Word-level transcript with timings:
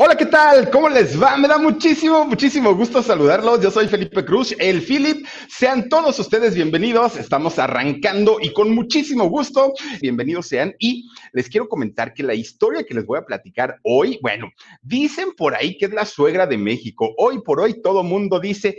Hola, 0.00 0.16
¿qué 0.16 0.26
tal? 0.26 0.70
¿Cómo 0.70 0.88
les 0.88 1.20
va? 1.20 1.36
Me 1.36 1.48
da 1.48 1.58
muchísimo, 1.58 2.24
muchísimo 2.24 2.72
gusto 2.72 3.02
saludarlos. 3.02 3.60
Yo 3.60 3.68
soy 3.68 3.88
Felipe 3.88 4.24
Cruz, 4.24 4.54
el 4.60 4.80
Philip. 4.80 5.26
Sean 5.48 5.88
todos 5.88 6.16
ustedes 6.20 6.54
bienvenidos. 6.54 7.16
Estamos 7.16 7.58
arrancando 7.58 8.36
y 8.40 8.52
con 8.52 8.72
muchísimo 8.72 9.24
gusto, 9.28 9.72
bienvenidos 10.00 10.46
sean. 10.46 10.72
Y 10.78 11.10
les 11.32 11.48
quiero 11.48 11.68
comentar 11.68 12.14
que 12.14 12.22
la 12.22 12.34
historia 12.34 12.84
que 12.84 12.94
les 12.94 13.06
voy 13.06 13.18
a 13.18 13.26
platicar 13.26 13.80
hoy, 13.82 14.20
bueno, 14.22 14.52
dicen 14.82 15.32
por 15.36 15.56
ahí 15.56 15.76
que 15.76 15.86
es 15.86 15.92
la 15.92 16.04
suegra 16.04 16.46
de 16.46 16.58
México. 16.58 17.12
Hoy 17.18 17.42
por 17.42 17.58
hoy 17.58 17.82
todo 17.82 18.04
mundo 18.04 18.38
dice, 18.38 18.78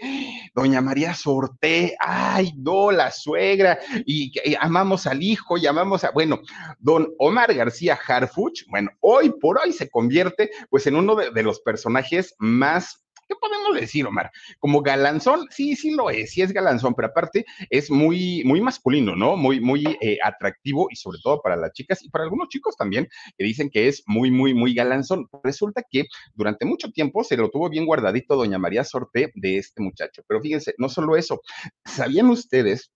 doña 0.56 0.80
María 0.80 1.14
Sorté, 1.14 1.98
ay, 2.00 2.54
no, 2.56 2.92
la 2.92 3.12
suegra, 3.12 3.78
y, 4.06 4.32
y 4.46 4.56
amamos 4.58 5.06
al 5.06 5.22
hijo, 5.22 5.58
y 5.58 5.68
amamos 5.68 6.06
a, 6.06 6.12
bueno, 6.12 6.40
don 6.80 7.14
Omar 7.18 7.54
García 7.54 8.00
Harfuch, 8.08 8.66
bueno, 8.70 8.92
hoy 9.02 9.34
por 9.42 9.60
hoy 9.60 9.74
se 9.74 9.90
convierte 9.90 10.50
pues 10.70 10.88
en 10.88 10.96
un 10.96 11.09
de, 11.16 11.44
los 11.44 11.62
personajes 11.62 12.36
más, 12.40 13.04
¿qué 13.28 13.36
podemos 13.36 13.80
decir, 13.80 14.06
Omar? 14.06 14.32
Como 14.60 14.82
galanzón, 14.82 15.48
sí, 15.50 15.76
sí 15.76 15.92
lo 15.92 16.10
es, 16.10 16.32
sí 16.32 16.42
es 16.42 16.52
galanzón, 16.52 16.94
pero 16.96 17.10
aparte 17.10 17.46
es 17.70 17.90
muy, 17.90 18.44
muy 18.46 18.62
masculino, 18.62 19.16
¿no? 19.16 19.38
Muy, 19.38 19.60
muy 19.60 19.86
eh, 20.02 20.18
atractivo 20.24 20.88
y 20.90 20.96
sobre 20.96 21.20
todo 21.24 21.42
para 21.42 21.56
las 21.56 21.74
chicas 21.74 22.04
y 22.04 22.10
para 22.10 22.24
algunos 22.24 22.50
chicos 22.50 22.76
también 22.78 23.08
que 23.38 23.44
dicen 23.44 23.70
que 23.70 23.88
es 23.88 24.04
muy, 24.06 24.32
muy, 24.32 24.54
muy 24.54 24.74
galanzón. 24.74 25.28
Resulta 25.44 25.84
que 25.90 26.06
durante 26.34 26.66
mucho 26.66 26.92
tiempo 26.92 27.24
se 27.24 27.38
lo 27.38 27.50
tuvo 27.50 27.70
bien 27.70 27.86
guardadito 27.86 28.36
doña 28.36 28.58
María 28.58 28.84
Sorté 28.84 29.32
de 29.36 29.58
este 29.58 29.82
muchacho, 29.82 30.24
pero 30.28 30.42
fíjense, 30.42 30.74
no 30.78 30.90
solo 30.90 31.16
eso, 31.16 31.42
¿sabían 31.86 32.30
ustedes, 32.30 32.92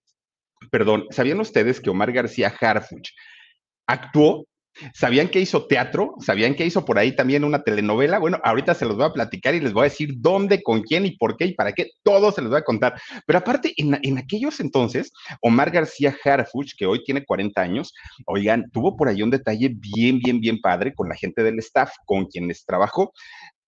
perdón, 0.72 1.06
¿sabían 1.12 1.40
ustedes 1.40 1.80
que 1.80 1.90
Omar 1.90 2.12
García 2.12 2.54
Harfuch 2.60 3.12
actuó 3.88 4.46
¿Sabían 4.94 5.28
que 5.28 5.40
hizo 5.40 5.68
teatro? 5.68 6.16
¿Sabían 6.20 6.56
que 6.56 6.66
hizo 6.66 6.86
por 6.86 6.98
ahí 6.98 7.16
también 7.16 7.44
una 7.44 7.64
telenovela? 7.64 8.20
Bueno, 8.20 8.40
ahorita 8.44 8.74
se 8.74 8.86
los 8.86 8.96
voy 8.96 9.06
a 9.06 9.14
platicar 9.14 9.56
y 9.56 9.60
les 9.60 9.74
voy 9.74 9.82
a 9.82 9.90
decir 9.90 10.14
dónde, 10.18 10.62
con 10.64 10.82
quién 10.82 11.06
y 11.06 11.18
por 11.18 11.38
qué 11.38 11.46
y 11.46 11.54
para 11.54 11.74
qué. 11.74 11.92
Todo 12.04 12.32
se 12.32 12.42
los 12.42 12.50
voy 12.50 12.60
a 12.60 12.64
contar. 12.64 13.00
Pero 13.26 13.40
aparte, 13.40 13.74
en, 13.78 14.00
en 14.02 14.18
aquellos 14.18 14.60
entonces, 14.60 15.12
Omar 15.42 15.72
García 15.72 16.16
Harfuch, 16.24 16.74
que 16.78 16.86
hoy 16.86 17.04
tiene 17.04 17.26
40 17.26 17.62
años, 17.62 17.94
oigan, 18.26 18.70
tuvo 18.72 18.98
por 18.98 19.08
ahí 19.08 19.22
un 19.22 19.30
detalle 19.30 19.72
bien, 19.74 20.20
bien, 20.20 20.40
bien 20.40 20.60
padre 20.60 20.94
con 20.94 21.10
la 21.10 21.16
gente 21.16 21.44
del 21.44 21.60
staff, 21.60 21.92
con 22.06 22.26
quienes 22.26 22.66
trabajó 22.66 23.14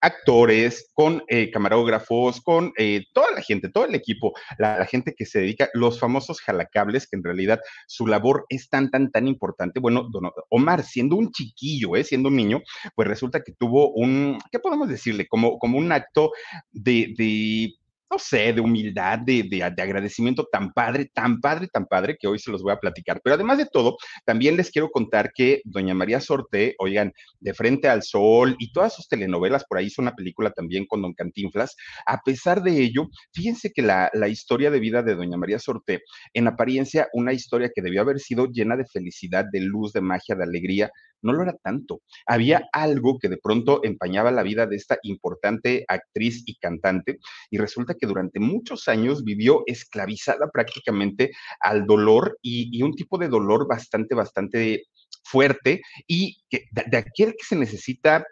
actores, 0.06 0.92
con 0.94 1.24
eh, 1.28 1.50
camarógrafos, 1.50 2.40
con 2.42 2.72
eh, 2.78 3.06
toda 3.12 3.32
la 3.32 3.42
gente, 3.42 3.70
todo 3.70 3.86
el 3.86 3.96
equipo, 3.96 4.34
la, 4.60 4.86
gente 4.86 5.16
que 5.18 5.26
se 5.26 5.40
dedica, 5.40 5.68
los 5.74 6.00
famosos 6.00 6.42
jalacables, 6.42 7.08
que 7.08 7.18
en 7.18 7.24
realidad 7.24 7.60
su 7.88 8.06
labor 8.06 8.46
es 8.50 8.70
tan, 8.70 8.92
tan, 8.92 9.10
tan 9.10 9.28
importante. 9.28 9.80
Bueno, 9.80 10.08
don 10.12 10.30
Omar, 10.50 10.84
siendo 10.84 11.16
un 11.16 11.32
chiquillo, 11.32 11.96
¿eh? 11.96 12.04
siendo 12.04 12.30
un 12.30 12.36
niño, 12.36 12.62
pues 12.96 13.08
resulta 13.08 13.42
que 13.42 13.54
tuvo 13.54 13.94
un, 13.94 14.38
¿qué 14.52 14.60
podemos 14.60 14.88
decirle? 14.88 15.28
Como, 15.28 15.58
como 15.58 15.80
un 15.80 15.92
acto 15.92 16.32
de, 16.72 17.16
de 17.18 17.74
no 18.10 18.20
sé, 18.20 18.54
de 18.54 18.62
humildad, 18.62 19.20
de, 19.20 19.44
de, 19.44 19.72
de, 19.76 19.82
agradecimiento 19.82 20.48
tan 20.52 20.72
padre, 20.72 21.10
tan 21.14 21.40
padre, 21.42 21.68
tan 21.68 21.86
padre, 21.86 22.18
que 22.20 22.28
hoy 22.28 22.40
se 22.40 22.52
los 22.52 22.62
voy 22.62 22.72
a 22.72 22.80
platicar. 22.80 23.20
Pero 23.24 23.36
además 23.36 23.58
de 23.58 23.66
todo, 23.66 23.98
también 24.26 24.58
les 24.58 24.72
quiero 24.72 24.90
contar 24.90 25.32
que 25.34 25.62
doña 25.66 25.94
María 25.94 26.22
Sorte, 26.22 26.76
oigan, 26.78 27.14
de 27.40 27.54
Frente 27.54 27.88
al 27.90 28.04
Sol 28.04 28.56
y 28.60 28.72
todas 28.72 28.96
sus 28.96 29.08
telenovelas, 29.08 29.66
por 29.66 29.78
ahí 29.78 29.88
hizo 29.88 30.02
una 30.02 30.16
película 30.16 30.52
también 30.52 30.86
con 30.86 31.02
don 31.02 31.14
Cantinflas, 31.14 31.76
a 32.06 32.22
pesar 32.22 32.62
de 32.62 32.80
ello, 32.80 33.10
fíjense 33.34 33.72
que 33.72 33.82
la, 33.82 34.10
la 34.14 34.28
historia 34.28 34.72
de 34.72 34.80
vida 34.80 35.02
de 35.02 35.16
doña 35.16 35.38
María 35.38 35.60
Sorte, 35.60 36.02
en 36.34 36.48
apariencia, 36.48 37.08
una 37.14 37.34
historia 37.34 37.72
que 37.74 37.82
debió 37.82 38.02
haber 38.02 38.20
sido 38.20 38.48
llena 38.48 38.78
de 38.78 38.86
felicidad, 38.86 39.46
de 39.52 39.62
luz, 39.62 39.94
de 39.94 40.02
magia, 40.02 40.36
de 40.36 40.44
alegría, 40.44 40.92
no 41.26 41.34
lo 41.34 41.44
era 41.44 41.54
tanto. 41.58 42.02
Había 42.26 42.70
algo 42.72 43.18
que 43.20 43.30
de 43.30 43.38
pronto 43.38 43.82
empañaba 43.84 44.32
la 44.32 44.44
vida 44.44 44.68
de 44.68 44.76
esta 44.76 44.98
importante 45.02 45.84
actriz 45.88 46.44
y 46.46 46.56
cantante 46.56 47.20
y 47.50 47.58
resulta 47.58 47.95
que 48.00 48.08
durante 48.08 48.40
muchos 48.40 48.88
años 48.88 49.24
vivió 49.24 49.64
esclavizada 49.66 50.50
prácticamente 50.52 51.32
al 51.60 51.86
dolor 51.86 52.38
y, 52.42 52.82
un 52.82 52.94
tipo 52.94 53.18
de 53.18 53.28
dolor 53.28 53.68
bastante, 53.68 54.16
bastante 54.16 54.84
fuerte 55.24 55.82
y 56.08 56.38
que, 56.50 56.66
de 56.72 56.98
aquel 56.98 57.32
que 57.32 57.46
se 57.48 57.56
necesita 57.56 58.26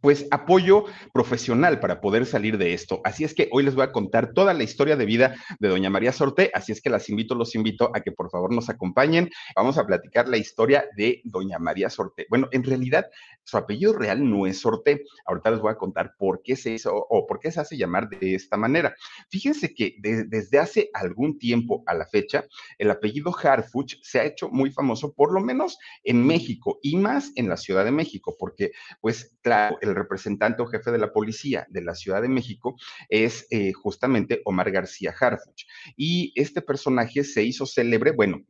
pues 0.00 0.26
apoyo 0.30 0.84
profesional 1.12 1.80
para 1.80 2.00
poder 2.00 2.26
salir 2.26 2.58
de 2.58 2.74
esto. 2.74 3.00
Así 3.04 3.24
es 3.24 3.34
que 3.34 3.48
hoy 3.52 3.62
les 3.62 3.74
voy 3.74 3.84
a 3.84 3.92
contar 3.92 4.32
toda 4.32 4.54
la 4.54 4.62
historia 4.62 4.96
de 4.96 5.06
vida 5.06 5.34
de 5.58 5.68
doña 5.68 5.90
María 5.90 6.12
Sorte, 6.12 6.50
así 6.54 6.72
es 6.72 6.80
que 6.80 6.90
las 6.90 7.08
invito, 7.08 7.34
los 7.34 7.54
invito 7.54 7.90
a 7.94 8.00
que 8.00 8.12
por 8.12 8.30
favor 8.30 8.52
nos 8.52 8.68
acompañen. 8.68 9.30
Vamos 9.56 9.78
a 9.78 9.86
platicar 9.86 10.28
la 10.28 10.36
historia 10.36 10.84
de 10.96 11.20
doña 11.24 11.58
María 11.58 11.90
Sorte. 11.90 12.26
Bueno, 12.28 12.48
en 12.52 12.64
realidad 12.64 13.06
su 13.44 13.56
apellido 13.56 13.92
real 13.92 14.28
no 14.28 14.46
es 14.46 14.60
Sorte. 14.60 15.04
Ahorita 15.26 15.50
les 15.50 15.60
voy 15.60 15.72
a 15.72 15.76
contar 15.76 16.14
por 16.18 16.42
qué 16.42 16.56
se 16.56 16.70
hizo 16.70 16.94
o 16.94 17.26
por 17.26 17.40
qué 17.40 17.50
se 17.50 17.60
hace 17.60 17.76
llamar 17.76 18.08
de 18.08 18.34
esta 18.34 18.56
manera. 18.56 18.94
Fíjense 19.30 19.74
que 19.74 19.96
de, 19.98 20.24
desde 20.24 20.58
hace 20.58 20.90
algún 20.92 21.38
tiempo 21.38 21.82
a 21.86 21.94
la 21.94 22.06
fecha, 22.06 22.44
el 22.78 22.90
apellido 22.90 23.34
Harfuch 23.34 23.96
se 24.02 24.20
ha 24.20 24.24
hecho 24.24 24.48
muy 24.50 24.70
famoso, 24.70 25.12
por 25.14 25.32
lo 25.32 25.40
menos 25.40 25.78
en 26.04 26.26
México 26.26 26.78
y 26.82 26.96
más 26.96 27.32
en 27.36 27.48
la 27.48 27.56
Ciudad 27.56 27.84
de 27.84 27.90
México, 27.90 28.36
porque 28.38 28.72
pues 29.00 29.36
claro, 29.42 29.77
el 29.80 29.94
representante 29.94 30.62
o 30.62 30.66
jefe 30.66 30.90
de 30.90 30.98
la 30.98 31.12
policía 31.12 31.66
de 31.70 31.82
la 31.82 31.94
Ciudad 31.94 32.22
de 32.22 32.28
México 32.28 32.76
es 33.08 33.46
eh, 33.50 33.72
justamente 33.72 34.42
Omar 34.44 34.70
García 34.70 35.14
Harfuch. 35.18 35.64
Y 35.96 36.32
este 36.34 36.62
personaje 36.62 37.24
se 37.24 37.42
hizo 37.42 37.66
célebre, 37.66 38.12
bueno, 38.12 38.44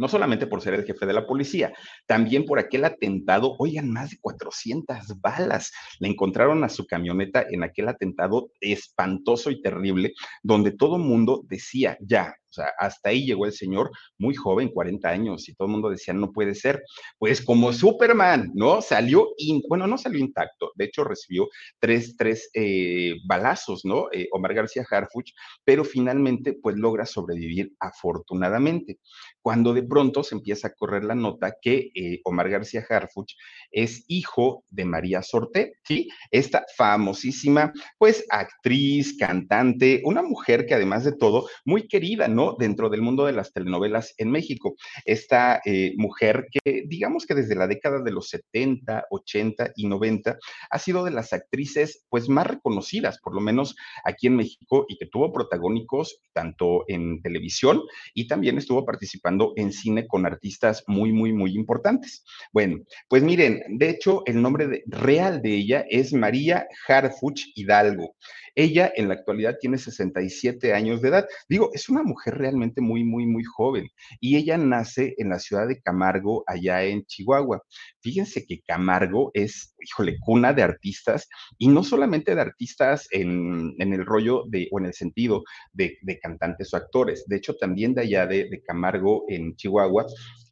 no 0.00 0.08
solamente 0.08 0.46
por 0.46 0.62
ser 0.62 0.72
el 0.72 0.86
jefe 0.86 1.04
de 1.04 1.12
la 1.12 1.26
policía, 1.26 1.74
también 2.06 2.46
por 2.46 2.58
aquel 2.58 2.86
atentado, 2.86 3.54
oigan, 3.58 3.90
más 3.90 4.10
de 4.10 4.18
400 4.18 5.20
balas 5.20 5.72
le 5.98 6.08
encontraron 6.08 6.64
a 6.64 6.70
su 6.70 6.86
camioneta 6.86 7.44
en 7.48 7.62
aquel 7.62 7.86
atentado 7.86 8.50
espantoso 8.62 9.50
y 9.50 9.60
terrible, 9.60 10.14
donde 10.42 10.70
todo 10.70 10.96
mundo 10.96 11.42
decía, 11.46 11.98
ya, 12.00 12.34
o 12.50 12.52
sea, 12.52 12.72
hasta 12.78 13.10
ahí 13.10 13.24
llegó 13.26 13.46
el 13.46 13.52
señor, 13.52 13.90
muy 14.18 14.34
joven, 14.34 14.68
40 14.68 15.08
años, 15.08 15.48
y 15.48 15.54
todo 15.54 15.66
el 15.66 15.72
mundo 15.72 15.90
decía, 15.90 16.12
no 16.14 16.32
puede 16.32 16.54
ser. 16.54 16.82
Pues 17.18 17.40
como 17.40 17.72
Superman, 17.72 18.50
¿no? 18.54 18.82
Salió, 18.82 19.28
bueno, 19.68 19.86
no 19.86 19.98
salió 19.98 20.18
intacto, 20.18 20.72
de 20.74 20.86
hecho 20.86 21.04
recibió 21.04 21.48
tres, 21.78 22.16
tres 22.16 22.50
eh, 22.54 23.14
balazos, 23.26 23.84
¿no? 23.84 24.06
Eh, 24.12 24.28
Omar 24.32 24.54
García 24.54 24.84
Harfuch, 24.90 25.32
pero 25.64 25.84
finalmente, 25.84 26.54
pues 26.60 26.76
logra 26.76 27.06
sobrevivir 27.06 27.72
afortunadamente. 27.78 28.98
Cuando 29.40 29.72
de 29.72 29.82
pronto 29.82 30.22
se 30.22 30.34
empieza 30.34 30.68
a 30.68 30.74
correr 30.74 31.04
la 31.04 31.14
nota 31.14 31.54
que 31.60 31.90
eh, 31.94 32.20
Omar 32.24 32.50
García 32.50 32.84
Harfuch 32.88 33.34
es 33.70 34.04
hijo 34.08 34.64
de 34.70 34.84
María 34.84 35.22
Sorte, 35.22 35.74
¿sí? 35.84 36.08
Esta 36.30 36.64
famosísima, 36.76 37.72
pues, 37.96 38.24
actriz, 38.28 39.16
cantante, 39.16 40.02
una 40.04 40.22
mujer 40.22 40.66
que 40.66 40.74
además 40.74 41.04
de 41.04 41.12
todo, 41.12 41.48
muy 41.64 41.86
querida, 41.86 42.26
¿no? 42.26 42.40
¿no? 42.40 42.56
Dentro 42.58 42.88
del 42.88 43.02
mundo 43.02 43.26
de 43.26 43.32
las 43.32 43.52
telenovelas 43.52 44.14
en 44.16 44.30
México. 44.30 44.74
Esta 45.04 45.60
eh, 45.66 45.92
mujer 45.98 46.46
que, 46.50 46.84
digamos 46.86 47.26
que 47.26 47.34
desde 47.34 47.54
la 47.54 47.66
década 47.66 48.02
de 48.02 48.12
los 48.12 48.28
70, 48.30 49.04
80 49.10 49.72
y 49.76 49.86
90 49.86 50.38
ha 50.70 50.78
sido 50.78 51.04
de 51.04 51.10
las 51.10 51.34
actrices 51.34 52.06
pues 52.08 52.30
más 52.30 52.46
reconocidas, 52.46 53.20
por 53.20 53.34
lo 53.34 53.42
menos 53.42 53.76
aquí 54.04 54.26
en 54.26 54.36
México, 54.36 54.86
y 54.88 54.96
que 54.96 55.04
tuvo 55.06 55.32
protagónicos 55.32 56.20
tanto 56.32 56.84
en 56.88 57.20
televisión 57.20 57.82
y 58.14 58.26
también 58.26 58.56
estuvo 58.56 58.86
participando 58.86 59.52
en 59.56 59.72
cine 59.72 60.06
con 60.06 60.24
artistas 60.24 60.82
muy, 60.86 61.12
muy, 61.12 61.34
muy 61.34 61.54
importantes. 61.54 62.24
Bueno, 62.52 62.78
pues 63.08 63.22
miren, 63.22 63.59
de 63.68 63.90
hecho, 63.90 64.22
el 64.26 64.40
nombre 64.40 64.82
real 64.86 65.42
de 65.42 65.54
ella 65.54 65.84
es 65.88 66.12
María 66.12 66.66
Harfuch 66.88 67.52
Hidalgo. 67.54 68.16
Ella 68.54 68.92
en 68.94 69.08
la 69.08 69.14
actualidad 69.14 69.56
tiene 69.60 69.78
67 69.78 70.74
años 70.74 71.00
de 71.00 71.08
edad. 71.08 71.28
Digo, 71.48 71.70
es 71.72 71.88
una 71.88 72.02
mujer 72.02 72.36
realmente 72.36 72.80
muy, 72.80 73.04
muy, 73.04 73.26
muy 73.26 73.44
joven. 73.44 73.88
Y 74.20 74.36
ella 74.36 74.58
nace 74.58 75.14
en 75.18 75.30
la 75.30 75.38
ciudad 75.38 75.68
de 75.68 75.80
Camargo, 75.80 76.44
allá 76.46 76.82
en 76.82 77.04
Chihuahua. 77.04 77.62
Fíjense 78.00 78.44
que 78.46 78.60
Camargo 78.66 79.30
es, 79.34 79.74
híjole, 79.80 80.16
cuna 80.20 80.52
de 80.52 80.62
artistas, 80.62 81.28
y 81.58 81.68
no 81.68 81.82
solamente 81.82 82.34
de 82.34 82.40
artistas 82.40 83.06
en, 83.10 83.74
el 83.78 84.04
rollo 84.04 84.44
de, 84.48 84.68
o 84.72 84.78
en 84.80 84.86
el 84.86 84.94
sentido 84.94 85.42
de, 85.72 85.98
cantantes 86.22 86.74
o 86.74 86.76
actores, 86.76 87.24
de 87.26 87.36
hecho 87.36 87.54
también 87.56 87.94
de 87.94 88.02
allá 88.02 88.26
de, 88.26 88.48
de 88.50 88.62
Camargo, 88.62 89.24
en 89.28 89.54
Chihuahua, 89.56 90.06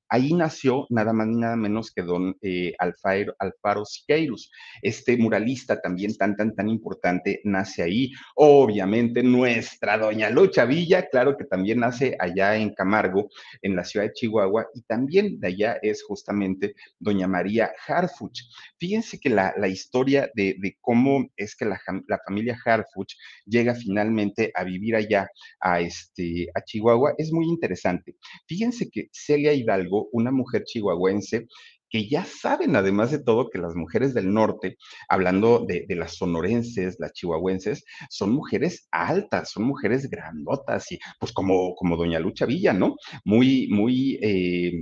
Ahí 0.09 0.33
nació 0.35 0.87
nada 0.91 1.13
más 1.13 1.27
ni 1.27 1.37
nada 1.37 1.57
menos 1.57 1.93
que 1.93 2.03
don 2.03 2.37
eh, 2.43 2.73
Alfaro, 2.79 3.85
Siqueiros, 3.85 4.51
este 4.83 5.17
muralista 5.17 5.81
también 5.81 6.17
tan, 6.17 6.37
tan, 6.37 6.55
tan 6.55 6.69
importante, 6.69 7.41
nace 7.45 7.83
ahí. 7.83 8.13
Obviamente 8.35 9.23
nuestra 9.23 9.99
doña 9.99 10.31
Lucha 10.31 10.65
Villa, 10.65 11.09
claro 11.09 11.37
que 11.37 11.45
también 11.45 11.81
nace 11.81 12.17
allá 12.19 12.57
en 12.57 12.75
Camargo, 12.75 13.29
en 13.63 13.77
la 13.77 13.85
ciudad 13.85 14.07
de 14.07 14.13
Chihuahua, 14.13 14.67
y 14.75 14.83
también 14.83 15.39
de 15.41 15.49
allá 15.49 15.79
es 15.83 16.03
justamente 16.03 16.75
doña 16.99 17.29
María 17.29 17.73
Harfuch. 17.87 18.41
Fíjense 18.79 19.19
que 19.19 19.31
la, 19.31 19.69
historia 19.69 20.31
de, 20.35 20.57
cómo 20.81 21.27
es 21.37 21.55
que 21.57 21.65
la, 21.65 21.81
familia 22.27 22.59
Harfuch 22.65 23.15
llega 23.45 23.75
finalmente 23.75 24.51
a 24.55 24.65
vivir 24.65 24.97
allá 24.97 25.29
a, 25.61 25.81
este, 25.81 26.49
a 26.55 26.63
Chihuahua 26.63 27.15
es 27.19 27.33
muy 27.33 27.47
interesante. 27.47 28.17
Fíjense 28.47 28.91
que 28.91 29.09
Celia 29.13 29.53
Hidalgo, 29.53 29.98
una 30.13 30.31
mujer 30.31 30.65
chihuahuense 30.65 31.47
que 31.91 32.09
ya 32.09 32.25
saben, 32.25 32.77
además 32.77 33.11
de 33.11 33.19
todo, 33.19 33.49
que 33.51 33.59
las 33.59 33.75
mujeres 33.75 34.15
del 34.15 34.33
norte, 34.33 34.77
hablando 35.09 35.65
de, 35.67 35.87
las 35.97 36.17
sonorenses, 36.17 36.97
las 36.99 37.13
chihuahuenses, 37.13 37.85
son 38.11 38.33
mujeres 38.33 38.89
altas, 38.91 39.51
son 39.51 39.65
mujeres 39.65 40.11
grandotas, 40.11 40.93
y 40.93 40.99
pues 41.19 41.33
como, 41.33 41.75
como 41.75 41.97
doña 41.97 42.19
Lucha 42.19 42.47
Villa, 42.47 42.73
¿no? 42.73 42.97
Muy, 43.25 43.69
muy 43.69 44.19
eh, 44.23 44.73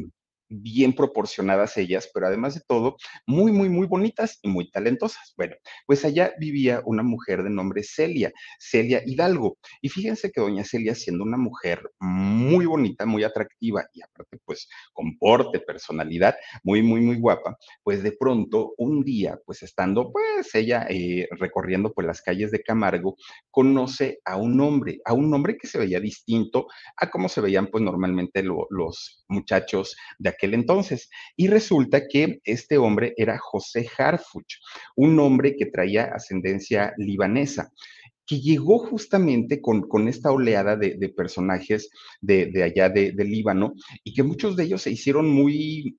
bien 0.48 0.92
proporcionadas 0.94 1.76
ellas, 1.76 2.10
pero 2.12 2.26
además 2.26 2.54
de 2.54 2.60
todo, 2.66 2.96
muy, 3.26 3.52
muy, 3.52 3.68
muy 3.68 3.86
bonitas 3.86 4.38
y 4.42 4.48
muy 4.48 4.70
talentosas. 4.70 5.34
Bueno, 5.36 5.56
pues 5.86 6.04
allá 6.04 6.32
vivía 6.38 6.82
una 6.84 7.02
mujer 7.02 7.42
de 7.42 7.50
nombre 7.50 7.82
Celia, 7.82 8.32
Celia 8.58 9.02
Hidalgo. 9.04 9.58
Y 9.80 9.88
fíjense 9.88 10.30
que 10.30 10.40
doña 10.40 10.64
Celia, 10.64 10.94
siendo 10.94 11.24
una 11.24 11.36
mujer 11.36 11.90
muy 12.00 12.66
bonita, 12.66 13.06
muy 13.06 13.24
atractiva 13.24 13.86
y 13.92 14.02
aparte, 14.02 14.38
pues, 14.44 14.68
con 14.92 15.18
porte, 15.18 15.60
personalidad, 15.60 16.36
muy, 16.62 16.82
muy, 16.82 17.00
muy 17.00 17.18
guapa, 17.18 17.56
pues 17.82 18.02
de 18.02 18.12
pronto, 18.12 18.74
un 18.78 19.02
día, 19.02 19.38
pues 19.44 19.62
estando, 19.62 20.12
pues, 20.12 20.54
ella 20.54 20.86
eh, 20.88 21.28
recorriendo 21.38 21.92
pues 21.92 22.06
las 22.06 22.22
calles 22.22 22.50
de 22.50 22.62
Camargo, 22.62 23.16
conoce 23.50 24.20
a 24.24 24.36
un 24.36 24.60
hombre, 24.60 25.00
a 25.04 25.12
un 25.12 25.32
hombre 25.32 25.56
que 25.56 25.66
se 25.66 25.78
veía 25.78 26.00
distinto 26.00 26.66
a 26.96 27.10
cómo 27.10 27.28
se 27.28 27.40
veían, 27.40 27.68
pues, 27.68 27.82
normalmente 27.82 28.42
los 28.42 29.24
muchachos 29.28 29.96
de 30.18 30.30
aquel 30.36 30.54
entonces. 30.54 31.08
Y 31.36 31.48
resulta 31.48 32.06
que 32.06 32.40
este 32.44 32.78
hombre 32.78 33.14
era 33.16 33.38
José 33.38 33.88
Harfuch, 33.98 34.58
un 34.96 35.18
hombre 35.18 35.56
que 35.56 35.66
traía 35.66 36.04
ascendencia 36.14 36.94
libanesa 36.96 37.70
que 38.26 38.40
llegó 38.40 38.78
justamente 38.80 39.60
con, 39.60 39.82
con 39.82 40.08
esta 40.08 40.32
oleada 40.32 40.74
de, 40.76 41.08
personajes 41.16 41.88
de, 42.20 42.50
allá 42.62 42.88
de, 42.88 43.12
de, 43.12 43.24
Líbano 43.24 43.74
y 44.02 44.12
que 44.12 44.24
muchos 44.24 44.56
de 44.56 44.64
ellos 44.64 44.82
se 44.82 44.90
hicieron 44.90 45.28
muy, 45.28 45.96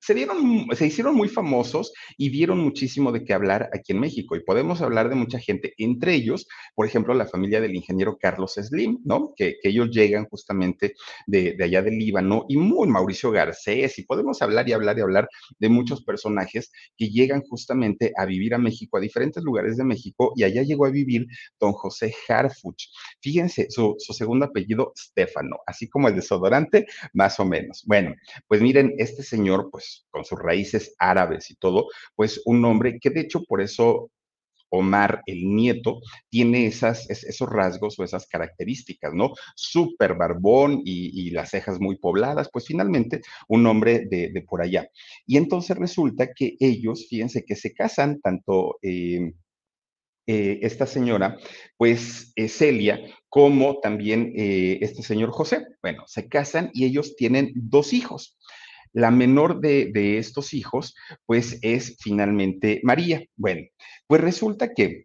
se, 0.00 0.14
dieron, 0.14 0.66
se 0.74 0.86
hicieron 0.86 1.14
muy 1.14 1.28
famosos 1.28 1.92
y 2.16 2.30
dieron 2.30 2.58
muchísimo 2.58 3.12
de 3.12 3.24
qué 3.24 3.34
hablar 3.34 3.68
aquí 3.72 3.92
en 3.92 4.00
México. 4.00 4.36
Y 4.36 4.44
podemos 4.44 4.80
hablar 4.80 5.08
de 5.08 5.14
mucha 5.14 5.38
gente, 5.38 5.74
entre 5.78 6.14
ellos, 6.14 6.46
por 6.74 6.86
ejemplo, 6.86 7.14
la 7.14 7.26
familia 7.26 7.60
del 7.60 7.74
ingeniero 7.74 8.16
Carlos 8.18 8.54
Slim, 8.54 9.00
¿no? 9.04 9.32
Que, 9.36 9.56
ellos 9.62 9.90
llegan 9.90 10.26
justamente 10.26 10.94
de, 11.26 11.56
allá 11.62 11.82
del 11.82 11.98
Líbano, 11.98 12.46
y 12.48 12.56
muy 12.56 12.88
Mauricio 12.88 13.30
Garcés, 13.30 13.98
y 13.98 14.04
podemos 14.04 14.40
hablar 14.40 14.66
y 14.68 14.72
hablar 14.72 14.96
y 14.96 15.02
hablar 15.02 15.28
de 15.58 15.68
muchos 15.68 16.02
personajes 16.04 16.70
que 16.96 17.10
llegan 17.10 17.42
justamente 17.42 18.12
a 18.16 18.24
vivir 18.24 18.54
a 18.54 18.58
México, 18.58 18.96
a 18.96 19.00
diferentes 19.00 19.42
lugares 19.42 19.76
de 19.76 19.84
México, 19.84 20.32
y 20.36 20.44
allá 20.44 20.62
llegó 20.62 20.86
a 20.86 20.90
vivir 20.90 21.26
don 21.60 21.72
José 21.72 22.14
Harfuch. 22.28 22.84
Fíjense, 23.20 23.66
su, 23.70 23.94
su 23.98 24.12
segundo 24.14 24.46
apellido, 24.46 24.92
Stefano, 24.96 25.58
así 25.66 25.88
como 25.88 26.08
el 26.08 26.14
desodorante, 26.14 26.86
más 27.12 27.38
o 27.40 27.44
menos. 27.44 27.82
Bueno, 27.86 28.14
pues 28.46 28.62
miren, 28.62 28.94
este 28.96 29.22
señor, 29.22 29.68
pues 29.70 29.87
con 30.10 30.24
sus 30.24 30.38
raíces 30.38 30.94
árabes 30.98 31.50
y 31.50 31.56
todo, 31.56 31.88
pues 32.14 32.40
un 32.44 32.64
hombre 32.64 32.98
que 33.00 33.10
de 33.10 33.20
hecho 33.20 33.42
por 33.44 33.60
eso 33.60 34.10
Omar, 34.70 35.22
el 35.26 35.54
nieto, 35.54 36.00
tiene 36.28 36.66
esas, 36.66 37.08
esos 37.08 37.48
rasgos 37.48 37.98
o 37.98 38.04
esas 38.04 38.26
características, 38.26 39.14
¿no? 39.14 39.32
Súper 39.54 40.14
barbón 40.14 40.82
y, 40.84 41.30
las 41.30 41.50
cejas 41.50 41.80
muy 41.80 41.96
pobladas, 41.96 42.48
pues 42.52 42.66
finalmente 42.66 43.20
un 43.48 43.66
hombre 43.66 44.06
de, 44.10 44.44
por 44.48 44.62
allá. 44.62 44.88
Y 45.26 45.36
entonces 45.36 45.76
resulta 45.76 46.32
que 46.32 46.56
ellos, 46.60 47.06
fíjense 47.08 47.44
que 47.44 47.56
se 47.56 47.72
casan, 47.74 48.20
tanto 48.20 48.78
eh, 48.82 49.32
eh, 50.26 50.58
esta 50.62 50.86
señora, 50.86 51.38
pues 51.76 52.32
Celia, 52.48 53.00
como 53.28 53.78
también 53.80 54.32
eh, 54.36 54.78
este 54.80 55.02
señor 55.02 55.30
José. 55.30 55.66
Bueno, 55.82 56.04
se 56.06 56.28
casan 56.28 56.70
y 56.72 56.84
ellos 56.84 57.16
tienen 57.16 57.52
dos 57.54 57.92
hijos. 57.92 58.38
La 58.98 59.12
menor 59.12 59.60
de, 59.60 60.18
estos 60.18 60.52
hijos, 60.52 60.96
pues 61.24 61.60
es 61.62 61.96
finalmente 62.00 62.80
María. 62.82 63.24
Bueno, 63.36 63.64
pues 64.08 64.20
resulta 64.20 64.74
que 64.74 65.04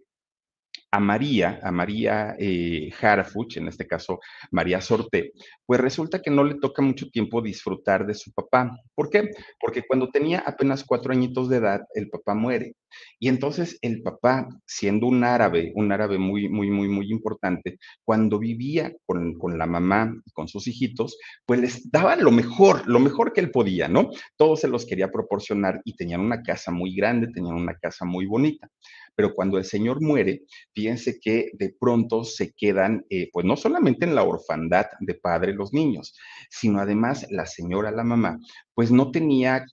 a 0.90 1.00
María, 1.00 1.60
a 1.62 1.72
María 1.72 2.36
eh, 2.40 2.92
Harfuch, 3.00 3.58
en 3.58 3.68
este 3.68 3.86
caso 3.86 4.20
María 4.50 4.82
Sorte, 4.82 5.34
pues 5.68 5.80
resulta 5.80 6.24
que 6.24 6.32
no 6.32 6.44
le 6.44 6.56
toca 6.56 6.82
mucho 6.82 7.08
tiempo 7.12 7.40
disfrutar 7.40 8.08
de 8.08 8.16
su 8.16 8.32
papá. 8.32 8.76
¿Por 8.96 9.12
qué? 9.12 9.30
Porque 9.60 9.84
cuando 9.88 10.10
tenía 10.10 10.40
apenas 10.40 10.84
cuatro 10.84 11.14
añitos 11.14 11.48
de 11.48 11.58
edad, 11.58 11.82
el 11.94 12.10
papá 12.10 12.34
muere. 12.34 12.74
Y 13.20 13.30
entonces 13.30 13.78
el 13.82 14.02
papá, 14.02 14.48
siendo 14.66 15.08
un 15.08 15.24
árabe, 15.24 15.72
un 15.76 15.92
árabe 15.92 16.18
muy, 16.18 16.50
muy, 16.50 16.70
muy, 16.70 16.88
muy 16.88 17.12
importante, 17.12 17.78
cuando 18.04 18.40
vivía 18.40 18.94
con, 19.06 19.38
con 19.38 19.58
la 19.58 19.66
mamá 19.66 20.14
y 20.26 20.32
con 20.32 20.48
sus 20.48 20.68
hijitos, 20.68 21.18
pues 21.46 21.60
les 21.60 21.92
daba 21.92 22.16
lo 22.16 22.32
mejor, 22.32 22.88
lo 22.88 23.00
mejor 23.00 23.34
que 23.34 23.42
él 23.42 23.52
podía, 23.52 23.88
¿no? 23.88 24.10
Todos 24.38 24.62
se 24.62 24.68
los 24.68 24.86
quería 24.86 25.12
proporcionar 25.12 25.82
y 25.86 25.96
tenían 25.96 26.22
una 26.22 26.42
casa 26.44 26.72
muy 26.72 26.96
grande, 26.96 27.28
tenían 27.34 27.56
una 27.56 27.76
casa 27.76 28.06
muy 28.06 28.26
bonita 28.26 28.70
pero 29.16 29.34
cuando 29.34 29.58
el 29.58 29.66
Señor 29.66 30.02
muere, 30.02 30.44
fíjense 30.74 31.20
que 31.20 31.52
de 31.54 31.76
pronto 31.80 32.24
se 32.24 32.54
quedan, 32.54 33.06
eh, 33.10 33.30
pues 33.32 33.46
no 33.46 33.56
solamente 33.56 34.06
en 34.06 34.16
la 34.16 34.24
orfandad 34.24 34.88
de 35.00 35.16
padre 35.16 35.54
los 35.54 35.74
niños, 35.74 36.16
sino 36.50 36.80
además 36.80 37.28
la 37.30 37.46
señora, 37.46 37.92
la 37.92 38.04
mamá, 38.04 38.40
pues 38.74 38.92
no 38.92 39.12
tenía, 39.12 39.66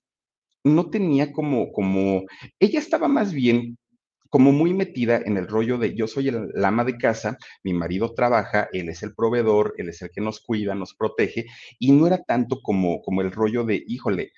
no 0.64 0.90
tenía 0.90 1.33
como, 1.33 1.73
como, 1.73 2.25
ella 2.59 2.79
estaba 2.79 3.09
más 3.09 3.33
bien 3.33 3.79
como 4.31 4.52
muy 4.52 4.73
metida 4.73 5.21
en 5.25 5.37
el 5.37 5.49
rollo 5.49 5.76
de 5.76 5.95
yo 5.95 6.07
soy 6.07 6.29
el, 6.29 6.64
ama 6.64 6.85
de 6.85 6.97
casa, 6.97 7.37
mi 7.64 7.75
marido 7.75 8.14
trabaja, 8.14 8.69
él 8.73 8.88
es 8.88 9.02
el 9.02 9.12
proveedor, 9.14 9.75
él 9.76 9.88
es 9.88 10.00
el 10.02 10.11
que 10.11 10.21
nos 10.21 10.40
cuida, 10.40 10.75
nos 10.75 10.95
protege, 10.95 11.47
y 11.81 11.90
no 11.90 12.07
era 12.07 12.23
tanto 12.23 12.61
como, 12.62 13.02
como 13.02 13.23
el 13.23 13.33
rollo 13.33 13.64
de, 13.64 13.83
híjole, 13.87 14.31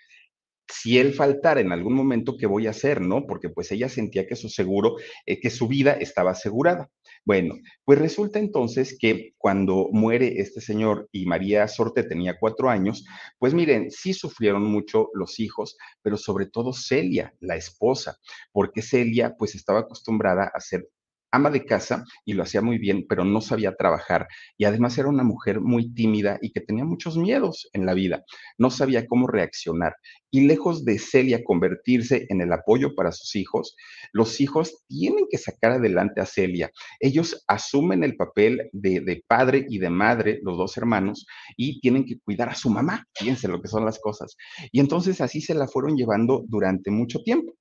si 0.66 0.98
él 0.98 1.12
faltara 1.12 1.60
en 1.60 1.72
algún 1.72 1.92
momento, 1.92 2.36
¿qué 2.38 2.46
voy 2.46 2.66
a 2.66 2.70
hacer? 2.70 3.02
¿No? 3.02 3.26
Porque 3.26 3.50
pues 3.50 3.70
ella 3.72 3.90
sentía 3.90 4.26
que 4.26 4.36
su 4.36 4.48
seguro, 4.48 4.96
eh, 5.26 5.38
que 5.38 5.50
su 5.50 5.68
vida 5.68 5.92
estaba 5.92 6.30
asegurada. 6.30 6.88
Bueno, 7.24 7.54
pues 7.84 8.00
resulta 8.00 8.40
entonces 8.40 8.96
que 8.98 9.34
cuando 9.38 9.88
muere 9.92 10.40
este 10.40 10.60
señor 10.60 11.08
y 11.12 11.24
María 11.26 11.68
Sorte 11.68 12.02
tenía 12.02 12.36
cuatro 12.38 12.68
años, 12.68 13.04
pues 13.38 13.54
miren, 13.54 13.90
sí 13.92 14.12
sufrieron 14.12 14.64
mucho 14.64 15.08
los 15.14 15.38
hijos, 15.38 15.76
pero 16.02 16.16
sobre 16.16 16.46
todo 16.46 16.72
Celia, 16.72 17.32
la 17.38 17.54
esposa, 17.56 18.16
porque 18.50 18.82
Celia 18.82 19.34
pues 19.38 19.54
estaba 19.54 19.80
acostumbrada 19.80 20.50
a 20.52 20.60
ser 20.60 20.88
ama 21.32 21.50
de 21.50 21.64
casa 21.64 22.04
y 22.24 22.34
lo 22.34 22.42
hacía 22.42 22.62
muy 22.62 22.78
bien, 22.78 23.06
pero 23.08 23.24
no 23.24 23.40
sabía 23.40 23.74
trabajar 23.74 24.28
y 24.56 24.64
además 24.64 24.96
era 24.98 25.08
una 25.08 25.24
mujer 25.24 25.60
muy 25.60 25.92
tímida 25.92 26.38
y 26.40 26.52
que 26.52 26.60
tenía 26.60 26.84
muchos 26.84 27.16
miedos 27.16 27.68
en 27.72 27.86
la 27.86 27.94
vida. 27.94 28.22
No 28.58 28.70
sabía 28.70 29.06
cómo 29.06 29.26
reaccionar. 29.26 29.96
Y 30.30 30.46
lejos 30.46 30.84
de 30.84 30.98
Celia 30.98 31.42
convertirse 31.44 32.26
en 32.28 32.40
el 32.40 32.52
apoyo 32.52 32.94
para 32.94 33.12
sus 33.12 33.34
hijos, 33.36 33.76
los 34.12 34.40
hijos 34.40 34.84
tienen 34.88 35.26
que 35.30 35.38
sacar 35.38 35.72
adelante 35.72 36.20
a 36.20 36.26
Celia. 36.26 36.70
Ellos 37.00 37.44
asumen 37.48 38.04
el 38.04 38.16
papel 38.16 38.70
de, 38.72 39.00
de 39.00 39.22
padre 39.26 39.66
y 39.68 39.78
de 39.78 39.90
madre, 39.90 40.40
los 40.42 40.56
dos 40.56 40.76
hermanos, 40.76 41.26
y 41.56 41.80
tienen 41.80 42.04
que 42.04 42.18
cuidar 42.20 42.48
a 42.48 42.54
su 42.54 42.70
mamá. 42.70 43.06
Fíjense 43.14 43.48
lo 43.48 43.60
que 43.60 43.68
son 43.68 43.84
las 43.84 43.98
cosas. 43.98 44.36
Y 44.70 44.80
entonces 44.80 45.20
así 45.20 45.40
se 45.40 45.54
la 45.54 45.68
fueron 45.68 45.96
llevando 45.96 46.44
durante 46.46 46.90
mucho 46.90 47.22
tiempo. 47.22 47.54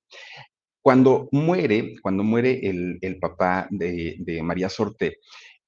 Cuando 0.82 1.28
muere, 1.30 1.94
cuando 2.02 2.24
muere 2.24 2.60
el, 2.68 2.98
el 3.00 3.18
papá 3.18 3.68
de, 3.70 4.16
de, 4.18 4.42
María 4.42 4.68
Sorte, 4.68 5.18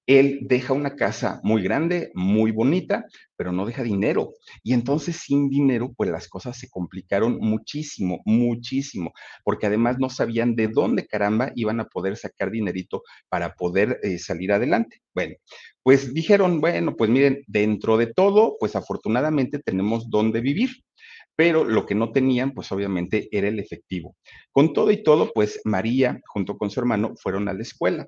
él 0.06 0.40
deja 0.42 0.74
una 0.74 0.96
casa 0.96 1.40
muy 1.44 1.62
grande, 1.62 2.10
muy 2.14 2.50
bonita, 2.50 3.06
pero 3.36 3.52
no 3.52 3.64
deja 3.64 3.82
dinero. 3.82 4.34
Y 4.62 4.74
entonces 4.74 5.16
sin 5.16 5.48
dinero, 5.48 5.92
pues 5.96 6.10
las 6.10 6.28
cosas 6.28 6.58
se 6.58 6.68
complicaron 6.68 7.38
muchísimo, 7.38 8.20
muchísimo, 8.26 9.12
porque 9.44 9.66
además 9.66 9.98
no 9.98 10.10
sabían 10.10 10.56
de 10.56 10.68
dónde 10.68 11.06
caramba 11.06 11.52
iban 11.54 11.80
a 11.80 11.86
poder 11.86 12.16
sacar 12.16 12.50
dinerito 12.50 13.02
para 13.28 13.54
poder 13.54 13.98
eh, 14.02 14.18
salir 14.18 14.52
adelante. 14.52 15.00
Bueno, 15.14 15.36
pues 15.82 16.12
dijeron, 16.12 16.60
bueno, 16.60 16.96
pues 16.96 17.08
miren, 17.08 17.42
dentro 17.46 17.96
de 17.96 18.12
todo, 18.12 18.56
pues 18.60 18.76
afortunadamente 18.76 19.58
tenemos 19.58 20.10
dónde 20.10 20.40
vivir 20.40 20.70
pero 21.36 21.64
lo 21.64 21.86
que 21.86 21.94
no 21.94 22.12
tenían, 22.12 22.52
pues 22.52 22.70
obviamente 22.72 23.28
era 23.32 23.48
el 23.48 23.58
efectivo. 23.58 24.16
Con 24.52 24.72
todo 24.72 24.90
y 24.90 25.02
todo, 25.02 25.32
pues 25.32 25.60
María, 25.64 26.20
junto 26.26 26.56
con 26.56 26.70
su 26.70 26.80
hermano, 26.80 27.14
fueron 27.16 27.48
a 27.48 27.54
la 27.54 27.62
escuela. 27.62 28.06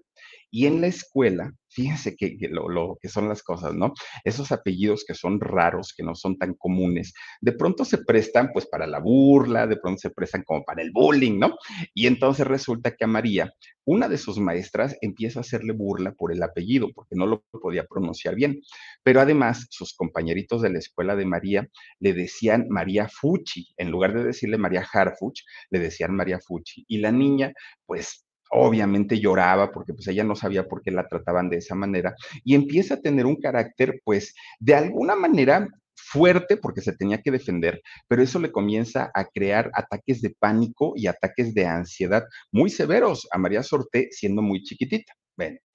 Y 0.50 0.66
en 0.66 0.80
la 0.80 0.86
escuela, 0.86 1.52
fíjense 1.68 2.16
que, 2.16 2.36
lo, 2.50 2.68
lo, 2.68 2.98
que 3.00 3.08
son 3.08 3.28
las 3.28 3.42
cosas, 3.42 3.74
¿no? 3.74 3.92
Esos 4.24 4.52
apellidos 4.52 5.04
que 5.06 5.14
son 5.14 5.40
raros, 5.40 5.92
que 5.96 6.02
no 6.02 6.14
son 6.14 6.38
tan 6.38 6.54
comunes, 6.54 7.12
de 7.40 7.52
pronto 7.52 7.84
se 7.84 7.98
prestan 7.98 8.50
pues 8.52 8.66
para 8.66 8.86
la 8.86 8.98
burla, 8.98 9.66
de 9.66 9.76
pronto 9.76 9.98
se 10.00 10.10
prestan 10.10 10.42
como 10.44 10.64
para 10.64 10.82
el 10.82 10.90
bullying, 10.92 11.38
¿no? 11.38 11.56
Y 11.94 12.06
entonces 12.06 12.46
resulta 12.46 12.92
que 12.92 13.04
a 13.04 13.08
María, 13.08 13.52
una 13.84 14.08
de 14.08 14.18
sus 14.18 14.38
maestras 14.38 14.96
empieza 15.00 15.38
a 15.38 15.42
hacerle 15.42 15.72
burla 15.72 16.12
por 16.12 16.32
el 16.32 16.42
apellido, 16.42 16.88
porque 16.92 17.14
no 17.14 17.26
lo 17.26 17.44
podía 17.52 17.84
pronunciar 17.84 18.34
bien. 18.34 18.60
Pero 19.04 19.20
además, 19.20 19.66
sus 19.70 19.94
compañeritos 19.94 20.60
de 20.62 20.70
la 20.70 20.78
escuela 20.78 21.14
de 21.14 21.24
María 21.24 21.68
le 22.00 22.12
decían 22.12 22.66
María 22.68 23.08
Fuchi, 23.08 23.68
en 23.76 23.90
lugar 23.92 24.12
de 24.12 24.24
decirle 24.24 24.58
María 24.58 24.84
Harfuch, 24.92 25.42
le 25.70 25.78
decían 25.78 26.14
María 26.16 26.40
Fuchi. 26.40 26.84
Y 26.88 26.98
la 26.98 27.12
niña, 27.12 27.52
pues 27.86 28.25
obviamente 28.50 29.20
lloraba 29.20 29.72
porque 29.72 29.94
pues 29.94 30.06
ella 30.08 30.24
no 30.24 30.36
sabía 30.36 30.66
por 30.66 30.82
qué 30.82 30.90
la 30.90 31.08
trataban 31.08 31.48
de 31.50 31.58
esa 31.58 31.74
manera 31.74 32.14
y 32.44 32.54
empieza 32.54 32.94
a 32.94 33.00
tener 33.00 33.26
un 33.26 33.36
carácter 33.36 34.00
pues 34.04 34.34
de 34.60 34.74
alguna 34.74 35.16
manera 35.16 35.68
fuerte 35.96 36.56
porque 36.56 36.80
se 36.80 36.96
tenía 36.96 37.20
que 37.22 37.30
defender, 37.30 37.82
pero 38.08 38.22
eso 38.22 38.38
le 38.38 38.52
comienza 38.52 39.10
a 39.14 39.24
crear 39.24 39.70
ataques 39.74 40.20
de 40.20 40.34
pánico 40.38 40.92
y 40.96 41.06
ataques 41.06 41.54
de 41.54 41.66
ansiedad 41.66 42.24
muy 42.52 42.70
severos 42.70 43.26
a 43.32 43.38
María 43.38 43.62
Sorté 43.62 44.08
siendo 44.12 44.42
muy 44.42 44.62
chiquitita. 44.62 45.12
Ven. 45.36 45.58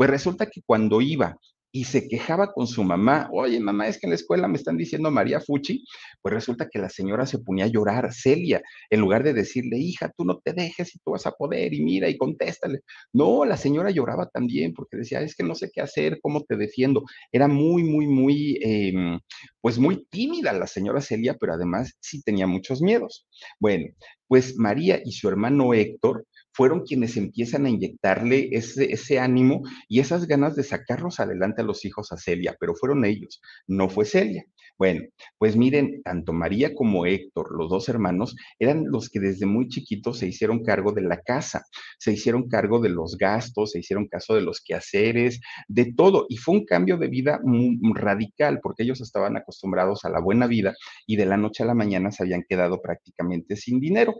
Pues 0.00 0.08
resulta 0.08 0.46
que 0.46 0.62
cuando 0.64 1.02
iba 1.02 1.36
y 1.70 1.84
se 1.84 2.08
quejaba 2.08 2.54
con 2.54 2.66
su 2.66 2.82
mamá, 2.82 3.28
oye 3.34 3.60
mamá, 3.60 3.86
es 3.86 4.00
que 4.00 4.06
en 4.06 4.12
la 4.12 4.14
escuela 4.14 4.48
me 4.48 4.56
están 4.56 4.78
diciendo 4.78 5.10
María 5.10 5.42
Fuchi, 5.42 5.84
pues 6.22 6.32
resulta 6.32 6.70
que 6.72 6.78
la 6.78 6.88
señora 6.88 7.26
se 7.26 7.38
ponía 7.38 7.66
a 7.66 7.68
llorar, 7.68 8.10
Celia, 8.14 8.62
en 8.88 9.00
lugar 9.00 9.22
de 9.22 9.34
decirle, 9.34 9.76
hija, 9.76 10.10
tú 10.16 10.24
no 10.24 10.38
te 10.38 10.54
dejes 10.54 10.94
y 10.94 11.00
tú 11.00 11.10
vas 11.10 11.26
a 11.26 11.32
poder 11.32 11.74
y 11.74 11.82
mira 11.82 12.08
y 12.08 12.16
contéstale. 12.16 12.80
No, 13.12 13.44
la 13.44 13.58
señora 13.58 13.90
lloraba 13.90 14.26
también 14.30 14.72
porque 14.72 14.96
decía, 14.96 15.20
es 15.20 15.36
que 15.36 15.42
no 15.42 15.54
sé 15.54 15.70
qué 15.70 15.82
hacer, 15.82 16.18
cómo 16.22 16.44
te 16.44 16.56
defiendo. 16.56 17.04
Era 17.30 17.46
muy, 17.46 17.84
muy, 17.84 18.06
muy, 18.06 18.58
eh, 18.62 19.18
pues 19.60 19.78
muy 19.78 20.06
tímida 20.06 20.54
la 20.54 20.66
señora 20.66 21.02
Celia, 21.02 21.36
pero 21.38 21.52
además 21.52 21.92
sí 22.00 22.22
tenía 22.22 22.46
muchos 22.46 22.80
miedos. 22.80 23.26
Bueno, 23.58 23.84
pues 24.30 24.56
María 24.56 25.00
y 25.04 25.12
su 25.12 25.28
hermano 25.28 25.74
Héctor, 25.74 26.24
fueron 26.52 26.84
quienes 26.84 27.16
empiezan 27.16 27.66
a 27.66 27.70
inyectarle 27.70 28.50
ese, 28.52 29.18
ánimo 29.18 29.62
y 29.88 30.00
esas 30.00 30.26
ganas 30.26 30.56
de 30.56 30.62
sacarlos 30.62 31.20
adelante 31.20 31.62
a 31.62 31.64
los 31.64 31.84
hijos 31.84 32.12
a 32.12 32.16
Celia, 32.16 32.56
pero 32.58 32.74
fueron 32.74 33.04
ellos, 33.04 33.40
no 33.66 33.88
fue 33.88 34.04
Celia. 34.04 34.44
Bueno, 34.78 35.02
pues 35.36 35.56
miren, 35.56 36.00
tanto 36.02 36.32
María 36.32 36.74
como 36.74 37.04
Héctor, 37.04 37.48
los 37.54 37.68
dos 37.68 37.90
hermanos, 37.90 38.34
eran 38.58 38.84
los 38.88 39.10
que 39.10 39.20
desde 39.20 39.44
muy 39.44 39.68
chiquitos 39.68 40.18
se 40.18 40.28
hicieron 40.28 40.64
cargo 40.64 40.92
de 40.92 41.02
la 41.02 41.20
casa, 41.20 41.64
se 41.98 42.12
hicieron 42.12 42.48
cargo 42.48 42.80
de 42.80 42.88
los 42.88 43.18
gastos, 43.18 43.72
se 43.72 43.80
hicieron 43.80 44.08
caso 44.08 44.34
de 44.34 44.40
los 44.40 44.62
quehaceres, 44.64 45.38
de 45.68 45.92
todo. 45.94 46.24
Y 46.30 46.38
fue 46.38 46.54
un 46.54 46.64
cambio 46.64 46.96
de 46.96 47.08
vida 47.08 47.40
muy 47.44 47.78
radical, 47.94 48.60
porque 48.62 48.84
ellos 48.84 49.02
estaban 49.02 49.36
acostumbrados 49.36 50.06
a 50.06 50.08
la 50.08 50.20
buena 50.20 50.46
vida 50.46 50.74
y 51.06 51.16
de 51.16 51.26
la 51.26 51.36
noche 51.36 51.62
a 51.62 51.66
la 51.66 51.74
mañana 51.74 52.10
se 52.10 52.22
habían 52.22 52.44
quedado 52.48 52.80
prácticamente 52.80 53.56
sin 53.56 53.80
dinero. 53.80 54.14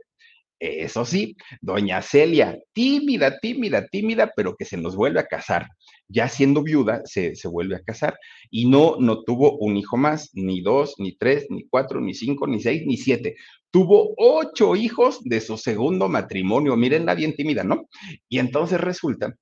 Eso 0.60 1.06
sí, 1.06 1.36
doña 1.62 2.02
Celia, 2.02 2.58
tímida, 2.74 3.38
tímida, 3.40 3.86
tímida, 3.86 4.30
pero 4.36 4.56
que 4.56 4.66
se 4.66 4.76
nos 4.76 4.94
vuelve 4.94 5.18
a 5.18 5.26
casar. 5.26 5.68
Ya 6.06 6.28
siendo 6.28 6.62
viuda, 6.62 7.00
se, 7.06 7.34
se, 7.34 7.48
vuelve 7.48 7.76
a 7.76 7.82
casar. 7.82 8.18
Y 8.50 8.68
no, 8.68 8.96
no 8.98 9.22
tuvo 9.22 9.56
un 9.56 9.78
hijo 9.78 9.96
más, 9.96 10.28
ni 10.34 10.60
dos, 10.60 10.96
ni 10.98 11.16
tres, 11.16 11.46
ni 11.48 11.66
cuatro, 11.66 12.00
ni 12.02 12.12
cinco, 12.12 12.46
ni 12.46 12.60
seis, 12.60 12.82
ni 12.84 12.98
siete. 12.98 13.36
Tuvo 13.70 14.12
ocho 14.18 14.76
hijos 14.76 15.20
de 15.24 15.40
su 15.40 15.56
segundo 15.56 16.10
matrimonio. 16.10 16.76
Mírenla 16.76 17.14
bien 17.14 17.34
tímida, 17.34 17.64
¿no? 17.64 17.88
Y 18.28 18.38
entonces 18.38 18.78
resulta 18.78 19.34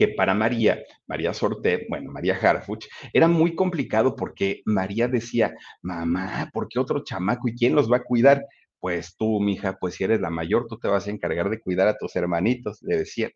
que 0.00 0.08
para 0.08 0.32
María, 0.32 0.82
María 1.06 1.34
Sorté, 1.34 1.86
bueno, 1.90 2.10
María 2.10 2.34
Harfuch, 2.34 2.86
era 3.12 3.28
muy 3.28 3.54
complicado 3.54 4.16
porque 4.16 4.62
María 4.64 5.08
decía, 5.08 5.54
mamá, 5.82 6.48
¿por 6.54 6.68
qué 6.68 6.78
otro 6.78 7.04
chamaco 7.04 7.48
y 7.48 7.54
quién 7.54 7.74
los 7.74 7.92
va 7.92 7.98
a 7.98 8.04
cuidar? 8.04 8.42
Pues 8.80 9.16
tú, 9.16 9.40
mija, 9.40 9.78
pues 9.78 9.94
si 9.94 10.04
eres 10.04 10.20
la 10.20 10.30
mayor, 10.30 10.66
tú 10.68 10.78
te 10.78 10.88
vas 10.88 11.06
a 11.06 11.10
encargar 11.10 11.50
de 11.50 11.60
cuidar 11.60 11.88
a 11.88 11.96
tus 11.96 12.16
hermanitos, 12.16 12.78
le 12.82 12.98
decía. 12.98 13.30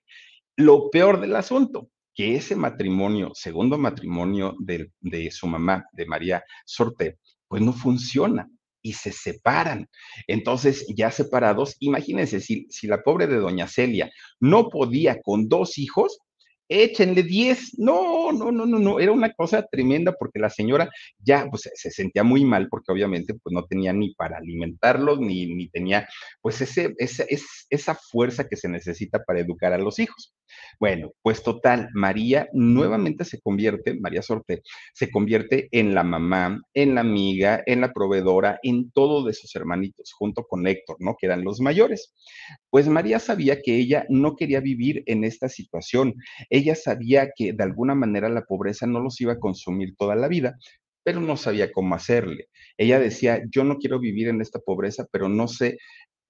Lo 0.56 0.90
peor 0.90 1.20
del 1.20 1.36
asunto, 1.36 1.90
que 2.14 2.36
ese 2.36 2.56
matrimonio, 2.56 3.30
segundo 3.34 3.76
matrimonio 3.76 4.54
de, 4.58 4.90
de 5.00 5.30
su 5.30 5.46
mamá, 5.46 5.86
de 5.92 6.06
María 6.06 6.44
Sorte, 6.64 7.18
pues 7.48 7.62
no 7.62 7.72
funciona 7.72 8.48
y 8.82 8.92
se 8.92 9.10
separan. 9.12 9.88
Entonces, 10.26 10.86
ya 10.94 11.10
separados, 11.10 11.76
imagínense, 11.80 12.40
si, 12.40 12.66
si 12.70 12.86
la 12.86 13.02
pobre 13.02 13.26
de 13.26 13.36
doña 13.36 13.66
Celia 13.66 14.12
no 14.40 14.68
podía 14.68 15.20
con 15.22 15.48
dos 15.48 15.78
hijos, 15.78 16.18
échenle 16.68 17.22
10. 17.22 17.78
No, 17.78 18.32
no, 18.32 18.50
no, 18.50 18.66
no, 18.66 18.78
no, 18.78 19.00
era 19.00 19.12
una 19.12 19.32
cosa 19.32 19.66
tremenda 19.70 20.14
porque 20.18 20.38
la 20.38 20.50
señora 20.50 20.90
ya 21.18 21.46
pues, 21.50 21.70
se 21.74 21.90
sentía 21.90 22.22
muy 22.22 22.44
mal 22.44 22.68
porque 22.68 22.92
obviamente 22.92 23.34
pues 23.34 23.52
no 23.52 23.64
tenía 23.64 23.92
ni 23.92 24.14
para 24.14 24.38
alimentarlos, 24.38 25.20
ni, 25.20 25.46
ni 25.54 25.68
tenía 25.68 26.08
pues 26.40 26.60
ese, 26.60 26.94
esa, 26.98 27.24
esa 27.70 27.94
fuerza 27.94 28.48
que 28.48 28.56
se 28.56 28.68
necesita 28.68 29.22
para 29.24 29.40
educar 29.40 29.72
a 29.72 29.78
los 29.78 29.98
hijos. 29.98 30.34
Bueno, 30.78 31.12
pues 31.22 31.42
total, 31.42 31.88
María 31.94 32.48
nuevamente 32.52 33.24
se 33.24 33.40
convierte, 33.40 33.94
María 33.94 34.22
Sorte, 34.22 34.62
se 34.92 35.10
convierte 35.10 35.68
en 35.70 35.94
la 35.94 36.02
mamá, 36.02 36.60
en 36.74 36.94
la 36.94 37.00
amiga, 37.00 37.62
en 37.66 37.80
la 37.80 37.92
proveedora, 37.92 38.58
en 38.62 38.90
todo 38.90 39.24
de 39.24 39.32
sus 39.32 39.54
hermanitos, 39.54 40.12
junto 40.12 40.44
con 40.44 40.66
Héctor, 40.66 40.96
¿no? 41.00 41.16
Que 41.18 41.26
eran 41.26 41.44
los 41.44 41.60
mayores. 41.60 42.12
Pues 42.70 42.88
María 42.88 43.18
sabía 43.18 43.60
que 43.62 43.76
ella 43.76 44.04
no 44.08 44.36
quería 44.36 44.60
vivir 44.60 45.02
en 45.06 45.24
esta 45.24 45.48
situación. 45.48 46.14
Ella 46.54 46.76
sabía 46.76 47.32
que 47.34 47.52
de 47.52 47.64
alguna 47.64 47.96
manera 47.96 48.28
la 48.28 48.44
pobreza 48.44 48.86
no 48.86 49.00
los 49.00 49.20
iba 49.20 49.32
a 49.32 49.40
consumir 49.40 49.96
toda 49.96 50.14
la 50.14 50.28
vida, 50.28 50.56
pero 51.02 51.20
no 51.20 51.36
sabía 51.36 51.72
cómo 51.72 51.96
hacerle. 51.96 52.46
Ella 52.78 53.00
decía, 53.00 53.42
yo 53.50 53.64
no 53.64 53.78
quiero 53.78 53.98
vivir 53.98 54.28
en 54.28 54.40
esta 54.40 54.60
pobreza, 54.60 55.04
pero 55.10 55.28
no 55.28 55.48
sé 55.48 55.78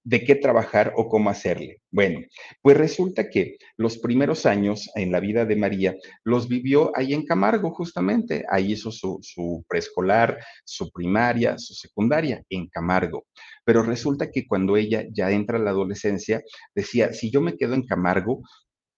de 0.03 0.25
qué 0.25 0.35
trabajar 0.35 0.95
o 0.97 1.09
cómo 1.09 1.29
hacerle. 1.29 1.83
Bueno, 1.91 2.21
pues 2.63 2.75
resulta 2.75 3.29
que 3.29 3.59
los 3.77 3.99
primeros 3.99 4.47
años 4.47 4.91
en 4.95 5.13
la 5.13 5.21
vida 5.21 5.45
de 5.45 5.57
María 5.57 5.95
los 6.25 6.49
vivió 6.49 6.91
ahí 6.97 7.13
en 7.13 7.27
Camargo, 7.27 7.71
justamente. 7.73 8.45
Ahí 8.51 8.73
hizo 8.73 8.91
su, 8.91 9.65
preescolar, 9.69 10.39
su 10.65 10.91
primaria, 10.91 11.59
su 11.59 11.75
secundaria, 11.75 12.43
en 12.49 12.69
Camargo. 12.69 13.27
Pero 13.63 13.83
resulta 13.83 14.31
que 14.31 14.47
cuando 14.47 14.79
ella 14.79 15.05
ya 15.13 15.31
entra 15.31 15.59
a 15.59 15.61
la 15.61 15.71
adolescencia, 15.71 16.43
decía, 16.75 17.13
si 17.13 17.31
yo 17.31 17.43
me 17.43 17.59
quedo 17.59 17.75
en 17.75 17.87
Camargo, 17.87 18.41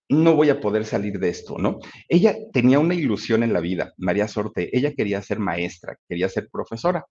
no 0.08 0.36
voy 0.36 0.50
a 0.50 0.60
poder 0.60 0.84
salir 0.84 1.18
de 1.18 1.28
esto, 1.28 1.56
¿no? 1.58 1.78
Ella 2.08 2.36
tenía 2.52 2.78
una 2.78 2.94
ilusión 2.94 3.42
en 3.42 3.52
la 3.52 3.60
vida, 3.60 3.92
María 3.96 4.28
Sorte, 4.28 4.70
ella 4.76 4.92
quería 4.92 5.20
ser 5.22 5.38
maestra, 5.38 5.98
quería 6.08 6.28
ser 6.28 6.48
profesora, 6.50 7.04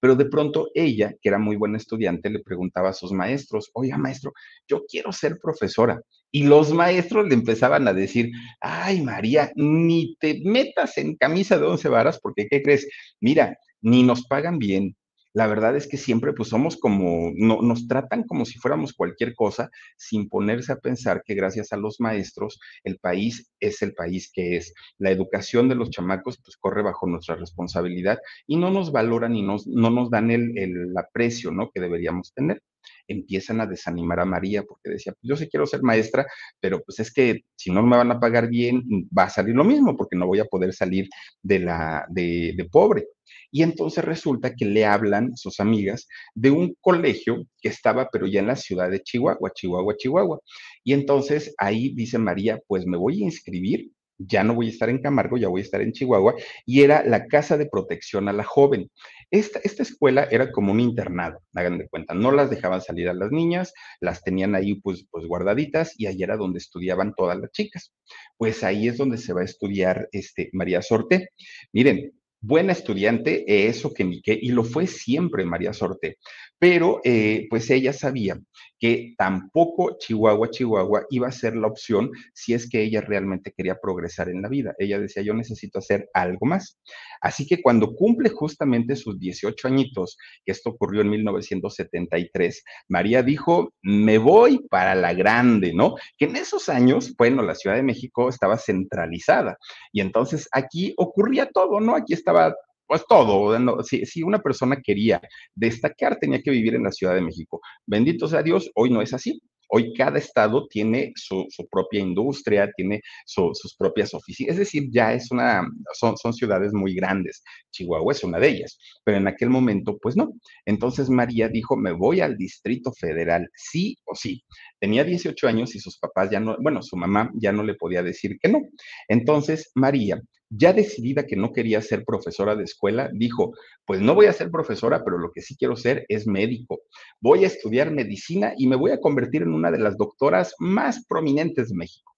pero 0.00 0.16
de 0.16 0.26
pronto 0.26 0.68
ella, 0.74 1.14
que 1.20 1.28
era 1.28 1.38
muy 1.38 1.56
buena 1.56 1.76
estudiante, 1.76 2.30
le 2.30 2.40
preguntaba 2.40 2.90
a 2.90 2.92
sus 2.94 3.12
maestros, 3.12 3.70
oiga 3.74 3.98
maestro, 3.98 4.32
yo 4.66 4.84
quiero 4.88 5.12
ser 5.12 5.38
profesora. 5.40 6.00
Y 6.32 6.44
los 6.44 6.72
maestros 6.72 7.28
le 7.28 7.34
empezaban 7.34 7.88
a 7.88 7.92
decir, 7.92 8.30
ay 8.60 9.02
María, 9.02 9.50
ni 9.56 10.16
te 10.20 10.40
metas 10.44 10.96
en 10.98 11.16
camisa 11.16 11.58
de 11.58 11.66
once 11.66 11.88
varas, 11.88 12.20
porque 12.20 12.46
¿qué 12.48 12.62
crees? 12.62 12.88
Mira, 13.20 13.58
ni 13.80 14.02
nos 14.02 14.26
pagan 14.26 14.58
bien, 14.58 14.96
la 15.32 15.46
verdad 15.46 15.76
es 15.76 15.86
que 15.86 15.96
siempre 15.96 16.32
pues 16.32 16.48
somos 16.48 16.76
como, 16.76 17.32
no, 17.34 17.62
nos 17.62 17.86
tratan 17.86 18.24
como 18.24 18.44
si 18.44 18.58
fuéramos 18.58 18.92
cualquier 18.92 19.34
cosa, 19.34 19.70
sin 19.96 20.28
ponerse 20.28 20.72
a 20.72 20.80
pensar 20.80 21.22
que 21.24 21.34
gracias 21.34 21.72
a 21.72 21.76
los 21.76 22.00
maestros 22.00 22.60
el 22.84 22.98
país 22.98 23.50
es 23.60 23.82
el 23.82 23.94
país 23.94 24.30
que 24.32 24.56
es. 24.56 24.74
La 24.98 25.10
educación 25.10 25.68
de 25.68 25.74
los 25.74 25.90
chamacos 25.90 26.38
pues 26.42 26.56
corre 26.56 26.82
bajo 26.82 27.06
nuestra 27.06 27.36
responsabilidad 27.36 28.18
y 28.46 28.56
no 28.56 28.70
nos 28.70 28.92
valoran 28.92 29.36
y 29.36 29.42
no 29.42 29.58
nos 29.66 30.10
dan 30.10 30.30
el, 30.30 30.56
el 30.58 30.96
aprecio, 30.96 31.50
¿no? 31.50 31.70
Que 31.70 31.80
deberíamos 31.80 32.32
tener 32.32 32.62
empiezan 33.08 33.60
a 33.60 33.66
desanimar 33.66 34.20
a 34.20 34.24
María 34.24 34.62
porque 34.62 34.90
decía, 34.90 35.12
pues 35.12 35.28
yo 35.28 35.36
sí 35.36 35.48
quiero 35.48 35.66
ser 35.66 35.82
maestra, 35.82 36.26
pero 36.60 36.80
pues 36.80 37.00
es 37.00 37.12
que 37.12 37.44
si 37.56 37.70
no 37.70 37.82
me 37.82 37.96
van 37.96 38.10
a 38.10 38.20
pagar 38.20 38.48
bien, 38.48 38.82
va 39.16 39.24
a 39.24 39.30
salir 39.30 39.54
lo 39.54 39.64
mismo 39.64 39.96
porque 39.96 40.16
no 40.16 40.26
voy 40.26 40.38
a 40.40 40.44
poder 40.44 40.72
salir 40.72 41.08
de 41.42 41.58
la 41.58 42.06
de, 42.08 42.54
de 42.56 42.64
pobre. 42.66 43.06
Y 43.50 43.62
entonces 43.62 44.04
resulta 44.04 44.54
que 44.54 44.64
le 44.64 44.84
hablan 44.84 45.36
sus 45.36 45.60
amigas 45.60 46.08
de 46.34 46.50
un 46.50 46.76
colegio 46.80 47.46
que 47.60 47.68
estaba, 47.68 48.08
pero 48.12 48.26
ya 48.26 48.40
en 48.40 48.46
la 48.46 48.56
ciudad 48.56 48.90
de 48.90 49.02
Chihuahua, 49.02 49.52
Chihuahua, 49.54 49.96
Chihuahua. 49.96 50.40
Y 50.84 50.92
entonces 50.92 51.54
ahí 51.58 51.94
dice 51.94 52.18
María, 52.18 52.60
pues 52.66 52.86
me 52.86 52.96
voy 52.96 53.22
a 53.22 53.24
inscribir 53.24 53.90
ya 54.20 54.44
no 54.44 54.54
voy 54.54 54.66
a 54.66 54.70
estar 54.70 54.90
en 54.90 55.00
Camargo, 55.00 55.36
ya 55.36 55.48
voy 55.48 55.60
a 55.60 55.64
estar 55.64 55.80
en 55.80 55.92
Chihuahua, 55.92 56.34
y 56.66 56.82
era 56.82 57.04
la 57.04 57.26
Casa 57.26 57.56
de 57.56 57.66
Protección 57.66 58.28
a 58.28 58.32
la 58.32 58.44
Joven. 58.44 58.90
Esta, 59.30 59.60
esta 59.62 59.82
escuela 59.82 60.24
era 60.30 60.50
como 60.52 60.72
un 60.72 60.80
internado, 60.80 61.40
hagan 61.54 61.78
de 61.78 61.88
cuenta, 61.88 62.14
no 62.14 62.32
las 62.32 62.50
dejaban 62.50 62.82
salir 62.82 63.08
a 63.08 63.14
las 63.14 63.30
niñas, 63.30 63.72
las 64.00 64.22
tenían 64.22 64.54
ahí 64.54 64.74
pues, 64.74 65.06
pues 65.10 65.24
guardaditas 65.26 65.98
y 65.98 66.06
ahí 66.06 66.22
era 66.22 66.36
donde 66.36 66.58
estudiaban 66.58 67.14
todas 67.16 67.38
las 67.38 67.50
chicas. 67.52 67.92
Pues 68.36 68.64
ahí 68.64 68.88
es 68.88 68.98
donde 68.98 69.18
se 69.18 69.32
va 69.32 69.42
a 69.42 69.44
estudiar 69.44 70.08
este, 70.12 70.50
María 70.52 70.82
Sorte. 70.82 71.30
Miren, 71.72 72.12
buena 72.40 72.72
estudiante, 72.72 73.44
eso 73.68 73.92
que 73.92 74.04
ni 74.04 74.22
qué, 74.22 74.38
y 74.40 74.50
lo 74.50 74.64
fue 74.64 74.86
siempre 74.86 75.44
María 75.44 75.72
Sorte, 75.72 76.18
pero 76.58 77.00
eh, 77.04 77.46
pues 77.50 77.70
ella 77.70 77.92
sabía 77.92 78.38
que 78.80 79.14
tampoco 79.18 79.98
Chihuahua, 79.98 80.50
Chihuahua 80.50 81.04
iba 81.10 81.28
a 81.28 81.32
ser 81.32 81.54
la 81.54 81.68
opción 81.68 82.10
si 82.32 82.54
es 82.54 82.68
que 82.68 82.82
ella 82.82 83.02
realmente 83.02 83.52
quería 83.54 83.78
progresar 83.78 84.30
en 84.30 84.40
la 84.40 84.48
vida. 84.48 84.74
Ella 84.78 84.98
decía, 84.98 85.22
yo 85.22 85.34
necesito 85.34 85.78
hacer 85.78 86.08
algo 86.14 86.46
más. 86.46 86.80
Así 87.20 87.46
que 87.46 87.60
cuando 87.60 87.94
cumple 87.94 88.30
justamente 88.30 88.96
sus 88.96 89.20
18 89.20 89.68
añitos, 89.68 90.16
que 90.44 90.52
esto 90.52 90.70
ocurrió 90.70 91.02
en 91.02 91.10
1973, 91.10 92.64
María 92.88 93.22
dijo, 93.22 93.74
me 93.82 94.16
voy 94.16 94.66
para 94.70 94.94
la 94.94 95.12
grande, 95.12 95.74
¿no? 95.74 95.96
Que 96.16 96.24
en 96.24 96.36
esos 96.36 96.70
años, 96.70 97.14
bueno, 97.18 97.42
la 97.42 97.54
Ciudad 97.54 97.76
de 97.76 97.82
México 97.82 98.30
estaba 98.30 98.56
centralizada 98.56 99.58
y 99.92 100.00
entonces 100.00 100.48
aquí 100.52 100.94
ocurría 100.96 101.50
todo, 101.50 101.80
¿no? 101.80 101.96
Aquí 101.96 102.14
estaba 102.14 102.54
pues 102.90 103.04
todo. 103.08 103.84
Si, 103.84 104.22
una 104.24 104.40
persona 104.40 104.80
quería 104.82 105.20
destacar, 105.54 106.18
tenía 106.18 106.42
que 106.42 106.50
vivir 106.50 106.74
en 106.74 106.82
la 106.82 106.90
Ciudad 106.90 107.14
de 107.14 107.20
México. 107.20 107.60
Bendito 107.86 108.26
sea 108.26 108.42
Dios, 108.42 108.68
hoy 108.74 108.90
no 108.90 109.00
es 109.00 109.14
así. 109.14 109.40
Hoy 109.68 109.94
cada 109.94 110.18
estado 110.18 110.66
tiene 110.66 111.12
su, 111.14 111.46
propia 111.70 112.00
industria, 112.00 112.68
tiene 112.76 113.00
sus 113.24 113.76
propias 113.78 114.12
oficinas, 114.12 114.54
es 114.54 114.58
decir, 114.58 114.88
ya 114.90 115.14
es 115.14 115.30
una, 115.30 115.62
son, 115.94 116.16
son 116.16 116.32
ciudades 116.32 116.72
muy 116.72 116.92
grandes. 116.92 117.44
Chihuahua 117.70 118.12
es 118.12 118.24
una 118.24 118.40
de 118.40 118.48
ellas, 118.48 118.76
pero 119.04 119.18
en 119.18 119.28
aquel 119.28 119.50
momento, 119.50 119.96
pues 120.02 120.16
no. 120.16 120.32
Entonces 120.64 121.08
María 121.08 121.48
dijo, 121.48 121.76
me 121.76 121.92
voy 121.92 122.20
al 122.20 122.36
Distrito 122.36 122.90
Federal, 122.92 123.48
sí 123.54 123.96
o 124.04 124.16
sí. 124.16 124.42
Tenía 124.80 125.04
18 125.04 125.46
años 125.46 125.76
y 125.76 125.78
sus 125.78 125.96
papás 125.96 126.28
ya 126.28 126.40
no, 126.40 126.56
bueno, 126.60 126.82
su 126.82 126.96
mamá 126.96 127.30
ya 127.34 127.52
no 127.52 127.62
le 127.62 127.74
podía 127.76 128.02
decir 128.02 128.36
que 128.42 128.48
no. 128.48 128.58
Entonces 129.06 129.70
María 129.76 130.20
ya 130.50 130.72
decidida 130.72 131.26
que 131.26 131.36
no 131.36 131.52
quería 131.52 131.80
ser 131.80 132.04
profesora 132.04 132.56
de 132.56 132.64
escuela, 132.64 133.08
dijo, 133.12 133.54
pues 133.86 134.00
no 134.00 134.14
voy 134.14 134.26
a 134.26 134.32
ser 134.32 134.50
profesora, 134.50 135.02
pero 135.04 135.16
lo 135.16 135.30
que 135.30 135.42
sí 135.42 135.56
quiero 135.56 135.76
ser 135.76 136.04
es 136.08 136.26
médico. 136.26 136.82
Voy 137.20 137.44
a 137.44 137.46
estudiar 137.46 137.92
medicina 137.92 138.52
y 138.56 138.66
me 138.66 138.76
voy 138.76 138.90
a 138.90 139.00
convertir 139.00 139.42
en 139.42 139.54
una 139.54 139.70
de 139.70 139.78
las 139.78 139.96
doctoras 139.96 140.54
más 140.58 141.06
prominentes 141.06 141.68
de 141.68 141.76
México. 141.76 142.10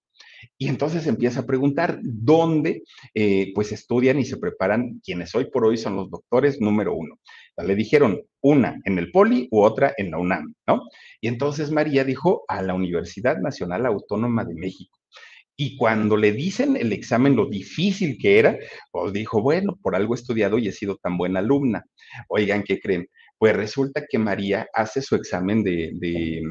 Y 0.57 0.67
entonces 0.67 1.07
empieza 1.07 1.41
a 1.41 1.45
preguntar 1.45 1.99
dónde 2.01 2.83
eh, 3.13 3.51
pues 3.55 3.71
estudian 3.71 4.19
y 4.19 4.25
se 4.25 4.37
preparan 4.37 4.99
quienes 5.03 5.33
hoy 5.35 5.45
por 5.45 5.65
hoy 5.65 5.77
son 5.77 5.95
los 5.95 6.09
doctores 6.09 6.59
número 6.59 6.95
uno. 6.95 7.19
Le 7.57 7.75
dijeron 7.75 8.21
una 8.41 8.79
en 8.83 8.97
el 8.97 9.11
Poli 9.11 9.47
u 9.51 9.61
otra 9.61 9.93
en 9.95 10.11
la 10.11 10.17
UNAM, 10.17 10.53
¿no? 10.67 10.81
Y 11.21 11.27
entonces 11.27 11.71
María 11.71 12.03
dijo 12.03 12.43
a 12.47 12.61
la 12.61 12.73
Universidad 12.73 13.37
Nacional 13.37 13.85
Autónoma 13.85 14.43
de 14.43 14.55
México. 14.55 14.99
Y 15.55 15.77
cuando 15.77 16.17
le 16.17 16.31
dicen 16.31 16.75
el 16.75 16.91
examen 16.93 17.35
lo 17.35 17.45
difícil 17.47 18.17
que 18.17 18.39
era, 18.39 18.57
pues 18.91 19.13
dijo, 19.13 19.41
bueno, 19.41 19.77
por 19.81 19.95
algo 19.95 20.13
he 20.13 20.17
estudiado 20.17 20.57
y 20.57 20.67
he 20.67 20.71
sido 20.71 20.97
tan 20.97 21.17
buena 21.17 21.39
alumna. 21.39 21.83
Oigan, 22.27 22.63
¿qué 22.63 22.79
creen? 22.79 23.07
Pues 23.37 23.55
resulta 23.55 24.05
que 24.09 24.17
María 24.17 24.67
hace 24.73 25.01
su 25.01 25.15
examen 25.15 25.63
de, 25.63 26.41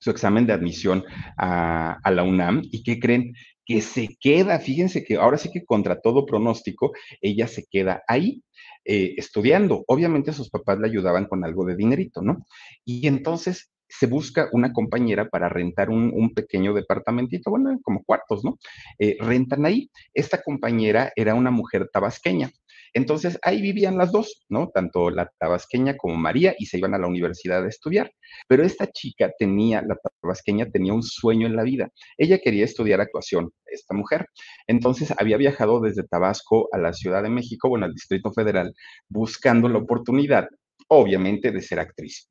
su 0.00 0.10
examen 0.10 0.46
de 0.46 0.52
admisión 0.54 1.04
a, 1.36 1.98
la 2.10 2.22
UNAM 2.22 2.62
y 2.72 2.82
¿qué 2.82 2.98
creen? 2.98 3.32
Que 3.64 3.80
se 3.80 4.16
queda, 4.20 4.58
fíjense 4.58 5.04
que 5.04 5.16
ahora 5.16 5.38
sí 5.38 5.50
que 5.52 5.64
contra 5.64 6.00
todo 6.00 6.26
pronóstico, 6.26 6.92
ella 7.20 7.46
se 7.46 7.64
queda 7.70 8.02
ahí. 8.08 8.42
Eh, 8.86 9.14
estudiando. 9.18 9.84
Obviamente 9.88 10.32
sus 10.32 10.48
papás 10.48 10.78
le 10.78 10.88
ayudaban 10.88 11.26
con 11.26 11.44
algo 11.44 11.66
de 11.66 11.76
dinerito, 11.76 12.22
¿no? 12.22 12.46
Y 12.82 13.06
entonces 13.06 13.70
se 13.90 14.06
busca 14.06 14.48
una 14.52 14.72
compañera 14.72 15.28
para 15.28 15.48
rentar 15.48 15.90
un, 15.90 16.32
pequeño 16.34 16.72
departamentito, 16.72 17.50
bueno, 17.50 17.78
como 17.82 18.04
cuartos, 18.04 18.44
¿no? 18.44 18.58
Eh, 18.98 19.16
rentan 19.20 19.66
ahí. 19.66 19.90
Esta 20.14 20.40
compañera 20.42 21.12
era 21.16 21.34
una 21.34 21.50
mujer 21.50 21.88
tabasqueña. 21.92 22.50
Entonces 22.92 23.38
ahí 23.42 23.60
vivían 23.60 23.98
las 23.98 24.12
dos, 24.12 24.44
¿no? 24.48 24.68
Tanto 24.70 25.10
la 25.10 25.30
tabasqueña 25.38 25.96
como 25.96 26.16
María 26.16 26.54
y 26.58 26.66
se 26.66 26.78
iban 26.78 26.94
a 26.94 26.98
la 26.98 27.06
universidad 27.06 27.64
a 27.64 27.68
estudiar. 27.68 28.12
Pero 28.48 28.64
esta 28.64 28.86
chica 28.86 29.30
tenía, 29.38 29.82
la 29.82 29.96
tabasqueña 30.20 30.66
tenía 30.70 30.94
un 30.94 31.02
sueño 31.02 31.46
en 31.46 31.56
la 31.56 31.62
vida. 31.62 31.88
Ella 32.18 32.38
quería 32.38 32.64
estudiar 32.64 33.00
actuación, 33.00 33.50
esta 33.66 33.94
mujer. 33.94 34.26
Entonces 34.66 35.12
había 35.18 35.36
viajado 35.36 35.80
desde 35.80 36.04
Tabasco 36.04 36.68
a 36.72 36.78
la 36.78 36.92
Ciudad 36.92 37.22
de 37.22 37.30
México, 37.30 37.68
bueno, 37.68 37.86
al 37.86 37.94
Distrito 37.94 38.32
Federal, 38.32 38.74
buscando 39.08 39.68
la 39.68 39.78
oportunidad, 39.78 40.48
obviamente, 40.88 41.52
de 41.52 41.62
ser 41.62 41.80
actriz. 41.80 42.28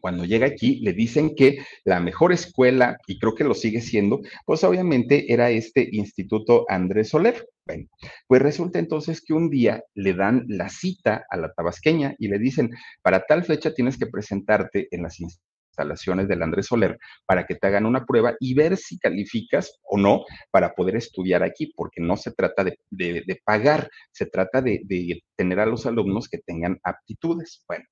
Cuando 0.00 0.24
llega 0.24 0.46
aquí, 0.46 0.80
le 0.80 0.92
dicen 0.92 1.34
que 1.34 1.58
la 1.84 2.00
mejor 2.00 2.32
escuela, 2.32 2.98
y 3.06 3.18
creo 3.18 3.34
que 3.34 3.44
lo 3.44 3.54
sigue 3.54 3.80
siendo, 3.80 4.20
pues 4.44 4.64
obviamente 4.64 5.32
era 5.32 5.50
este 5.50 5.88
Instituto 5.92 6.64
Andrés 6.68 7.10
Soler. 7.10 7.48
Bueno, 7.66 7.86
pues 8.26 8.40
resulta 8.40 8.78
entonces 8.78 9.20
que 9.20 9.34
un 9.34 9.50
día 9.50 9.82
le 9.94 10.14
dan 10.14 10.44
la 10.48 10.68
cita 10.70 11.26
a 11.28 11.36
la 11.36 11.52
tabasqueña 11.52 12.14
y 12.18 12.28
le 12.28 12.38
dicen, 12.38 12.70
para 13.02 13.26
tal 13.26 13.44
fecha 13.44 13.74
tienes 13.74 13.98
que 13.98 14.06
presentarte 14.06 14.88
en 14.90 15.02
las 15.02 15.20
instalaciones 15.20 16.28
del 16.28 16.42
Andrés 16.42 16.66
Soler 16.66 16.98
para 17.26 17.46
que 17.46 17.54
te 17.54 17.66
hagan 17.66 17.86
una 17.86 18.04
prueba 18.06 18.34
y 18.40 18.54
ver 18.54 18.76
si 18.76 18.98
calificas 18.98 19.78
o 19.82 19.98
no 19.98 20.24
para 20.50 20.74
poder 20.74 20.96
estudiar 20.96 21.42
aquí, 21.42 21.72
porque 21.76 22.00
no 22.00 22.16
se 22.16 22.32
trata 22.32 22.64
de, 22.64 23.40
pagar, 23.44 23.90
se 24.12 24.26
trata 24.26 24.62
de, 24.62 24.80
de 24.84 25.22
tener 25.36 25.60
a 25.60 25.66
los 25.66 25.86
alumnos 25.86 26.28
que 26.28 26.38
tengan 26.38 26.78
aptitudes. 26.82 27.64
Bueno, 27.68 27.84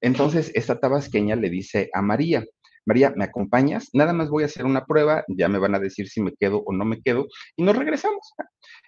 entonces, 0.00 0.50
esta 0.54 0.78
tabasqueña 0.78 1.36
le 1.36 1.50
dice 1.50 1.90
a 1.92 2.02
María, 2.02 2.44
María, 2.86 3.12
¿me 3.16 3.24
acompañas? 3.24 3.88
Nada 3.94 4.12
más 4.12 4.28
voy 4.28 4.42
a 4.42 4.46
hacer 4.46 4.66
una 4.66 4.84
prueba, 4.84 5.24
ya 5.28 5.48
me 5.48 5.58
van 5.58 5.74
a 5.74 5.78
decir 5.78 6.08
si 6.08 6.20
me 6.20 6.34
quedo 6.34 6.62
o 6.66 6.72
no 6.72 6.84
me 6.84 7.00
quedo, 7.00 7.26
y 7.56 7.62
nos 7.62 7.76
regresamos. 7.76 8.34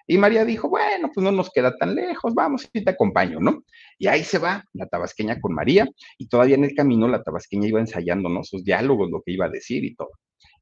Y 0.05 0.17
María 0.17 0.45
dijo, 0.45 0.69
bueno, 0.69 1.09
pues 1.13 1.23
no 1.23 1.31
nos 1.31 1.49
queda 1.51 1.75
tan 1.77 1.95
lejos, 1.95 2.35
vamos 2.35 2.69
y 2.71 2.83
te 2.83 2.91
acompaño, 2.91 3.39
¿no? 3.39 3.63
Y 3.97 4.07
ahí 4.07 4.23
se 4.23 4.37
va 4.37 4.63
la 4.73 4.87
tabasqueña 4.87 5.39
con 5.41 5.53
María, 5.53 5.87
y 6.17 6.27
todavía 6.27 6.55
en 6.55 6.65
el 6.65 6.75
camino 6.75 7.07
la 7.07 7.23
tabasqueña 7.23 7.67
iba 7.67 7.79
ensayando, 7.79 8.29
¿no? 8.29 8.43
Sus 8.43 8.63
diálogos, 8.63 9.09
lo 9.09 9.21
que 9.23 9.31
iba 9.31 9.45
a 9.45 9.49
decir 9.49 9.83
y 9.83 9.95
todo. 9.95 10.11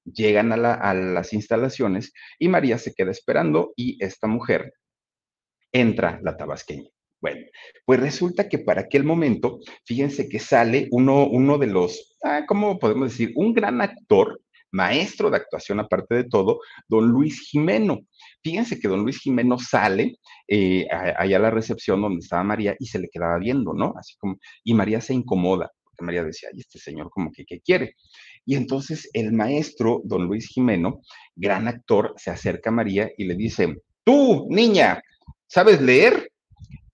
Llegan 0.05 0.51
a, 0.53 0.73
a 0.75 0.93
las 0.93 1.34
instalaciones 1.34 2.13
y 2.39 2.47
María 2.47 2.77
se 2.77 2.93
queda 2.93 3.12
esperando 3.12 3.73
y 3.75 4.03
esta 4.03 4.27
mujer 4.27 4.73
entra 5.73 6.19
la 6.23 6.38
tabasqueña 6.38 6.94
Bueno, 7.25 7.41
pues 7.85 7.99
resulta 7.99 8.47
que 8.47 8.59
para 8.59 8.81
aquel 8.81 9.03
momento, 9.03 9.59
fíjense 9.83 10.29
que 10.29 10.38
sale 10.38 10.88
uno, 10.91 11.25
uno 11.25 11.57
de 11.57 11.65
los, 11.65 12.15
ah, 12.23 12.43
¿cómo 12.47 12.77
podemos 12.77 13.09
decir? 13.09 13.31
Un 13.33 13.51
gran 13.51 13.81
actor, 13.81 14.41
maestro 14.69 15.31
de 15.31 15.38
actuación 15.38 15.79
aparte 15.79 16.13
de 16.13 16.25
todo, 16.25 16.59
don 16.88 17.07
Luis 17.07 17.49
Jimeno. 17.49 18.01
Fíjense 18.43 18.79
que 18.79 18.88
don 18.88 19.01
Luis 19.01 19.17
Jimeno 19.21 19.57
sale 19.57 20.19
eh, 20.47 20.85
allá 20.91 21.38
a 21.38 21.39
la 21.39 21.49
recepción 21.49 21.99
donde 21.99 22.19
estaba 22.19 22.43
María 22.43 22.75
y 22.77 22.85
se 22.85 22.99
le 22.99 23.09
quedaba 23.09 23.39
viendo, 23.39 23.73
¿no? 23.73 23.95
Así 23.97 24.13
como, 24.19 24.38
y 24.63 24.75
María 24.75 25.01
se 25.01 25.15
incomoda, 25.15 25.71
porque 25.83 26.05
María 26.05 26.23
decía, 26.23 26.49
ay, 26.53 26.59
este 26.59 26.77
señor 26.77 27.09
como 27.09 27.31
que, 27.31 27.43
¿qué 27.43 27.59
quiere? 27.59 27.95
Y 28.45 28.53
entonces 28.53 29.09
el 29.13 29.33
maestro, 29.33 29.99
don 30.03 30.27
Luis 30.27 30.47
Jimeno, 30.49 31.01
gran 31.35 31.67
actor, 31.67 32.13
se 32.17 32.29
acerca 32.29 32.69
a 32.69 32.73
María 32.73 33.09
y 33.17 33.25
le 33.25 33.33
dice, 33.33 33.77
tú, 34.03 34.45
niña, 34.51 35.01
¿sabes 35.47 35.81
leer? 35.81 36.29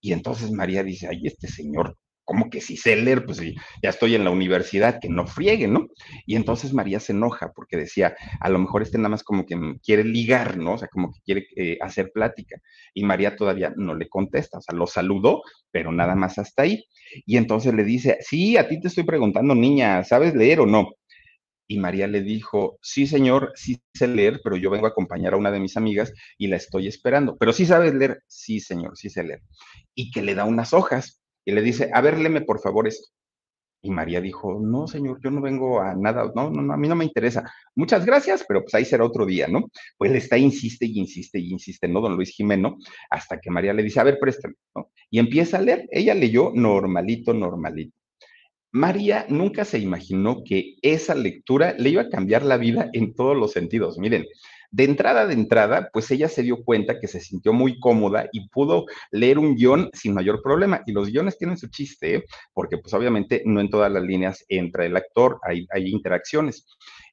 Y 0.01 0.13
entonces 0.13 0.51
María 0.51 0.83
dice, 0.83 1.07
ay, 1.09 1.27
este 1.27 1.47
señor, 1.47 1.97
¿cómo 2.25 2.49
que 2.49 2.61
si 2.61 2.77
sé 2.77 2.95
leer? 2.95 3.25
Pues 3.25 3.39
ya 3.39 3.89
estoy 3.89 4.15
en 4.15 4.23
la 4.23 4.31
universidad, 4.31 4.99
que 5.01 5.09
no 5.09 5.27
friegue, 5.27 5.67
¿no? 5.67 5.87
Y 6.25 6.35
entonces 6.35 6.73
María 6.73 6.99
se 6.99 7.11
enoja 7.13 7.51
porque 7.53 7.77
decía, 7.77 8.15
a 8.39 8.49
lo 8.49 8.59
mejor 8.59 8.81
este 8.81 8.97
nada 8.97 9.09
más 9.09 9.23
como 9.23 9.45
que 9.45 9.57
quiere 9.83 10.03
ligar, 10.03 10.57
¿no? 10.57 10.73
O 10.73 10.77
sea, 10.77 10.87
como 10.87 11.11
que 11.11 11.19
quiere 11.25 11.47
eh, 11.55 11.77
hacer 11.81 12.11
plática. 12.13 12.57
Y 12.93 13.03
María 13.03 13.35
todavía 13.35 13.73
no 13.75 13.95
le 13.95 14.09
contesta, 14.09 14.59
o 14.59 14.61
sea, 14.61 14.75
lo 14.75 14.87
saludó, 14.87 15.41
pero 15.71 15.91
nada 15.91 16.15
más 16.15 16.37
hasta 16.37 16.63
ahí. 16.63 16.85
Y 17.25 17.37
entonces 17.37 17.73
le 17.73 17.83
dice, 17.83 18.17
sí, 18.21 18.57
a 18.57 18.67
ti 18.67 18.79
te 18.79 18.87
estoy 18.87 19.03
preguntando, 19.03 19.53
niña, 19.55 20.03
¿sabes 20.03 20.33
leer 20.35 20.61
o 20.61 20.65
no? 20.65 20.89
Y 21.71 21.77
María 21.77 22.05
le 22.05 22.21
dijo, 22.21 22.77
sí, 22.81 23.07
señor, 23.07 23.53
sí 23.55 23.81
sé 23.93 24.05
leer, 24.05 24.41
pero 24.43 24.57
yo 24.57 24.69
vengo 24.69 24.87
a 24.87 24.89
acompañar 24.89 25.33
a 25.33 25.37
una 25.37 25.51
de 25.51 25.61
mis 25.61 25.77
amigas 25.77 26.11
y 26.37 26.47
la 26.47 26.57
estoy 26.57 26.85
esperando. 26.87 27.37
Pero 27.37 27.53
sí 27.53 27.65
sabes 27.65 27.93
leer, 27.93 28.23
sí, 28.27 28.59
señor, 28.59 28.97
sí 28.97 29.09
sé 29.09 29.23
leer. 29.23 29.41
Y 29.95 30.11
que 30.11 30.21
le 30.21 30.35
da 30.35 30.43
unas 30.43 30.73
hojas 30.73 31.21
y 31.45 31.53
le 31.53 31.61
dice, 31.61 31.89
a 31.93 32.01
ver, 32.01 32.19
léeme 32.19 32.41
por 32.41 32.59
favor 32.59 32.89
esto. 32.89 33.07
Y 33.81 33.89
María 33.89 34.19
dijo, 34.19 34.59
no, 34.61 34.85
señor, 34.85 35.21
yo 35.23 35.31
no 35.31 35.39
vengo 35.39 35.79
a 35.79 35.95
nada, 35.95 36.29
no, 36.35 36.49
no, 36.49 36.61
no, 36.61 36.73
a 36.73 36.77
mí 36.77 36.89
no 36.89 36.95
me 36.97 37.05
interesa. 37.05 37.49
Muchas 37.73 38.05
gracias, 38.05 38.43
pero 38.45 38.63
pues 38.63 38.75
ahí 38.75 38.83
será 38.83 39.05
otro 39.05 39.25
día, 39.25 39.47
¿no? 39.47 39.69
Pues 39.97 40.11
le 40.11 40.17
está, 40.17 40.37
insiste 40.37 40.85
y 40.85 40.99
insiste 40.99 41.39
y 41.39 41.51
insiste, 41.51 41.87
¿no? 41.87 42.01
Don 42.01 42.17
Luis 42.17 42.31
Jimeno, 42.31 42.79
hasta 43.09 43.39
que 43.39 43.49
María 43.49 43.71
le 43.71 43.83
dice, 43.83 44.01
a 44.01 44.03
ver, 44.03 44.19
préstame, 44.19 44.55
¿no? 44.75 44.91
Y 45.09 45.19
empieza 45.19 45.57
a 45.57 45.61
leer. 45.61 45.87
Ella 45.89 46.15
leyó 46.15 46.51
normalito, 46.53 47.33
normalito. 47.33 47.95
María 48.71 49.25
nunca 49.29 49.65
se 49.65 49.79
imaginó 49.79 50.43
que 50.45 50.75
esa 50.81 51.13
lectura 51.13 51.75
le 51.77 51.89
iba 51.89 52.03
a 52.03 52.09
cambiar 52.09 52.43
la 52.43 52.57
vida 52.57 52.89
en 52.93 53.13
todos 53.13 53.35
los 53.35 53.51
sentidos. 53.51 53.97
Miren, 53.97 54.25
de 54.71 54.85
entrada, 54.85 55.27
de 55.27 55.33
entrada, 55.33 55.89
pues 55.91 56.09
ella 56.11 56.29
se 56.29 56.43
dio 56.43 56.63
cuenta 56.63 56.99
que 56.99 57.09
se 57.09 57.19
sintió 57.19 57.51
muy 57.51 57.77
cómoda 57.79 58.29
y 58.31 58.47
pudo 58.47 58.85
leer 59.11 59.37
un 59.37 59.55
guion 59.55 59.89
sin 59.93 60.13
mayor 60.13 60.41
problema. 60.41 60.81
Y 60.85 60.93
los 60.93 61.09
guiones 61.09 61.37
tienen 61.37 61.57
su 61.57 61.67
chiste, 61.67 62.15
¿eh? 62.15 62.23
porque 62.53 62.77
pues 62.77 62.93
obviamente 62.93 63.43
no 63.45 63.59
en 63.59 63.69
todas 63.69 63.91
las 63.91 64.03
líneas 64.03 64.45
entra 64.47 64.85
el 64.85 64.95
actor, 64.95 65.39
hay, 65.43 65.67
hay 65.73 65.89
interacciones. 65.89 66.65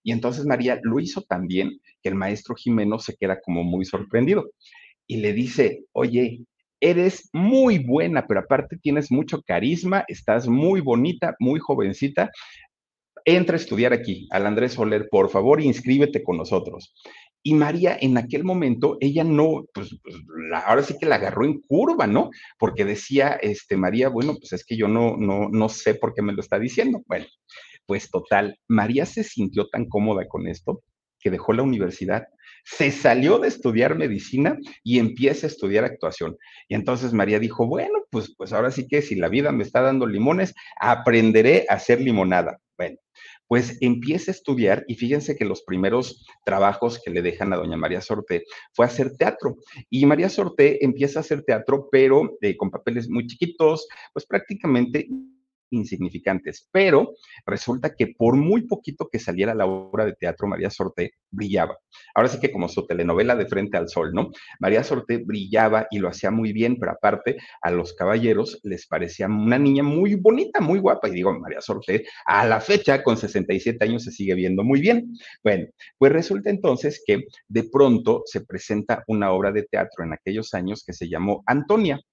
Y 0.04 0.12
entonces 0.12 0.46
María 0.46 0.78
lo 0.84 1.00
hizo 1.00 1.22
también 1.22 1.80
que 2.00 2.08
el 2.08 2.14
maestro 2.14 2.54
Jimeno 2.54 3.00
se 3.00 3.16
queda 3.16 3.40
como 3.40 3.64
muy 3.64 3.84
sorprendido 3.84 4.50
y 5.08 5.16
le 5.16 5.32
dice, 5.32 5.84
oye, 5.92 6.44
eres 6.80 7.28
muy 7.32 7.78
buena, 7.78 8.26
pero 8.26 8.40
aparte 8.40 8.76
tienes 8.76 9.10
mucho 9.10 9.42
carisma, 9.42 10.04
estás 10.08 10.48
muy 10.48 10.80
bonita, 10.80 11.34
muy 11.38 11.60
jovencita. 11.60 12.30
Entra 13.24 13.56
a 13.56 13.60
estudiar 13.60 13.92
aquí, 13.92 14.26
al 14.30 14.46
Andrés 14.46 14.72
Soler, 14.74 15.08
por 15.10 15.28
favor, 15.28 15.60
inscríbete 15.60 16.22
con 16.22 16.36
nosotros. 16.36 16.94
Y 17.42 17.54
María, 17.54 17.96
en 18.00 18.18
aquel 18.18 18.44
momento, 18.44 18.96
ella 19.00 19.24
no, 19.24 19.64
pues, 19.72 19.96
pues 20.02 20.16
ahora 20.66 20.82
sí 20.82 20.96
que 20.98 21.06
la 21.06 21.16
agarró 21.16 21.44
en 21.44 21.60
curva, 21.60 22.06
¿no? 22.06 22.30
Porque 22.58 22.84
decía, 22.84 23.38
este, 23.40 23.76
María, 23.76 24.08
bueno, 24.08 24.34
pues 24.34 24.52
es 24.52 24.64
que 24.64 24.76
yo 24.76 24.88
no, 24.88 25.16
no, 25.16 25.48
no 25.50 25.68
sé 25.68 25.94
por 25.94 26.14
qué 26.14 26.22
me 26.22 26.32
lo 26.32 26.40
está 26.40 26.58
diciendo. 26.58 27.02
Bueno, 27.06 27.26
pues 27.86 28.10
total, 28.10 28.58
María 28.68 29.06
se 29.06 29.24
sintió 29.24 29.68
tan 29.68 29.88
cómoda 29.88 30.26
con 30.28 30.46
esto 30.46 30.82
que 31.20 31.30
dejó 31.30 31.52
la 31.52 31.62
universidad, 31.62 32.26
se 32.76 32.90
salió 32.90 33.38
de 33.38 33.48
estudiar 33.48 33.96
medicina 33.96 34.58
y 34.82 34.98
empieza 34.98 35.46
a 35.46 35.50
estudiar 35.50 35.84
actuación. 35.84 36.36
Y 36.68 36.74
entonces 36.74 37.12
María 37.12 37.38
dijo, 37.38 37.66
bueno, 37.66 38.04
pues, 38.10 38.34
pues 38.36 38.52
ahora 38.52 38.70
sí 38.70 38.86
que 38.86 39.00
si 39.00 39.14
la 39.14 39.28
vida 39.28 39.52
me 39.52 39.64
está 39.64 39.80
dando 39.80 40.06
limones, 40.06 40.54
aprenderé 40.80 41.64
a 41.68 41.74
hacer 41.74 42.00
limonada. 42.00 42.58
Bueno, 42.76 42.98
pues 43.46 43.78
empieza 43.80 44.30
a 44.30 44.34
estudiar 44.34 44.84
y 44.86 44.96
fíjense 44.96 45.34
que 45.34 45.46
los 45.46 45.62
primeros 45.62 46.26
trabajos 46.44 47.00
que 47.02 47.10
le 47.10 47.22
dejan 47.22 47.52
a 47.52 47.56
doña 47.56 47.78
María 47.78 48.02
Sorte 48.02 48.44
fue 48.74 48.84
hacer 48.84 49.16
teatro. 49.16 49.56
Y 49.88 50.04
María 50.04 50.28
Sorte 50.28 50.84
empieza 50.84 51.20
a 51.20 51.22
hacer 51.22 51.42
teatro, 51.44 51.88
pero 51.90 52.36
eh, 52.42 52.56
con 52.56 52.70
papeles 52.70 53.08
muy 53.08 53.26
chiquitos, 53.26 53.88
pues 54.12 54.26
prácticamente 54.26 55.08
insignificantes, 55.70 56.68
pero 56.72 57.14
resulta 57.46 57.94
que 57.94 58.08
por 58.08 58.36
muy 58.36 58.66
poquito 58.66 59.08
que 59.10 59.18
saliera 59.18 59.54
la 59.54 59.66
obra 59.66 60.04
de 60.04 60.14
teatro, 60.14 60.46
María 60.46 60.70
Sorte 60.70 61.12
brillaba. 61.30 61.76
Ahora 62.14 62.28
sí 62.28 62.40
que 62.40 62.50
como 62.50 62.68
su 62.68 62.86
telenovela 62.86 63.36
de 63.36 63.46
Frente 63.46 63.76
al 63.76 63.88
Sol, 63.88 64.12
¿no? 64.12 64.30
María 64.60 64.82
Sorte 64.84 65.18
brillaba 65.18 65.86
y 65.90 65.98
lo 65.98 66.08
hacía 66.08 66.30
muy 66.30 66.52
bien, 66.52 66.76
pero 66.78 66.92
aparte 66.92 67.36
a 67.62 67.70
los 67.70 67.94
caballeros 67.94 68.60
les 68.62 68.86
parecía 68.86 69.26
una 69.26 69.58
niña 69.58 69.82
muy 69.82 70.14
bonita, 70.14 70.60
muy 70.60 70.78
guapa, 70.78 71.08
y 71.08 71.12
digo, 71.12 71.38
María 71.38 71.60
Sorte 71.60 72.06
a 72.26 72.46
la 72.46 72.60
fecha 72.60 73.02
con 73.02 73.16
67 73.16 73.84
años 73.84 74.04
se 74.04 74.10
sigue 74.10 74.34
viendo 74.34 74.64
muy 74.64 74.80
bien. 74.80 75.12
Bueno, 75.42 75.66
pues 75.98 76.12
resulta 76.12 76.50
entonces 76.50 77.02
que 77.06 77.24
de 77.48 77.64
pronto 77.64 78.22
se 78.26 78.40
presenta 78.42 79.04
una 79.06 79.32
obra 79.32 79.52
de 79.52 79.64
teatro 79.64 80.04
en 80.04 80.12
aquellos 80.12 80.54
años 80.54 80.84
que 80.84 80.92
se 80.92 81.08
llamó 81.08 81.42
Antonia. 81.46 82.00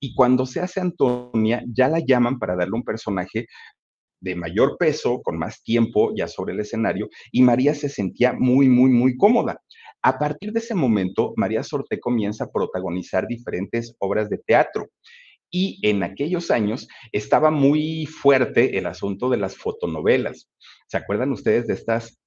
Y 0.00 0.14
cuando 0.14 0.46
se 0.46 0.60
hace 0.60 0.80
Antonia, 0.80 1.62
ya 1.66 1.88
la 1.88 2.00
llaman 2.00 2.38
para 2.38 2.56
darle 2.56 2.74
un 2.74 2.84
personaje 2.84 3.46
de 4.20 4.34
mayor 4.34 4.76
peso, 4.78 5.22
con 5.22 5.38
más 5.38 5.62
tiempo 5.62 6.12
ya 6.14 6.26
sobre 6.26 6.54
el 6.54 6.60
escenario, 6.60 7.08
y 7.32 7.42
María 7.42 7.74
se 7.74 7.88
sentía 7.88 8.32
muy, 8.32 8.68
muy, 8.68 8.90
muy 8.90 9.16
cómoda. 9.16 9.60
A 10.02 10.18
partir 10.18 10.52
de 10.52 10.60
ese 10.60 10.74
momento, 10.74 11.34
María 11.36 11.62
Sorte 11.62 12.00
comienza 12.00 12.44
a 12.44 12.50
protagonizar 12.50 13.26
diferentes 13.26 13.94
obras 13.98 14.30
de 14.30 14.38
teatro. 14.38 14.88
Y 15.52 15.80
en 15.82 16.02
aquellos 16.02 16.50
años 16.50 16.86
estaba 17.12 17.50
muy 17.50 18.06
fuerte 18.06 18.78
el 18.78 18.86
asunto 18.86 19.28
de 19.28 19.36
las 19.36 19.56
fotonovelas. 19.56 20.48
¿Se 20.86 20.96
acuerdan 20.96 21.32
ustedes 21.32 21.66
de 21.66 21.74
estas 21.74 22.20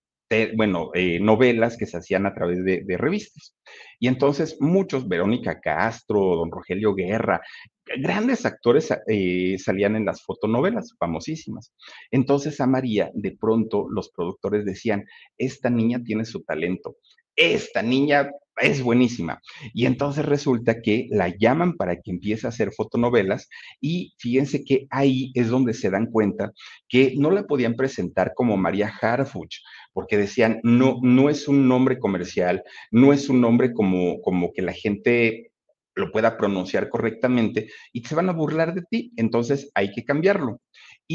bueno, 0.56 0.92
eh, 0.94 1.20
novelas 1.20 1.78
que 1.78 1.86
se 1.86 1.98
hacían 1.98 2.26
a 2.26 2.34
través 2.34 2.64
de, 2.64 2.84
revistas. 2.98 3.56
Y 4.04 4.10
entonces 4.10 4.58
muchos, 4.60 5.08
Verónica 5.08 5.62
Castro, 5.62 6.36
don 6.36 6.52
Rogelio 6.52 6.94
Guerra, 6.94 7.42
grandes 7.86 8.46
actores 8.46 8.94
eh, 9.08 9.56
salían 9.58 9.96
en 9.96 10.04
las 10.04 10.22
fotonovelas, 10.24 10.94
famosísimas. 11.00 11.74
Entonces 12.12 12.60
a 12.60 12.68
María, 12.68 13.12
de 13.14 13.32
pronto 13.40 13.88
los 13.90 14.10
productores 14.10 14.66
decían, 14.66 15.06
esta 15.38 15.70
niña 15.70 16.04
tiene 16.04 16.26
su 16.26 16.44
talento, 16.44 16.98
esta 17.34 17.82
niña 17.82 18.30
es 18.62 18.82
buenísima. 18.82 19.42
Y 19.74 19.86
entonces 19.86 20.26
resulta 20.26 20.82
que 20.82 21.08
la 21.10 21.30
llaman 21.30 21.76
para 21.76 21.96
que 21.96 22.12
empiece 22.12 22.46
a 22.46 22.50
hacer 22.50 22.72
fotonovelas 22.72 23.50
y 23.82 24.14
fíjense 24.18 24.64
que 24.64 24.88
ahí 24.90 25.32
es 25.34 25.50
donde 25.50 25.74
se 25.74 25.90
dan 25.90 26.08
cuenta 26.08 26.52
que 26.88 27.14
no 27.18 27.32
la 27.32 27.44
podían 27.48 27.76
presentar 27.76 28.34
como 28.36 28.58
María 28.58 28.92
Harfuch, 29.02 29.58
porque 29.92 30.18
decían, 30.18 30.60
no, 30.64 31.00
no 31.02 31.30
es 31.30 31.48
un 31.48 31.68
nombre 31.68 32.00
comercial, 32.00 32.64
no 32.92 33.14
es 33.14 33.30
un 33.30 33.42
nombre 33.42 33.74
como, 33.74 34.22
como 34.22 34.52
que 34.54 34.62
la 34.62 34.74
gente 34.74 35.52
lo 35.96 36.12
pueda 36.12 36.38
pronunciar 36.38 36.90
correctamente 36.90 37.70
y 37.92 38.04
se 38.04 38.16
van 38.16 38.30
a 38.30 38.34
burlar 38.34 38.74
de 38.74 38.84
ti, 38.90 39.14
entonces 39.16 39.70
hay 39.76 39.92
que 39.92 40.04
cambiarlo. 40.04 40.60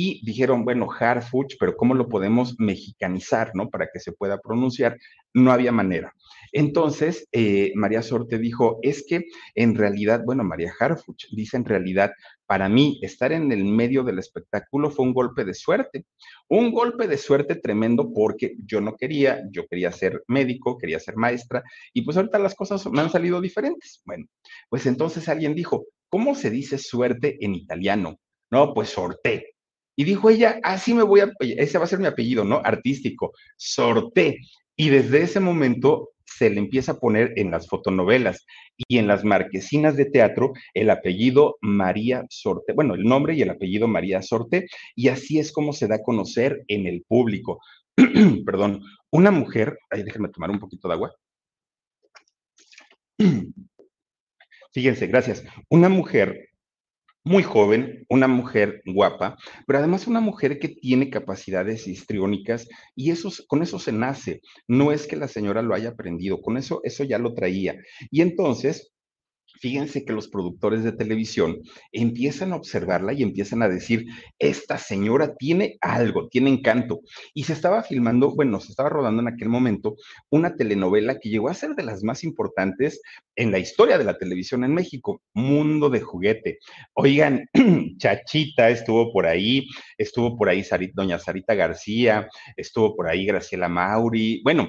Y 0.00 0.20
dijeron, 0.24 0.64
bueno, 0.64 0.86
Harfuch, 0.96 1.56
pero 1.58 1.76
¿cómo 1.76 1.92
lo 1.92 2.08
podemos 2.08 2.54
mexicanizar, 2.60 3.50
no? 3.54 3.68
Para 3.68 3.88
que 3.92 3.98
se 3.98 4.12
pueda 4.12 4.38
pronunciar. 4.38 4.96
No 5.34 5.50
había 5.50 5.72
manera. 5.72 6.14
Entonces, 6.52 7.26
eh, 7.32 7.72
María 7.74 8.02
Sorte 8.02 8.38
dijo, 8.38 8.78
es 8.82 9.04
que 9.08 9.24
en 9.56 9.74
realidad, 9.74 10.22
bueno, 10.24 10.44
María 10.44 10.72
Harfuch 10.78 11.26
dice 11.32 11.56
en 11.56 11.64
realidad, 11.64 12.12
para 12.46 12.68
mí 12.68 13.00
estar 13.02 13.32
en 13.32 13.50
el 13.50 13.64
medio 13.64 14.04
del 14.04 14.20
espectáculo 14.20 14.92
fue 14.92 15.04
un 15.04 15.14
golpe 15.14 15.44
de 15.44 15.52
suerte, 15.52 16.06
un 16.48 16.70
golpe 16.70 17.08
de 17.08 17.18
suerte 17.18 17.56
tremendo 17.56 18.12
porque 18.14 18.54
yo 18.64 18.80
no 18.80 18.94
quería, 18.94 19.42
yo 19.50 19.66
quería 19.66 19.90
ser 19.90 20.22
médico, 20.28 20.78
quería 20.78 21.00
ser 21.00 21.16
maestra 21.16 21.64
y 21.92 22.02
pues 22.02 22.16
ahorita 22.16 22.38
las 22.38 22.54
cosas 22.54 22.86
me 22.86 23.00
han 23.00 23.10
salido 23.10 23.40
diferentes. 23.40 24.00
Bueno, 24.04 24.26
pues 24.68 24.86
entonces 24.86 25.28
alguien 25.28 25.56
dijo, 25.56 25.86
¿cómo 26.08 26.36
se 26.36 26.50
dice 26.50 26.78
suerte 26.78 27.36
en 27.40 27.56
italiano? 27.56 28.20
No, 28.48 28.72
pues 28.74 28.90
sorté. 28.90 29.57
Y 29.98 30.04
dijo 30.04 30.30
ella, 30.30 30.60
así 30.62 30.94
me 30.94 31.02
voy 31.02 31.18
a, 31.18 31.32
ese 31.40 31.76
va 31.76 31.82
a 31.82 31.88
ser 31.88 31.98
mi 31.98 32.06
apellido, 32.06 32.44
¿no? 32.44 32.62
Artístico, 32.64 33.32
sorté. 33.56 34.38
Y 34.76 34.90
desde 34.90 35.22
ese 35.22 35.40
momento 35.40 36.10
se 36.24 36.50
le 36.50 36.60
empieza 36.60 36.92
a 36.92 37.00
poner 37.00 37.32
en 37.34 37.50
las 37.50 37.66
fotonovelas 37.66 38.46
y 38.76 38.98
en 38.98 39.08
las 39.08 39.24
marquesinas 39.24 39.96
de 39.96 40.04
teatro 40.04 40.52
el 40.72 40.90
apellido 40.90 41.56
María 41.62 42.24
Sorte, 42.30 42.74
bueno, 42.74 42.94
el 42.94 43.02
nombre 43.02 43.34
y 43.34 43.42
el 43.42 43.50
apellido 43.50 43.88
María 43.88 44.22
Sorte, 44.22 44.68
y 44.94 45.08
así 45.08 45.40
es 45.40 45.50
como 45.50 45.72
se 45.72 45.88
da 45.88 45.96
a 45.96 46.02
conocer 46.04 46.62
en 46.68 46.86
el 46.86 47.02
público. 47.02 47.60
Perdón, 48.46 48.84
una 49.10 49.32
mujer, 49.32 49.80
ahí 49.90 50.04
déjenme 50.04 50.28
tomar 50.28 50.50
un 50.52 50.60
poquito 50.60 50.86
de 50.86 50.94
agua. 50.94 51.12
Fíjense, 54.72 55.08
gracias. 55.08 55.44
Una 55.68 55.88
mujer 55.88 56.50
muy 57.28 57.42
joven, 57.42 58.06
una 58.08 58.26
mujer 58.26 58.82
guapa, 58.86 59.36
pero 59.66 59.78
además 59.78 60.06
una 60.06 60.20
mujer 60.20 60.58
que 60.58 60.68
tiene 60.68 61.10
capacidades 61.10 61.86
histriónicas 61.86 62.68
y 62.96 63.10
eso, 63.10 63.30
con 63.46 63.62
eso 63.62 63.78
se 63.78 63.92
nace. 63.92 64.40
No 64.66 64.92
es 64.92 65.06
que 65.06 65.16
la 65.16 65.28
señora 65.28 65.60
lo 65.60 65.74
haya 65.74 65.90
aprendido, 65.90 66.40
con 66.40 66.56
eso, 66.56 66.80
eso 66.84 67.04
ya 67.04 67.18
lo 67.18 67.34
traía. 67.34 67.76
Y 68.10 68.22
entonces, 68.22 68.94
fíjense 69.60 70.04
que 70.04 70.12
los 70.12 70.28
productores 70.28 70.84
de 70.84 70.92
televisión 70.92 71.58
empiezan 71.92 72.52
a 72.52 72.56
observarla 72.56 73.12
y 73.12 73.22
empiezan 73.22 73.62
a 73.62 73.68
decir, 73.68 74.06
esta 74.38 74.78
señora 74.78 75.34
tiene 75.36 75.76
algo, 75.80 76.28
tiene 76.28 76.50
encanto. 76.50 77.00
Y 77.34 77.44
se 77.44 77.52
estaba 77.52 77.82
filmando, 77.82 78.34
bueno, 78.34 78.60
se 78.60 78.70
estaba 78.70 78.88
rodando 78.88 79.22
en 79.22 79.28
aquel 79.28 79.48
momento 79.48 79.96
una 80.30 80.56
telenovela 80.56 81.18
que 81.18 81.30
llegó 81.30 81.48
a 81.48 81.54
ser 81.54 81.74
de 81.74 81.82
las 81.82 82.02
más 82.02 82.24
importantes 82.24 83.00
en 83.36 83.50
la 83.50 83.58
historia 83.58 83.98
de 83.98 84.04
la 84.04 84.18
televisión 84.18 84.64
en 84.64 84.74
México, 84.74 85.22
Mundo 85.34 85.90
de 85.90 86.00
Juguete. 86.00 86.58
Oigan, 86.94 87.46
Chachita 87.98 88.70
estuvo 88.70 89.12
por 89.12 89.26
ahí, 89.26 89.66
estuvo 89.96 90.36
por 90.36 90.48
ahí 90.48 90.62
doña 90.94 91.18
Sarita 91.18 91.54
García, 91.54 92.28
estuvo 92.56 92.94
por 92.96 93.08
ahí 93.08 93.26
Graciela 93.26 93.68
Mauri, 93.68 94.40
bueno, 94.42 94.68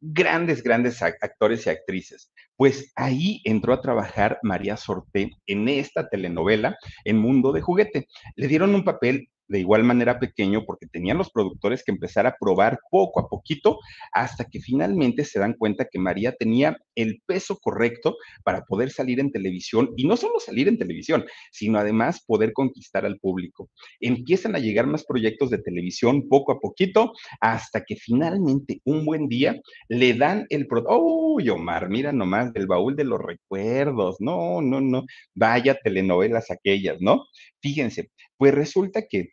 grandes, 0.00 0.62
grandes 0.62 1.02
actores 1.02 1.66
y 1.66 1.70
actrices. 1.70 2.32
Pues 2.60 2.92
ahí 2.94 3.40
entró 3.44 3.72
a 3.72 3.80
trabajar 3.80 4.38
María 4.42 4.76
Sorté 4.76 5.30
en 5.46 5.66
esta 5.66 6.10
telenovela 6.10 6.76
en 7.06 7.16
Mundo 7.16 7.52
de 7.52 7.62
Juguete. 7.62 8.06
Le 8.36 8.48
dieron 8.48 8.74
un 8.74 8.84
papel 8.84 9.30
de 9.50 9.58
igual 9.58 9.82
manera 9.82 10.20
pequeño 10.20 10.64
porque 10.64 10.86
tenían 10.86 11.18
los 11.18 11.30
productores 11.30 11.82
que 11.82 11.90
empezar 11.90 12.24
a 12.26 12.36
probar 12.38 12.78
poco 12.88 13.18
a 13.20 13.28
poquito 13.28 13.80
hasta 14.12 14.44
que 14.44 14.60
finalmente 14.60 15.24
se 15.24 15.40
dan 15.40 15.54
cuenta 15.54 15.88
que 15.90 15.98
María 15.98 16.32
tenía 16.36 16.78
el 16.94 17.20
peso 17.26 17.58
correcto 17.58 18.16
para 18.44 18.64
poder 18.64 18.90
salir 18.90 19.18
en 19.18 19.32
televisión 19.32 19.90
y 19.96 20.06
no 20.06 20.16
solo 20.16 20.38
salir 20.38 20.68
en 20.68 20.78
televisión, 20.78 21.24
sino 21.50 21.78
además 21.78 22.24
poder 22.24 22.52
conquistar 22.52 23.04
al 23.04 23.18
público. 23.18 23.70
Empiezan 23.98 24.54
a 24.54 24.60
llegar 24.60 24.86
más 24.86 25.04
proyectos 25.04 25.50
de 25.50 25.58
televisión 25.58 26.28
poco 26.28 26.52
a 26.52 26.60
poquito 26.60 27.12
hasta 27.40 27.84
que 27.84 27.96
finalmente 27.96 28.80
un 28.84 29.04
buen 29.04 29.28
día 29.28 29.60
le 29.88 30.14
dan 30.14 30.46
el... 30.50 30.68
¡Oh, 30.86 31.40
Omar! 31.52 31.88
Mira 31.88 32.12
nomás, 32.12 32.52
del 32.52 32.68
baúl 32.68 32.94
de 32.94 33.04
los 33.04 33.20
recuerdos. 33.20 34.16
No, 34.20 34.62
no, 34.62 34.80
no. 34.80 35.04
Vaya 35.34 35.74
telenovelas 35.74 36.52
aquellas, 36.52 37.00
¿no? 37.00 37.24
Fíjense, 37.60 38.10
pues 38.36 38.54
resulta 38.54 39.02
que 39.08 39.30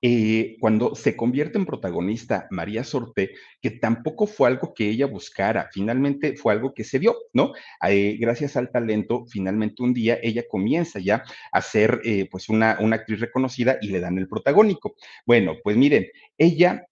eh, 0.00 0.56
cuando 0.60 0.94
se 0.94 1.16
convierte 1.16 1.58
en 1.58 1.66
protagonista 1.66 2.46
María 2.50 2.84
Sorte, 2.84 3.32
que 3.60 3.70
tampoco 3.70 4.26
fue 4.26 4.48
algo 4.48 4.72
que 4.74 4.88
ella 4.88 5.06
buscara, 5.06 5.68
finalmente 5.72 6.36
fue 6.36 6.52
algo 6.52 6.72
que 6.72 6.84
se 6.84 6.98
dio, 6.98 7.16
¿no? 7.32 7.52
Eh, 7.88 8.16
gracias 8.20 8.56
al 8.56 8.70
talento, 8.70 9.24
finalmente 9.26 9.82
un 9.82 9.94
día 9.94 10.18
ella 10.22 10.44
comienza 10.48 11.00
ya 11.00 11.24
a 11.50 11.60
ser 11.60 12.00
eh, 12.04 12.28
pues 12.30 12.48
una, 12.48 12.78
una 12.80 12.96
actriz 12.96 13.20
reconocida 13.20 13.78
y 13.80 13.88
le 13.88 14.00
dan 14.00 14.18
el 14.18 14.28
protagónico. 14.28 14.94
Bueno, 15.26 15.56
pues 15.62 15.76
miren, 15.76 16.06
ella 16.36 16.86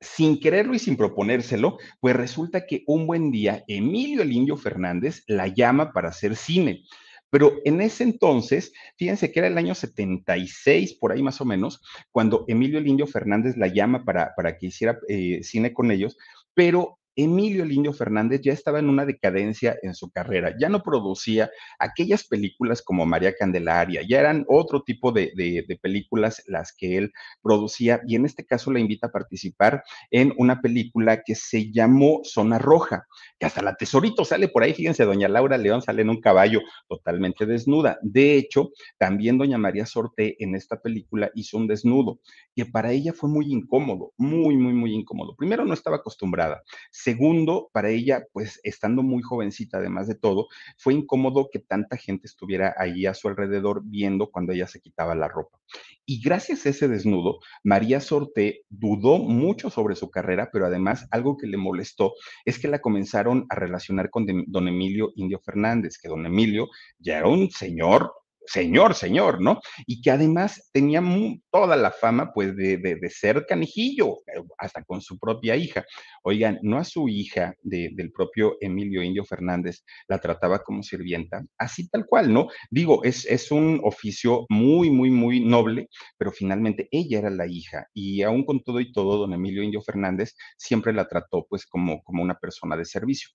sin 0.00 0.40
quererlo 0.40 0.74
y 0.74 0.78
sin 0.78 0.96
proponérselo, 0.96 1.78
pues 2.00 2.16
resulta 2.16 2.66
que 2.66 2.82
un 2.86 3.06
buen 3.06 3.30
día 3.30 3.64
Emilio 3.68 4.22
el 4.22 4.56
Fernández 4.56 5.22
la 5.26 5.46
llama 5.46 5.92
para 5.92 6.08
hacer 6.08 6.36
cine. 6.36 6.82
Pero 7.30 7.54
en 7.64 7.80
ese 7.80 8.04
entonces, 8.04 8.72
fíjense 8.96 9.32
que 9.32 9.40
era 9.40 9.48
el 9.48 9.58
año 9.58 9.74
76, 9.74 10.94
por 10.94 11.12
ahí 11.12 11.22
más 11.22 11.40
o 11.40 11.44
menos, 11.44 11.80
cuando 12.12 12.44
Emilio 12.48 12.78
el 12.78 12.88
Indio 12.88 13.06
Fernández 13.06 13.56
la 13.56 13.68
llama 13.68 14.04
para, 14.04 14.34
para 14.36 14.56
que 14.58 14.66
hiciera 14.66 14.98
eh, 15.08 15.40
cine 15.42 15.72
con 15.72 15.90
ellos, 15.90 16.16
pero 16.54 16.99
Emilio 17.24 17.64
el 17.64 17.94
Fernández 17.94 18.40
ya 18.42 18.52
estaba 18.52 18.78
en 18.78 18.88
una 18.88 19.06
decadencia 19.06 19.76
en 19.82 19.94
su 19.94 20.10
carrera, 20.10 20.54
ya 20.58 20.68
no 20.68 20.82
producía 20.82 21.50
aquellas 21.78 22.24
películas 22.26 22.82
como 22.82 23.06
María 23.06 23.34
Candelaria, 23.34 24.02
ya 24.06 24.20
eran 24.20 24.44
otro 24.48 24.82
tipo 24.82 25.12
de, 25.12 25.30
películas 25.82 26.42
las 26.46 26.72
que 26.72 26.98
él 26.98 27.12
producía 27.42 28.00
y 28.06 28.16
en 28.16 28.26
este 28.26 28.44
caso 28.44 28.70
la 28.70 28.80
invita 28.80 29.08
a 29.08 29.12
participar 29.12 29.82
en 30.10 30.32
una 30.36 30.60
película 30.60 31.22
que 31.22 31.34
se 31.34 31.70
llamó 31.70 32.20
Zona 32.24 32.58
Roja, 32.58 33.06
que 33.38 33.46
hasta 33.46 33.62
la 33.62 33.76
Tesorito 33.76 34.24
sale 34.24 34.48
por 34.48 34.62
ahí, 34.62 34.74
fíjense, 34.74 35.04
doña 35.04 35.28
Laura 35.28 35.56
León 35.58 35.82
sale 35.82 36.02
en 36.02 36.10
un 36.10 36.20
caballo 36.20 36.60
totalmente 36.88 37.46
desnuda. 37.46 37.98
De 38.02 38.36
hecho, 38.36 38.70
también 38.98 39.38
doña 39.38 39.58
María 39.58 39.86
Sorte 39.86 40.36
en 40.42 40.54
esta 40.54 40.80
película 40.80 41.30
hizo 41.34 41.56
un 41.56 41.66
desnudo, 41.66 42.20
que 42.54 42.66
para 42.66 42.92
ella 42.92 43.12
fue 43.12 43.28
muy 43.28 43.52
incómodo, 43.52 44.12
muy, 44.16 44.56
muy, 44.56 44.72
muy 44.72 44.94
incómodo. 44.94 45.34
Primero 45.36 45.64
no 45.64 45.74
estaba 45.74 45.96
acostumbrada. 45.96 46.62
Segundo, 47.10 47.70
para 47.72 47.88
ella, 47.88 48.24
pues 48.32 48.60
estando 48.62 49.02
muy 49.02 49.20
jovencita, 49.20 49.78
además 49.78 50.06
de 50.06 50.14
todo, 50.14 50.46
fue 50.78 50.94
incómodo 50.94 51.48
que 51.50 51.58
tanta 51.58 51.96
gente 51.96 52.28
estuviera 52.28 52.72
ahí 52.78 53.04
a 53.04 53.14
su 53.14 53.26
alrededor 53.26 53.82
viendo 53.84 54.30
cuando 54.30 54.52
ella 54.52 54.68
se 54.68 54.80
quitaba 54.80 55.16
la 55.16 55.26
ropa. 55.26 55.58
Y 56.06 56.22
gracias 56.22 56.66
a 56.66 56.68
ese 56.68 56.86
desnudo, 56.86 57.40
María 57.64 57.98
Sorte 58.00 58.62
dudó 58.68 59.18
mucho 59.18 59.70
sobre 59.70 59.96
su 59.96 60.08
carrera, 60.08 60.50
pero 60.52 60.66
además 60.66 61.08
algo 61.10 61.36
que 61.36 61.48
le 61.48 61.56
molestó 61.56 62.12
es 62.44 62.60
que 62.60 62.68
la 62.68 62.78
comenzaron 62.78 63.44
a 63.48 63.56
relacionar 63.56 64.08
con 64.08 64.24
don 64.46 64.68
Emilio 64.68 65.10
Indio 65.16 65.40
Fernández, 65.40 65.98
que 65.98 66.08
don 66.08 66.26
Emilio 66.26 66.68
ya 67.00 67.18
era 67.18 67.26
un 67.26 67.50
señor 67.50 68.12
señor, 68.50 68.94
señor, 68.94 69.40
¿no? 69.40 69.60
Y 69.86 70.00
que 70.00 70.10
además 70.10 70.70
tenía 70.72 71.02
toda 71.52 71.76
la 71.76 71.90
fama, 71.92 72.32
pues, 72.32 72.56
de, 72.56 72.78
de, 72.78 73.10
ser 73.10 73.46
canijillo, 73.46 74.18
eh, 74.26 74.42
hasta 74.58 74.82
con 74.82 75.00
su 75.00 75.18
propia 75.18 75.54
hija. 75.56 75.84
Oigan, 76.24 76.58
no 76.62 76.78
a 76.78 76.84
su 76.84 77.08
hija 77.08 77.54
del 77.62 78.10
propio 78.12 78.56
Emilio 78.60 79.02
Indio 79.02 79.24
Fernández 79.24 79.84
la 80.08 80.18
trataba 80.18 80.62
como 80.64 80.82
sirvienta, 80.82 81.44
así 81.58 81.88
tal 81.88 82.06
cual, 82.06 82.32
¿no? 82.32 82.48
Digo, 82.70 83.04
es, 83.04 83.24
es 83.26 83.50
un 83.50 83.80
oficio 83.84 84.46
muy, 84.48 84.90
muy, 84.90 85.10
muy 85.10 85.40
noble, 85.40 85.88
pero 86.18 86.32
finalmente 86.32 86.88
ella 86.90 87.20
era 87.20 87.30
la 87.30 87.46
hija 87.46 87.86
y 87.94 88.22
aún 88.22 88.44
con 88.44 88.62
todo 88.62 88.80
y 88.80 88.92
todo, 88.92 89.18
don 89.18 89.32
Emilio 89.32 89.62
Indio 89.62 89.82
Fernández 89.82 90.34
siempre 90.56 90.92
la 90.92 91.06
trató, 91.06 91.46
pues, 91.48 91.66
como, 91.66 92.02
como 92.02 92.22
una 92.22 92.34
persona 92.34 92.76
de 92.76 92.84
servicio. 92.84 93.30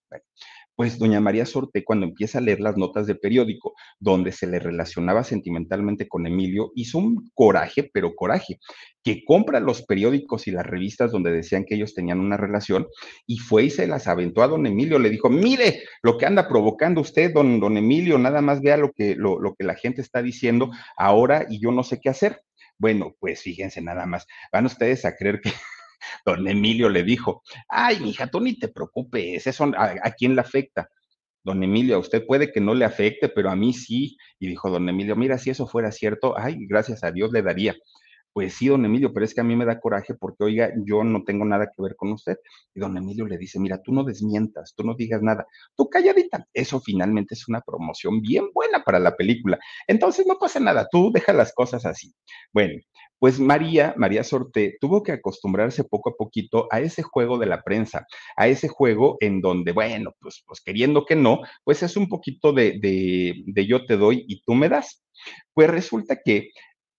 Pues 0.76 1.00
doña 1.00 1.22
María 1.22 1.46
Sorte, 1.46 1.84
cuando 1.84 2.06
empieza 2.06 2.40
a 2.40 2.42
leer 2.42 2.60
las 2.60 2.78
notas 2.78 3.08
de 3.08 3.16
periódico, 3.16 3.74
donde 4.00 4.32
se 4.32 4.48
le 4.48 4.60
relacionaba 4.60 5.24
sentimentalmente 5.24 6.08
con 6.08 6.28
Emilio, 6.28 6.72
hizo 6.76 6.98
un 6.98 7.32
coraje, 7.34 7.90
pero 7.94 8.16
coraje, 8.16 8.60
que 9.04 9.24
compra 9.24 9.60
los 9.60 9.84
periódicos 9.84 10.48
y 10.48 10.52
las 10.52 10.66
revistas 10.66 11.12
donde 11.12 11.32
decían 11.32 11.64
que 11.64 11.76
ellos 11.76 11.94
tenían 11.94 12.20
una 12.20 12.38
relación 12.38 12.88
y 13.26 13.38
fue 13.38 13.66
y 13.66 13.70
se 13.70 13.88
las 13.88 14.08
aventó 14.08 14.42
a 14.42 14.48
don 14.48 14.66
Emilio, 14.66 15.00
le 15.00 15.10
dijo, 15.10 15.30
mire 15.30 15.84
lo 16.02 16.18
que 16.18 16.26
anda 16.26 16.48
provocando 16.48 17.02
usted, 17.02 17.34
don, 17.34 17.60
don 17.60 17.78
Emilio, 17.78 18.18
nada 18.18 18.42
más 18.42 18.62
vea 18.62 18.78
lo 18.78 18.92
que, 18.92 19.16
lo, 19.16 19.40
lo 19.40 19.56
que 19.56 19.64
la 19.64 19.76
gente 19.76 20.02
está 20.02 20.22
diciendo 20.22 20.72
ahora 20.98 21.46
y 21.50 21.62
yo 21.62 21.72
no 21.72 21.84
sé 21.84 22.00
qué 22.02 22.10
hacer. 22.10 22.42
Bueno, 22.78 23.16
pues 23.20 23.42
fíjense 23.42 23.82
nada 23.82 24.06
más, 24.06 24.28
van 24.52 24.66
ustedes 24.66 25.06
a 25.06 25.16
creer 25.16 25.40
que 25.40 25.52
don 26.26 26.48
Emilio 26.48 26.90
le 26.90 27.04
dijo, 27.04 27.44
ay, 27.70 28.00
mija, 28.00 28.28
tú 28.28 28.42
ni 28.42 28.58
te 28.58 28.68
preocupes, 28.68 29.46
eso 29.48 29.66
a, 29.78 29.96
a 30.02 30.12
quién 30.12 30.36
le 30.36 30.42
afecta 30.42 30.90
don 31.46 31.64
Emilio, 31.64 31.96
a 31.96 32.00
usted 32.00 32.26
puede 32.26 32.52
que 32.52 32.60
no 32.60 32.74
le 32.74 32.86
afecte, 32.86 33.30
pero 33.30 33.52
a 33.52 33.56
mí 33.56 33.72
sí. 33.72 34.18
Y 34.40 34.48
dijo 34.48 34.70
don 34.70 34.90
Emilio, 34.90 35.16
mira, 35.16 35.38
si 35.38 35.52
eso 35.52 35.68
fuera 35.68 35.92
cierto, 35.92 36.38
ay, 36.38 36.58
gracias 36.68 37.04
a 37.04 37.12
Dios 37.12 37.32
le 37.32 37.44
daría. 37.44 37.76
Pues 38.34 38.56
sí, 38.56 38.68
don 38.68 38.84
Emilio, 38.84 39.14
pero 39.14 39.26
es 39.26 39.34
que 39.34 39.42
a 39.42 39.44
mí 39.46 39.56
me 39.56 39.64
da 39.64 39.80
coraje 39.80 40.16
porque, 40.16 40.44
oiga, 40.44 40.74
yo 40.86 41.04
no 41.04 41.24
tengo 41.24 41.46
nada 41.46 41.68
que 41.68 41.82
ver 41.82 41.96
con 41.96 42.12
usted. 42.12 42.36
Y 42.74 42.80
don 42.80 42.98
Emilio 42.98 43.28
le 43.28 43.38
dice, 43.38 43.60
mira, 43.60 43.82
tú 43.82 43.94
no 43.94 44.04
desmientas, 44.04 44.74
tú 44.76 44.84
no 44.84 44.96
digas 44.96 45.22
nada, 45.22 45.46
tú 45.76 45.88
calladita. 45.88 46.48
Eso 46.52 46.82
finalmente 46.82 47.36
es 47.36 47.48
una 47.48 47.62
promoción 47.62 48.22
bien 48.22 48.50
buena 48.52 48.84
para 48.84 49.00
la 49.00 49.16
película. 49.16 49.60
Entonces 49.88 50.26
no 50.28 50.38
pasa 50.40 50.60
nada, 50.60 50.88
tú 50.92 51.12
deja 51.14 51.32
las 51.32 51.54
cosas 51.54 51.86
así. 51.86 52.14
Bueno, 52.52 52.74
pues 53.20 53.40
María, 53.40 53.94
María 53.98 54.24
Sorte, 54.24 54.78
tuvo 54.80 55.04
que 55.04 55.14
acostumbrarse 55.14 55.84
poco 55.84 56.10
a 56.10 56.16
poquito 56.16 56.68
a 56.72 56.80
ese 56.80 57.04
juego 57.04 57.38
de 57.38 57.48
la 57.48 57.62
prensa, 57.64 58.06
a 58.36 58.48
ese 58.48 58.68
juego 58.68 59.18
en 59.20 59.42
donde, 59.42 59.72
bueno, 59.72 60.14
pues, 60.20 60.44
pues 60.46 60.62
queriendo 60.62 61.06
que 61.06 61.16
no, 61.16 61.42
pues 61.64 61.84
es 61.84 61.98
un 61.98 62.08
poquito 62.10 62.54
de, 62.54 62.80
de, 62.80 63.44
de 63.46 63.66
yo 63.66 63.86
te 63.86 63.98
doy 63.98 64.26
y 64.28 64.42
tú 64.44 64.54
me 64.54 64.70
das. 64.70 65.04
Pues 65.54 65.70
resulta 65.70 66.18
que 66.24 66.50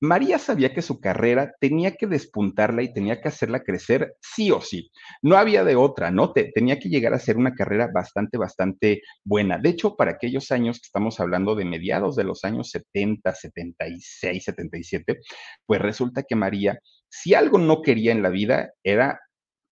María 0.01 0.39
sabía 0.39 0.75
que 0.75 0.83
su 0.83 1.01
carrera 1.01 1.55
tenía 1.61 1.93
que 1.97 2.07
despuntarla 2.07 2.83
y 2.83 2.93
tenía 2.93 3.21
que 3.21 3.29
hacerla 3.29 3.63
crecer 3.63 4.15
sí 4.21 4.51
o 4.51 4.61
sí. 4.61 4.91
No 5.23 5.37
había 5.37 5.65
de 5.65 5.77
otra, 5.77 6.11
¿no? 6.11 6.33
tenía 6.33 6.79
que 6.79 6.89
llegar 6.89 7.15
a 7.15 7.19
ser 7.19 7.37
una 7.37 7.55
carrera 7.55 7.89
bastante, 7.93 8.37
bastante 8.37 9.03
buena. 9.25 9.59
De 9.59 9.71
hecho, 9.71 9.97
para 9.97 10.13
aquellos 10.13 10.51
años 10.51 10.79
que 10.79 10.87
estamos 10.87 11.19
hablando 11.21 11.55
de 11.55 11.65
mediados 11.65 12.17
de 12.17 12.25
los 12.25 12.45
años 12.45 12.71
70, 12.71 13.35
76, 13.35 14.45
77, 14.45 15.21
pues 15.65 15.81
resulta 15.81 16.23
que 16.23 16.37
María, 16.37 16.79
si 17.09 17.35
algo 17.35 17.59
no 17.59 17.81
quería 17.81 18.13
en 18.13 18.23
la 18.23 18.29
vida, 18.29 18.73
era 18.83 19.21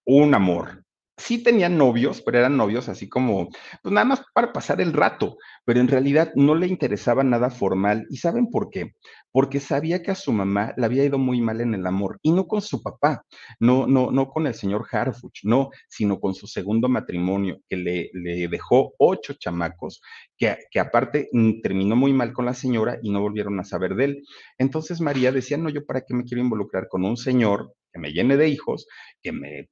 un 0.06 0.34
amor, 0.34 0.83
sí 1.16 1.42
tenían 1.42 1.78
novios, 1.78 2.22
pero 2.22 2.38
eran 2.38 2.56
novios 2.56 2.88
así 2.88 3.08
como, 3.08 3.48
pues 3.82 3.92
nada 3.92 4.04
más 4.04 4.22
para 4.34 4.52
pasar 4.52 4.80
el 4.80 4.92
rato, 4.92 5.36
pero 5.64 5.80
en 5.80 5.88
realidad 5.88 6.32
no 6.34 6.54
le 6.54 6.66
interesaba 6.66 7.22
nada 7.22 7.50
formal. 7.50 8.06
¿Y 8.10 8.16
saben 8.16 8.50
por 8.50 8.70
qué? 8.70 8.92
Porque 9.30 9.60
sabía 9.60 10.02
que 10.02 10.10
a 10.10 10.14
su 10.16 10.32
mamá 10.32 10.74
le 10.76 10.84
había 10.84 11.04
ido 11.04 11.18
muy 11.18 11.40
mal 11.40 11.60
en 11.60 11.74
el 11.74 11.86
amor 11.86 12.18
y 12.22 12.32
no 12.32 12.46
con 12.46 12.62
su 12.62 12.82
papá, 12.82 13.24
no, 13.60 13.86
no, 13.86 14.10
no 14.10 14.28
con 14.28 14.46
el 14.46 14.54
señor 14.54 14.86
Harfuch, 14.90 15.40
no, 15.44 15.70
sino 15.88 16.20
con 16.20 16.34
su 16.34 16.46
segundo 16.46 16.88
matrimonio, 16.88 17.58
que 17.68 17.76
le, 17.76 18.10
le 18.12 18.48
dejó 18.48 18.94
ocho 18.98 19.34
chamacos, 19.34 20.00
que, 20.36 20.56
que 20.70 20.80
aparte 20.80 21.28
terminó 21.62 21.96
muy 21.96 22.12
mal 22.12 22.32
con 22.32 22.44
la 22.44 22.54
señora 22.54 22.98
y 23.02 23.10
no 23.10 23.20
volvieron 23.20 23.58
a 23.60 23.64
saber 23.64 23.94
de 23.94 24.04
él. 24.04 24.22
Entonces 24.58 25.00
María 25.00 25.32
decía, 25.32 25.56
no, 25.58 25.68
yo 25.68 25.84
para 25.84 26.02
qué 26.02 26.14
me 26.14 26.24
quiero 26.24 26.42
involucrar 26.42 26.88
con 26.88 27.04
un 27.04 27.16
señor 27.16 27.74
que 27.92 28.00
me 28.00 28.12
llene 28.12 28.36
de 28.36 28.48
hijos, 28.48 28.86
que 29.22 29.32
me 29.32 29.68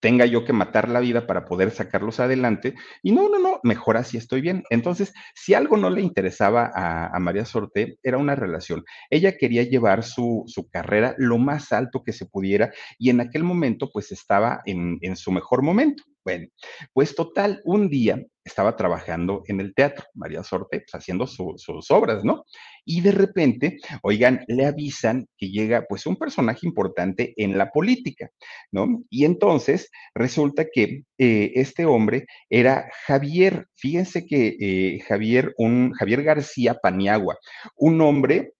tenga 0.00 0.26
yo 0.26 0.44
que 0.44 0.52
matar 0.52 0.88
la 0.88 1.00
vida 1.00 1.26
para 1.26 1.44
poder 1.44 1.70
sacarlos 1.70 2.20
adelante. 2.20 2.74
Y 3.02 3.12
no, 3.12 3.28
no, 3.28 3.38
no, 3.38 3.60
mejor 3.62 3.96
así 3.96 4.16
estoy 4.16 4.40
bien. 4.40 4.62
Entonces, 4.70 5.12
si 5.34 5.54
algo 5.54 5.76
no 5.76 5.90
le 5.90 6.02
interesaba 6.02 6.70
a, 6.74 7.18
María 7.18 7.44
Sorte, 7.44 7.98
era 8.02 8.18
una 8.18 8.36
relación. 8.36 8.84
Ella 9.10 9.36
quería 9.36 9.62
llevar 9.62 10.04
su, 10.04 10.44
su, 10.46 10.68
carrera 10.68 11.14
lo 11.18 11.38
más 11.38 11.72
alto 11.72 12.02
que 12.04 12.12
se 12.12 12.26
pudiera 12.26 12.72
y 12.98 13.10
en 13.10 13.20
aquel 13.20 13.42
momento 13.42 13.90
pues 13.92 14.12
estaba 14.12 14.60
en, 14.64 14.98
en 15.00 15.16
su 15.16 15.32
mejor 15.32 15.62
momento. 15.62 16.04
Bueno, 16.26 16.48
pues 16.92 17.14
total, 17.14 17.60
un 17.64 17.88
día 17.88 18.20
estaba 18.44 18.74
trabajando 18.74 19.44
en 19.46 19.60
el 19.60 19.72
teatro, 19.74 20.06
María 20.12 20.42
Sorte, 20.42 20.80
pues, 20.80 20.92
haciendo 20.92 21.24
sus 21.28 21.88
obras, 21.92 22.24
¿no? 22.24 22.42
Y 22.84 23.00
de 23.00 23.12
repente, 23.12 23.78
oigan, 24.02 24.44
le 24.48 24.66
avisan 24.66 25.28
que 25.38 25.50
llega 25.50 25.86
pues 25.88 26.04
un 26.04 26.16
personaje 26.16 26.66
importante 26.66 27.32
en 27.36 27.56
la 27.56 27.70
política, 27.70 28.28
¿no? 28.72 29.04
Y 29.08 29.24
entonces 29.24 29.88
resulta 30.16 30.64
que 30.64 31.04
eh, 31.16 31.52
este 31.54 31.84
hombre 31.84 32.26
era 32.50 32.90
Javier, 33.06 33.68
fíjense 33.76 34.26
que 34.26 34.56
eh, 34.58 34.98
Javier, 35.06 35.54
un 35.58 35.92
Javier 35.92 36.24
García 36.24 36.74
Paniagua, 36.74 37.38
un 37.76 38.00
hombre 38.00 38.52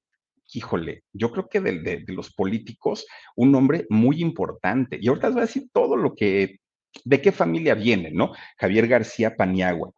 híjole, 0.52 1.02
yo 1.12 1.32
creo 1.32 1.48
que 1.48 1.60
de, 1.60 1.80
de, 1.80 2.04
los 2.06 2.32
políticos, 2.32 3.04
un 3.34 3.52
hombre 3.56 3.84
muy 3.90 4.22
importante. 4.22 4.96
Y 5.00 5.08
ahorita 5.08 5.26
les 5.26 5.34
voy 5.34 5.42
a 5.42 5.46
decir 5.46 5.64
todo 5.72 5.96
lo 5.96 6.14
que 6.14 6.60
¿De 7.04 7.20
qué 7.20 7.32
familia 7.32 7.74
viene, 7.74 8.10
no? 8.10 8.32
Javier 8.56 8.88
García 8.88 9.36
Paniagua. 9.36 9.92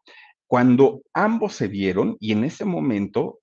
Cuando 0.46 1.03
ambos 1.12 1.55
se 1.55 1.68
vieron 1.68 2.16
y 2.20 2.33
en 2.33 2.44
ese 2.44 2.64
momento 2.64 3.40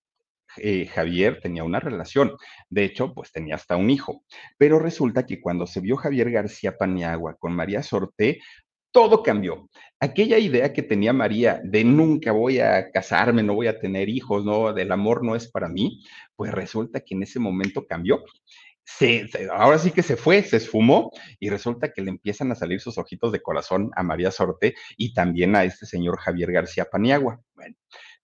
eh, 0.57 0.87
Javier 0.87 1.39
tenía 1.41 1.63
una 1.63 1.79
relación, 1.79 2.33
de 2.69 2.85
hecho, 2.85 3.13
pues 3.13 3.31
tenía 3.31 3.55
hasta 3.55 3.75
un 3.75 3.89
hijo, 3.89 4.23
pero 4.57 4.79
resulta 4.79 5.25
que 5.25 5.41
cuando 5.41 5.67
se 5.67 5.81
vio 5.81 5.97
Javier 5.97 6.31
García 6.31 6.77
Paniagua 6.77 7.35
con 7.35 7.53
María 7.53 7.83
Sorté, 7.83 8.39
todo 8.91 9.21
cambió. 9.23 9.69
Aquella 9.99 10.37
idea 10.39 10.71
que 10.71 10.81
tenía 10.81 11.11
María 11.11 11.59
de 11.61 11.83
nunca 11.83 12.31
voy 12.31 12.59
a 12.59 12.91
casarme, 12.91 13.43
no 13.43 13.53
voy 13.53 13.67
a 13.67 13.77
tener 13.77 14.07
hijos, 14.07 14.45
no, 14.45 14.71
del 14.71 14.89
amor 14.93 15.21
no 15.21 15.35
es 15.35 15.51
para 15.51 15.67
mí, 15.67 16.01
pues 16.35 16.53
resulta 16.53 17.01
que 17.01 17.13
en 17.13 17.23
ese 17.23 17.39
momento 17.39 17.85
cambió 17.85 18.23
ahora 19.51 19.79
sí 19.79 19.91
que 19.91 20.03
se 20.03 20.15
fue, 20.15 20.43
se 20.43 20.57
esfumó 20.57 21.11
y 21.39 21.49
resulta 21.49 21.91
que 21.91 22.01
le 22.01 22.11
empiezan 22.11 22.51
a 22.51 22.55
salir 22.55 22.79
sus 22.79 22.97
ojitos 22.97 23.31
de 23.31 23.41
corazón 23.41 23.91
a 23.95 24.03
María 24.03 24.31
Sorte 24.31 24.75
y 24.97 25.13
también 25.13 25.55
a 25.55 25.63
este 25.63 25.85
señor 25.85 26.17
Javier 26.19 26.51
García 26.51 26.85
Paniagua. 26.85 27.41
Bueno, 27.55 27.75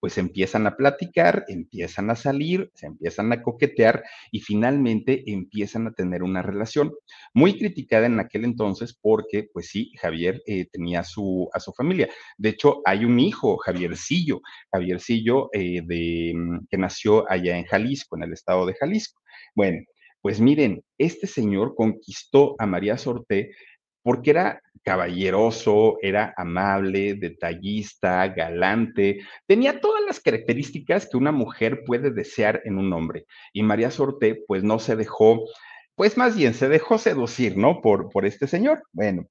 pues 0.02 0.18
empiezan 0.18 0.66
a 0.66 0.76
platicar, 0.76 1.46
empiezan 1.48 2.10
a 2.10 2.16
salir, 2.16 2.72
se 2.74 2.88
empiezan 2.88 3.32
a 3.32 3.44
coquetear 3.44 4.04
y 4.32 4.40
finalmente 4.40 5.24
empiezan 5.32 5.88
a 5.88 5.94
tener 5.94 6.24
una 6.24 6.42
relación 6.42 6.92
muy 7.34 7.58
criticada 7.58 8.08
en 8.08 8.20
aquel 8.20 8.44
entonces 8.44 8.98
porque, 9.00 9.48
pues 9.54 9.68
sí, 9.68 9.92
Javier 10.00 10.42
eh, 10.48 10.66
tenía 10.72 11.04
su, 11.04 11.50
a 11.54 11.60
su 11.60 11.72
familia. 11.72 12.10
De 12.38 12.50
hecho, 12.50 12.82
hay 12.84 13.06
un 13.06 13.20
hijo, 13.20 13.58
Javiercillo, 13.58 14.42
Javiercillo, 14.72 15.50
eh, 15.54 15.82
de, 15.86 16.34
mm, 16.36 16.66
que 16.68 16.78
nació 16.78 17.30
allá 17.32 17.58
en 17.58 17.66
Jalisco, 17.66 18.18
en 18.18 18.24
el 18.24 18.34
estado 18.34 18.66
de 18.66 18.74
Jalisco. 18.74 19.22
Bueno, 19.54 19.82
pues 20.22 20.40
miren, 20.40 20.84
este 20.98 21.28
señor 21.28 21.76
conquistó 21.76 22.56
a 22.60 22.66
María 22.66 22.98
Sorté 22.98 23.52
porque 24.04 24.32
era 24.32 24.62
caballeroso, 24.84 25.98
era 26.02 26.34
amable, 26.38 27.16
detallista, 27.16 28.28
galante, 28.30 29.22
tenía 29.46 29.80
todas 29.80 30.04
las 30.06 30.20
características 30.20 31.08
que 31.08 31.18
una 31.18 31.32
mujer 31.32 31.84
puede 31.86 32.12
desear 32.12 32.62
en 32.66 32.78
un 32.80 32.92
hombre. 32.94 33.26
Y 33.54 33.62
María 33.64 33.92
Sorté, 33.92 34.44
pues 34.48 34.64
no 34.64 34.80
se 34.80 34.96
dejó, 34.96 35.44
pues 35.96 36.18
más 36.18 36.36
bien 36.36 36.54
se 36.54 36.68
dejó 36.68 36.98
seducir, 36.98 37.58
¿no? 37.58 37.82
Por, 37.82 38.10
por 38.10 38.26
este 38.26 38.48
señor. 38.48 38.84
Bueno, 38.92 39.28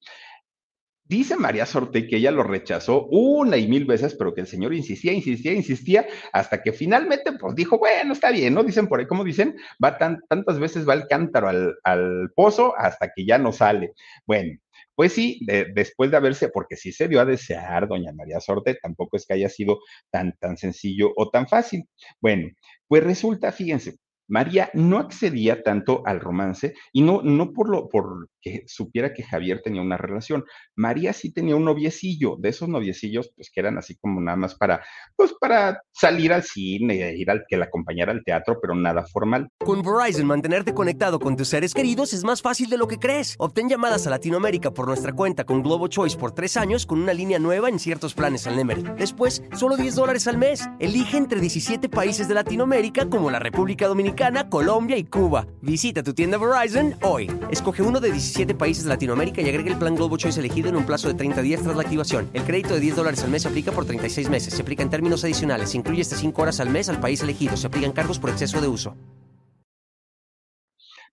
Dice 1.10 1.36
María 1.36 1.66
Sorte 1.66 2.06
que 2.06 2.18
ella 2.18 2.30
lo 2.30 2.44
rechazó 2.44 3.06
una 3.06 3.56
y 3.56 3.66
mil 3.66 3.84
veces, 3.84 4.14
pero 4.14 4.32
que 4.32 4.42
el 4.42 4.46
señor 4.46 4.72
insistía, 4.72 5.12
insistía, 5.12 5.52
insistía, 5.52 6.06
hasta 6.32 6.62
que 6.62 6.72
finalmente, 6.72 7.32
pues 7.32 7.56
dijo, 7.56 7.80
bueno, 7.80 8.12
está 8.12 8.30
bien, 8.30 8.54
¿no? 8.54 8.62
Dicen 8.62 8.86
por 8.86 9.00
ahí, 9.00 9.08
como 9.08 9.24
dicen, 9.24 9.56
va 9.84 9.98
tan, 9.98 10.20
tantas 10.28 10.60
veces 10.60 10.88
va 10.88 10.94
el 10.94 11.08
cántaro 11.08 11.48
al, 11.82 12.30
pozo 12.36 12.78
hasta 12.78 13.10
que 13.12 13.26
ya 13.26 13.38
no 13.38 13.50
sale. 13.50 13.92
Bueno, 14.24 14.56
pues 14.94 15.12
sí, 15.12 15.40
después 15.74 16.12
de 16.12 16.16
haberse, 16.16 16.48
porque 16.48 16.76
sí 16.76 16.92
se 16.92 17.08
dio 17.08 17.20
a 17.20 17.24
desear, 17.24 17.88
doña 17.88 18.12
María 18.12 18.38
Sorte, 18.38 18.78
tampoco 18.80 19.16
es 19.16 19.26
que 19.26 19.34
haya 19.34 19.48
sido 19.48 19.80
tan, 20.10 20.36
tan 20.38 20.56
sencillo 20.58 21.12
o 21.16 21.28
tan 21.28 21.48
fácil. 21.48 21.88
Bueno, 22.20 22.50
pues 22.86 23.02
resulta, 23.02 23.50
fíjense, 23.50 23.96
María 24.30 24.70
no 24.74 24.98
accedía 24.98 25.62
tanto 25.62 26.02
al 26.06 26.20
romance 26.20 26.74
y 26.92 27.02
no, 27.02 27.20
no 27.22 27.52
por 27.52 27.68
lo 27.68 27.88
por 27.88 28.28
que 28.40 28.62
supiera 28.66 29.12
que 29.12 29.24
Javier 29.24 29.60
tenía 29.62 29.82
una 29.82 29.96
relación. 29.96 30.44
María 30.76 31.12
sí 31.12 31.32
tenía 31.32 31.56
un 31.56 31.64
noviecillo, 31.64 32.36
de 32.38 32.48
esos 32.48 32.68
noviecillos, 32.68 33.32
pues 33.34 33.50
que 33.52 33.60
eran 33.60 33.76
así 33.76 33.96
como 33.96 34.20
nada 34.20 34.36
más 34.36 34.54
para, 34.54 34.82
pues 35.16 35.34
para 35.38 35.82
salir 35.92 36.32
al 36.32 36.44
cine, 36.44 37.12
ir 37.16 37.30
al 37.30 37.44
que 37.46 37.56
la 37.56 37.66
acompañara 37.66 38.12
al 38.12 38.22
teatro, 38.24 38.58
pero 38.62 38.74
nada 38.74 39.04
formal. 39.12 39.48
Con 39.58 39.82
Verizon, 39.82 40.26
mantenerte 40.26 40.72
conectado 40.72 41.18
con 41.18 41.36
tus 41.36 41.48
seres 41.48 41.74
queridos 41.74 42.12
es 42.12 42.24
más 42.24 42.40
fácil 42.40 42.70
de 42.70 42.78
lo 42.78 42.86
que 42.86 42.98
crees. 42.98 43.34
Obtén 43.38 43.68
llamadas 43.68 44.06
a 44.06 44.10
Latinoamérica 44.10 44.70
por 44.70 44.86
nuestra 44.86 45.12
cuenta 45.12 45.44
con 45.44 45.62
Globo 45.62 45.88
Choice 45.88 46.16
por 46.16 46.32
tres 46.32 46.56
años 46.56 46.86
con 46.86 47.02
una 47.02 47.12
línea 47.12 47.40
nueva 47.40 47.68
en 47.68 47.80
ciertos 47.80 48.14
planes 48.14 48.46
al 48.46 48.56
Nemery. 48.56 48.84
Después, 48.96 49.42
solo 49.56 49.76
10 49.76 49.96
dólares 49.96 50.28
al 50.28 50.38
mes. 50.38 50.68
Elige 50.78 51.16
entre 51.16 51.40
17 51.40 51.88
países 51.88 52.28
de 52.28 52.34
Latinoamérica 52.34 53.10
como 53.10 53.30
la 53.30 53.40
República 53.40 53.88
Dominicana 53.88 54.19
Colombia 54.50 54.98
y 54.98 55.04
Cuba. 55.04 55.46
Visita 55.62 56.02
tu 56.02 56.12
tienda 56.12 56.36
Verizon 56.36 56.94
hoy. 57.02 57.30
Escoge 57.50 57.82
uno 57.82 58.00
de 58.00 58.12
17 58.12 58.54
países 58.54 58.84
de 58.84 58.90
Latinoamérica 58.90 59.40
y 59.40 59.48
agrega 59.48 59.70
el 59.70 59.78
plan 59.78 59.94
Globo 59.94 60.18
Choice 60.18 60.38
elegido 60.38 60.68
en 60.68 60.76
un 60.76 60.84
plazo 60.84 61.08
de 61.08 61.14
30 61.14 61.40
días 61.40 61.62
tras 61.62 61.74
la 61.74 61.82
activación. 61.82 62.28
El 62.34 62.42
crédito 62.42 62.74
de 62.74 62.80
10 62.80 62.96
dólares 62.96 63.24
al 63.24 63.30
mes 63.30 63.42
se 63.42 63.48
aplica 63.48 63.72
por 63.72 63.86
36 63.86 64.28
meses. 64.28 64.52
Se 64.52 64.60
aplica 64.60 64.82
en 64.82 64.90
términos 64.90 65.24
adicionales. 65.24 65.70
Se 65.70 65.78
incluye 65.78 66.02
hasta 66.02 66.16
5 66.16 66.42
horas 66.42 66.60
al 66.60 66.68
mes 66.68 66.90
al 66.90 67.00
país 67.00 67.22
elegido. 67.22 67.56
Se 67.56 67.66
aplican 67.66 67.92
cargos 67.92 68.18
por 68.18 68.28
exceso 68.28 68.60
de 68.60 68.68
uso. 68.68 68.94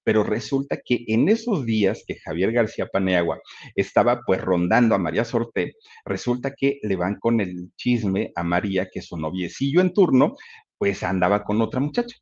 Pero 0.04 0.24
resulta 0.24 0.78
que 0.84 1.06
en 1.08 1.30
esos 1.30 1.66
días 1.66 2.04
que 2.06 2.16
Javier 2.16 2.52
García 2.52 2.88
Paneagua 2.92 3.40
estaba 3.74 4.22
pues 4.26 4.42
rondando 4.42 4.96
a 4.96 4.98
María 4.98 5.24
Sorte, 5.24 5.76
resulta 6.04 6.54
que 6.54 6.80
le 6.84 6.98
van 6.98 7.16
con 7.20 7.40
el 7.40 7.72
chisme 7.78 8.34
a 8.36 8.44
María 8.44 8.90
que 8.92 9.02
su 9.02 9.16
noviecillo 9.16 9.80
en 9.80 9.94
turno 9.94 10.36
pues 10.78 11.04
andaba 11.04 11.46
con 11.46 11.62
otra 11.62 11.80
muchacha. 11.80 12.18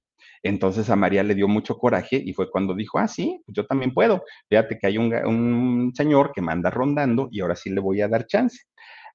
Entonces 0.46 0.92
a 0.92 0.96
María 0.96 1.24
le 1.24 1.34
dio 1.34 1.48
mucho 1.48 1.76
coraje 1.76 2.22
y 2.24 2.32
fue 2.32 2.52
cuando 2.52 2.76
dijo, 2.76 3.00
ah, 3.00 3.08
sí, 3.08 3.42
pues 3.44 3.56
yo 3.56 3.66
también 3.66 3.92
puedo. 3.92 4.24
Fíjate 4.48 4.78
que 4.78 4.86
hay 4.86 5.00
un, 5.00 5.92
señor 5.96 6.32
que 6.36 6.42
me 6.44 6.52
anda 6.52 6.70
rondando 6.70 7.30
y 7.32 7.42
ahora 7.42 7.56
sí 7.56 7.72
le 7.72 7.82
voy 7.82 8.02
a 8.02 8.08
dar 8.08 8.28
chance. 8.28 8.60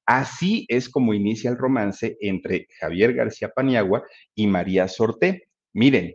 Así 0.04 0.66
es 0.68 0.88
como 0.88 1.14
inicia 1.14 1.48
el 1.48 1.56
romance 1.56 2.16
entre 2.20 2.66
Javier 2.80 3.14
García 3.14 3.48
Paniagua 3.54 4.02
y 4.34 4.48
María 4.48 4.88
Sorté. 4.88 5.44
Miren, 5.72 6.14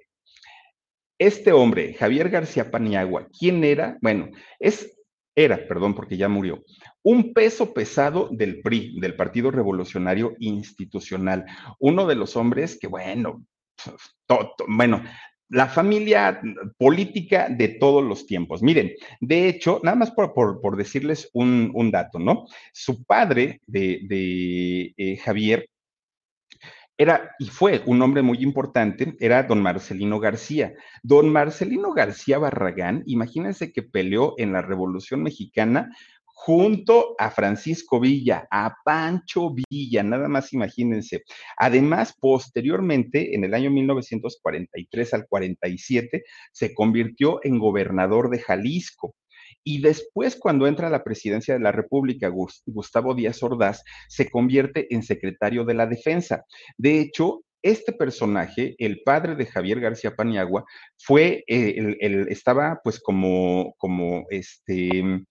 este 1.17 1.53
hombre, 1.53 1.93
Javier 1.93 2.29
García 2.29 2.69
Paniagua, 2.69 3.29
¿quién 3.39 3.63
era? 3.63 3.97
Bueno, 4.01 4.27
es, 4.59 4.99
era, 5.33 5.65
perdón, 5.65 5.95
porque 5.95 6.17
ya 6.17 6.27
murió, 6.27 6.61
un 7.03 7.33
peso 7.33 7.73
pesado 7.73 8.27
del 8.33 8.61
PRI, 8.61 8.99
del 8.99 9.15
Partido 9.15 9.49
Revolucionario 9.49 10.35
Institucional, 10.39 11.45
uno 11.79 12.05
de 12.05 12.15
los 12.15 12.35
hombres 12.35 12.77
que, 12.77 12.87
bueno, 12.87 13.45
bueno, 14.67 15.03
la 15.49 15.67
familia 15.67 16.41
política 16.77 17.47
de 17.49 17.69
todos 17.69 18.03
los 18.03 18.25
tiempos. 18.25 18.63
Miren, 18.63 18.91
de 19.19 19.47
hecho, 19.47 19.79
nada 19.83 19.95
más 19.95 20.11
por, 20.11 20.77
decirles 20.77 21.29
un, 21.33 21.91
dato, 21.91 22.19
¿no? 22.19 22.45
Su 22.73 23.03
padre 23.03 23.61
de, 23.67 24.93
eh, 24.97 25.17
Javier 25.17 25.69
era 26.97 27.31
y 27.39 27.47
fue 27.47 27.83
un 27.85 28.01
hombre 28.01 28.21
muy 28.21 28.37
importante, 28.37 29.15
era 29.19 29.43
don 29.43 29.61
Marcelino 29.61 30.19
García. 30.19 30.73
Don 31.03 31.29
Marcelino 31.29 31.93
García 31.93 32.37
Barragán, 32.37 33.03
imagínense 33.05 33.73
que 33.73 33.83
peleó 33.83 34.33
en 34.37 34.53
la 34.53 34.61
Revolución 34.61 35.21
Mexicana 35.21 35.93
junto 36.37 37.15
a 37.17 37.31
Francisco 37.31 37.99
Villa, 37.99 38.45
a 38.51 38.75
Pancho 38.83 39.51
Villa, 39.51 40.03
nada 40.03 40.27
más 40.27 40.51
imagínense. 40.51 41.23
Además, 41.57 42.13
posteriormente, 42.19 43.35
en 43.35 43.45
el 43.45 43.53
año 43.53 43.71
1943 43.71 45.13
al 45.13 45.27
47, 45.27 46.23
se 46.51 46.73
convirtió 46.73 47.39
en 47.43 47.57
gobernador 47.57 48.29
de 48.29 48.39
Jalisco. 48.39 49.15
Y 49.63 49.81
después, 49.81 50.35
cuando 50.35 50.67
entra 50.67 50.87
a 50.87 50.91
la 50.91 51.03
presidencia 51.03 51.53
de 51.53 51.61
la 51.61 51.71
República, 51.71 52.29
Gustavo 52.65 53.15
Díaz 53.15 53.41
Ordaz 53.41 53.83
se 54.09 54.29
convierte 54.29 54.93
en 54.93 55.03
secretario 55.03 55.63
de 55.63 55.73
la 55.73 55.87
Defensa. 55.87 56.43
De 56.77 56.99
hecho, 56.99 57.43
este 57.65 57.93
personaje, 57.93 58.75
el 58.77 59.01
padre 59.03 59.35
de 59.35 59.47
Javier 59.47 59.79
García 59.79 60.15
Paniagua, 60.15 60.65
fue, 60.97 61.43
eh, 61.47 61.95
el, 61.99 62.27
estaba 62.29 62.79
pues 62.83 62.99
como, 62.99 63.73
como 63.79 64.25
este, 64.29 65.25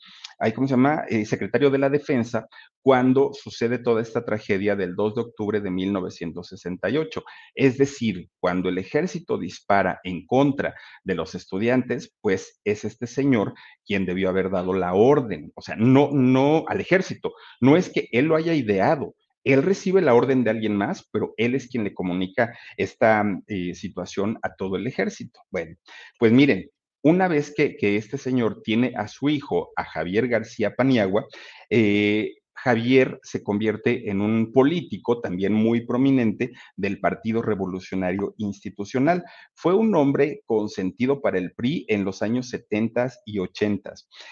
¿cómo 0.54 0.66
se 0.66 0.72
llama? 0.72 1.04
Eh, 1.08 1.24
secretario 1.26 1.70
de 1.70 1.78
la 1.78 1.88
Defensa 1.88 2.48
cuando 2.82 3.30
sucede 3.32 3.78
toda 3.78 4.02
esta 4.02 4.24
tragedia 4.24 4.74
del 4.74 4.96
2 4.96 5.14
de 5.14 5.20
octubre 5.22 5.60
de 5.60 5.70
1968. 5.70 7.22
Es 7.54 7.78
decir, 7.78 8.28
cuando 8.40 8.68
el 8.68 8.78
ejército 8.78 9.38
dispara 9.38 10.00
en 10.02 10.26
contra 10.26 10.74
de 11.04 11.14
los 11.14 11.36
estudiantes, 11.36 12.12
pues 12.20 12.60
es 12.64 12.84
este 12.84 13.06
señor 13.06 13.54
quien 13.86 14.06
debió 14.06 14.28
haber 14.28 14.50
dado 14.50 14.74
la 14.74 14.92
orden. 14.94 15.52
O 15.54 15.62
sea, 15.62 15.76
no, 15.76 16.10
no 16.12 16.64
al 16.66 16.80
ejército. 16.80 17.32
No 17.60 17.76
es 17.76 17.90
que 17.90 18.08
él 18.10 18.26
lo 18.26 18.36
haya 18.36 18.54
ideado, 18.54 19.14
él 19.44 19.62
recibe 19.62 20.00
la 20.00 20.14
orden 20.14 20.42
de 20.42 20.50
alguien 20.50 20.76
más, 20.76 21.08
pero 21.12 21.34
él 21.36 21.54
es 21.54 21.68
quien 21.68 21.84
le 21.84 21.94
comunica 21.94 22.56
esta 22.76 23.24
eh, 23.46 23.74
situación 23.74 24.38
a 24.42 24.54
todo 24.56 24.76
el 24.76 24.86
ejército. 24.86 25.40
Bueno, 25.50 25.76
pues 26.18 26.32
miren, 26.32 26.70
una 27.02 27.28
vez 27.28 27.52
que, 27.54 27.76
que, 27.76 27.96
este 27.96 28.16
señor 28.16 28.62
tiene 28.62 28.94
a 28.96 29.08
su 29.08 29.28
hijo, 29.28 29.72
a 29.76 29.84
Javier 29.84 30.26
García 30.26 30.74
Paniagua, 30.74 31.26
eh, 31.68 32.32
Javier 32.64 33.20
se 33.22 33.42
convierte 33.42 34.10
en 34.10 34.22
un 34.22 34.50
político 34.50 35.20
también 35.20 35.52
muy 35.52 35.84
prominente 35.84 36.52
del 36.76 36.98
Partido 36.98 37.42
Revolucionario 37.42 38.34
Institucional. 38.38 39.22
Fue 39.52 39.74
un 39.74 39.94
hombre 39.94 40.40
consentido 40.46 41.20
para 41.20 41.36
el 41.36 41.52
PRI 41.52 41.84
en 41.88 42.06
los 42.06 42.22
años 42.22 42.48
70 42.48 43.12
y 43.26 43.38
80 43.38 43.84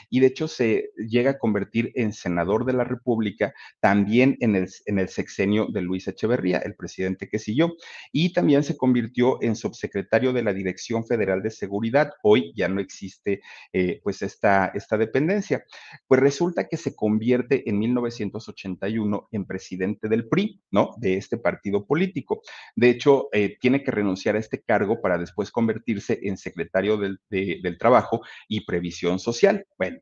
y 0.08 0.20
de 0.20 0.28
hecho 0.28 0.48
se 0.48 0.92
llega 0.96 1.32
a 1.32 1.38
convertir 1.38 1.92
en 1.94 2.14
senador 2.14 2.64
de 2.64 2.72
la 2.72 2.84
República 2.84 3.52
también 3.80 4.38
en 4.40 4.56
el, 4.56 4.68
en 4.86 4.98
el 4.98 5.10
sexenio 5.10 5.66
de 5.66 5.82
Luis 5.82 6.08
Echeverría, 6.08 6.58
el 6.58 6.74
presidente 6.74 7.28
que 7.28 7.38
siguió, 7.38 7.74
y 8.12 8.32
también 8.32 8.64
se 8.64 8.78
convirtió 8.78 9.42
en 9.42 9.56
subsecretario 9.56 10.32
de 10.32 10.42
la 10.42 10.54
Dirección 10.54 11.04
Federal 11.06 11.42
de 11.42 11.50
Seguridad. 11.50 12.12
Hoy 12.22 12.54
ya 12.56 12.68
no 12.68 12.80
existe 12.80 13.42
eh, 13.74 14.00
pues 14.02 14.22
esta, 14.22 14.72
esta 14.74 14.96
dependencia. 14.96 15.66
Pues 16.06 16.20
resulta 16.20 16.66
que 16.66 16.78
se 16.78 16.94
convierte 16.94 17.68
en 17.68 17.78
1900 17.78 18.21
1981 18.24 19.28
en 19.30 19.46
presidente 19.46 20.08
del 20.08 20.28
PRI, 20.28 20.60
¿no? 20.70 20.90
De 20.98 21.16
este 21.16 21.38
partido 21.38 21.86
político. 21.86 22.42
De 22.76 22.90
hecho, 22.90 23.28
eh, 23.32 23.56
tiene 23.60 23.82
que 23.82 23.90
renunciar 23.90 24.36
a 24.36 24.38
este 24.38 24.62
cargo 24.62 25.00
para 25.00 25.18
después 25.18 25.50
convertirse 25.50 26.20
en 26.22 26.36
secretario 26.36 26.96
del, 26.96 27.18
del 27.28 27.78
Trabajo 27.78 28.22
y 28.48 28.64
Previsión 28.64 29.18
Social. 29.18 29.66
Bueno, 29.78 29.98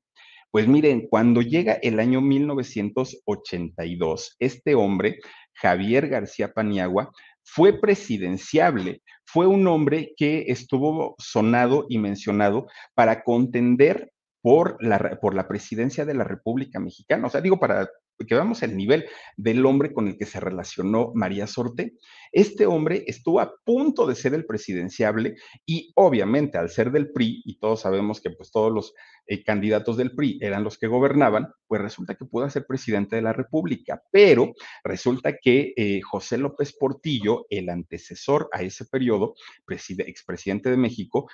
pues 0.50 0.66
miren, 0.66 1.06
cuando 1.08 1.42
llega 1.42 1.74
el 1.74 2.00
año 2.00 2.20
1982, 2.20 4.36
este 4.40 4.74
hombre, 4.74 5.20
Javier 5.54 6.08
García 6.08 6.52
Paniagua, 6.52 7.12
fue 7.42 7.80
presidenciable, 7.80 9.02
fue 9.24 9.46
un 9.46 9.66
hombre 9.68 10.12
que 10.16 10.46
estuvo 10.48 11.14
sonado 11.18 11.86
y 11.88 11.98
mencionado 11.98 12.66
para 12.94 13.22
contender 13.22 14.12
por 14.42 14.82
la, 14.82 15.18
por 15.20 15.34
la 15.34 15.46
presidencia 15.46 16.04
de 16.04 16.14
la 16.14 16.24
República 16.24 16.80
Mexicana. 16.80 17.26
O 17.26 17.30
sea, 17.30 17.40
digo, 17.40 17.60
para 17.60 17.88
que 18.26 18.34
veamos 18.34 18.62
el 18.62 18.76
nivel 18.76 19.06
del 19.36 19.64
hombre 19.66 19.92
con 19.92 20.08
el 20.08 20.16
que 20.16 20.26
se 20.26 20.40
relacionó 20.40 21.12
María 21.14 21.46
Sorte, 21.46 21.94
este 22.32 22.66
hombre 22.66 23.04
estuvo 23.06 23.40
a 23.40 23.52
punto 23.64 24.06
de 24.06 24.14
ser 24.14 24.34
el 24.34 24.46
presidenciable 24.46 25.36
y 25.66 25.92
obviamente 25.94 26.58
al 26.58 26.70
ser 26.70 26.90
del 26.92 27.10
PRI, 27.10 27.42
y 27.44 27.58
todos 27.58 27.80
sabemos 27.80 28.20
que 28.20 28.30
pues 28.30 28.50
todos 28.50 28.72
los 28.72 28.94
eh, 29.26 29.42
candidatos 29.42 29.96
del 29.96 30.14
PRI 30.14 30.38
eran 30.40 30.64
los 30.64 30.78
que 30.78 30.86
gobernaban, 30.86 31.48
pues 31.66 31.80
resulta 31.80 32.14
que 32.14 32.24
pudo 32.24 32.48
ser 32.50 32.66
presidente 32.66 33.16
de 33.16 33.22
la 33.22 33.32
República, 33.32 34.02
pero 34.10 34.52
resulta 34.84 35.36
que 35.36 35.72
eh, 35.76 36.00
José 36.02 36.38
López 36.38 36.76
Portillo, 36.76 37.46
el 37.50 37.68
antecesor 37.68 38.48
a 38.52 38.62
ese 38.62 38.84
periodo, 38.86 39.34
expresidente 39.68 40.70
de 40.70 40.76
México, 40.76 41.28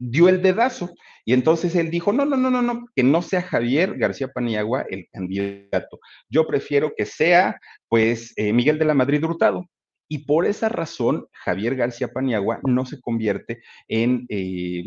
dio 0.00 0.28
el 0.28 0.42
dedazo. 0.42 0.92
Y 1.24 1.34
entonces 1.34 1.76
él 1.76 1.90
dijo, 1.90 2.12
no, 2.12 2.24
no, 2.24 2.36
no, 2.36 2.50
no, 2.50 2.62
no, 2.62 2.86
que 2.96 3.04
no 3.04 3.22
sea 3.22 3.42
Javier 3.42 3.96
García 3.96 4.28
Paniagua 4.28 4.86
el 4.90 5.06
candidato. 5.12 6.00
Yo 6.28 6.46
prefiero 6.46 6.92
que 6.96 7.06
sea, 7.06 7.60
pues, 7.88 8.32
eh, 8.36 8.52
Miguel 8.52 8.78
de 8.78 8.86
la 8.86 8.94
Madrid 8.94 9.22
Hurtado. 9.22 9.66
Y 10.08 10.24
por 10.24 10.44
esa 10.44 10.68
razón, 10.68 11.26
Javier 11.32 11.76
García 11.76 12.08
Paniagua 12.08 12.58
no 12.64 12.84
se 12.84 13.00
convierte 13.00 13.62
en 13.86 14.26
eh, 14.28 14.82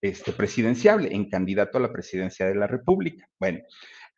este, 0.00 0.32
presidenciable, 0.32 1.14
en 1.14 1.28
candidato 1.28 1.76
a 1.76 1.82
la 1.82 1.92
presidencia 1.92 2.46
de 2.46 2.54
la 2.54 2.66
República. 2.66 3.28
Bueno, 3.38 3.60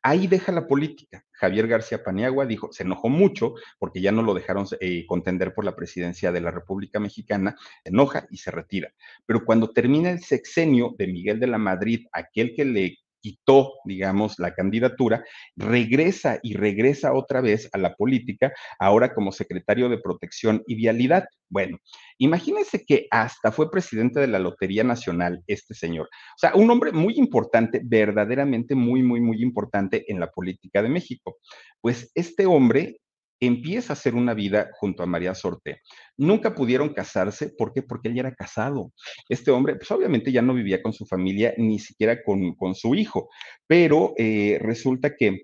Ahí 0.09 0.29
deja 0.29 0.53
la 0.53 0.69
política. 0.69 1.25
Javier 1.33 1.67
García 1.67 2.05
Paniagua 2.05 2.47
dijo, 2.47 2.73
se 2.73 2.85
enojó 2.85 3.09
mucho 3.09 3.55
porque 3.77 4.01
ya 4.01 4.13
no 4.13 4.23
lo 4.23 4.35
dejaron 4.35 4.65
eh, 4.79 5.05
contender 5.05 5.53
por 5.53 5.65
la 5.65 5.75
presidencia 5.75 6.31
de 6.31 6.41
la 6.41 6.53
República 6.53 7.01
Mexicana, 7.01 7.57
enoja 7.83 8.25
y 8.31 8.37
se 8.37 8.53
retira. 8.53 8.95
Pero 9.27 9.45
cuando 9.45 9.73
termina 9.73 10.11
el 10.11 10.21
sexenio 10.21 10.95
de 10.97 11.09
Miguel 11.09 11.41
de 11.41 11.49
la 11.49 11.59
Madrid, 11.59 12.07
aquel 12.13 12.55
que 12.55 12.65
le 12.65 12.99
quitó, 13.27 13.73
digamos, 13.85 14.39
la 14.39 14.55
candidatura, 14.55 15.25
regresa 15.57 16.39
y 16.45 16.55
regresa 16.55 17.13
otra 17.13 17.41
vez 17.41 17.69
a 17.73 17.79
la 17.79 17.97
política, 17.97 18.53
ahora 18.79 19.13
como 19.13 19.33
secretario 19.33 19.89
de 19.89 19.99
Protección 19.99 20.63
y 20.69 20.77
Vialidad. 20.77 21.25
Bueno, 21.49 21.79
imagínense 22.19 22.85
que 22.87 23.09
hasta 23.11 23.51
fue 23.51 23.69
presidente 23.69 24.21
de 24.21 24.29
la 24.29 24.39
Lotería 24.39 24.85
Nacional 24.85 25.43
este 25.49 25.75
señor. 25.75 26.07
O 26.07 26.39
sea, 26.39 26.55
un 26.55 26.71
hombre 26.71 26.93
muy 26.93 27.15
importante, 27.17 27.81
verdaderamente 27.85 28.77
muy, 28.77 29.03
muy, 29.03 29.21
muy 29.21 29.43
importante 29.43 30.05
en 30.07 30.21
la 30.21 30.31
política 30.31 30.81
de 30.81 30.89
México. 30.89 31.39
Pues 31.81 32.13
este 32.15 32.47
hombre 32.47 33.01
empieza 33.41 33.93
a 33.93 33.95
hacer 33.95 34.15
una 34.15 34.35
vida 34.35 34.71
junto 34.73 35.03
a 35.03 35.07
María 35.07 35.35
Sorte. 35.35 35.83
Nunca 36.17 36.55
pudieron 36.55 36.95
casarse, 36.95 37.51
¿por 37.51 37.73
qué? 37.73 37.83
Porque 37.83 38.09
él 38.09 38.19
era 38.19 38.35
casado. 38.35 38.93
Este 39.29 39.51
hombre, 39.51 39.77
pues 39.77 39.91
obviamente 39.91 40.33
ya 40.33 40.43
no 40.43 40.55
vivía 40.55 40.83
con 40.83 40.93
su 40.93 41.07
familia, 41.07 41.55
ni 41.59 41.79
siquiera 41.79 42.23
con, 42.23 42.55
con 42.55 42.75
su 42.75 42.95
hijo, 42.95 43.29
pero 43.67 44.15
eh, 44.17 44.59
resulta 44.61 45.15
que 45.15 45.43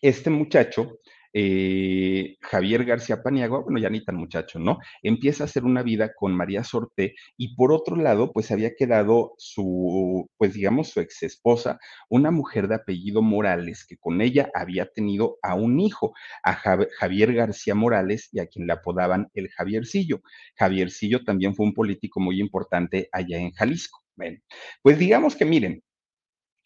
este 0.00 0.30
muchacho 0.30 0.98
eh, 1.34 2.36
Javier 2.40 2.84
García 2.84 3.22
Paniagua, 3.22 3.60
bueno, 3.62 3.80
ya 3.80 3.90
ni 3.90 4.04
tan 4.04 4.16
muchacho, 4.16 4.58
¿no? 4.60 4.78
Empieza 5.02 5.44
a 5.44 5.46
hacer 5.46 5.64
una 5.64 5.82
vida 5.82 6.14
con 6.14 6.32
María 6.34 6.62
Sorte 6.64 7.14
y 7.36 7.56
por 7.56 7.72
otro 7.72 7.96
lado, 7.96 8.32
pues 8.32 8.50
había 8.52 8.74
quedado 8.74 9.34
su, 9.36 10.30
pues 10.38 10.54
digamos, 10.54 10.90
su 10.90 11.00
ex 11.00 11.24
esposa, 11.24 11.78
una 12.08 12.30
mujer 12.30 12.68
de 12.68 12.76
apellido 12.76 13.20
Morales, 13.20 13.84
que 13.84 13.96
con 13.96 14.20
ella 14.20 14.48
había 14.54 14.86
tenido 14.86 15.38
a 15.42 15.54
un 15.54 15.80
hijo, 15.80 16.14
a 16.44 16.54
Javier 16.54 17.34
García 17.34 17.74
Morales, 17.74 18.28
y 18.32 18.38
a 18.38 18.46
quien 18.46 18.66
le 18.66 18.72
apodaban 18.72 19.28
el 19.34 19.48
Javiercillo. 19.50 20.22
Javiercillo 20.56 21.24
también 21.24 21.54
fue 21.54 21.66
un 21.66 21.74
político 21.74 22.20
muy 22.20 22.40
importante 22.40 23.08
allá 23.12 23.38
en 23.38 23.50
Jalisco. 23.52 24.00
Bueno, 24.16 24.38
pues 24.82 24.98
digamos 24.98 25.34
que 25.34 25.44
miren, 25.44 25.82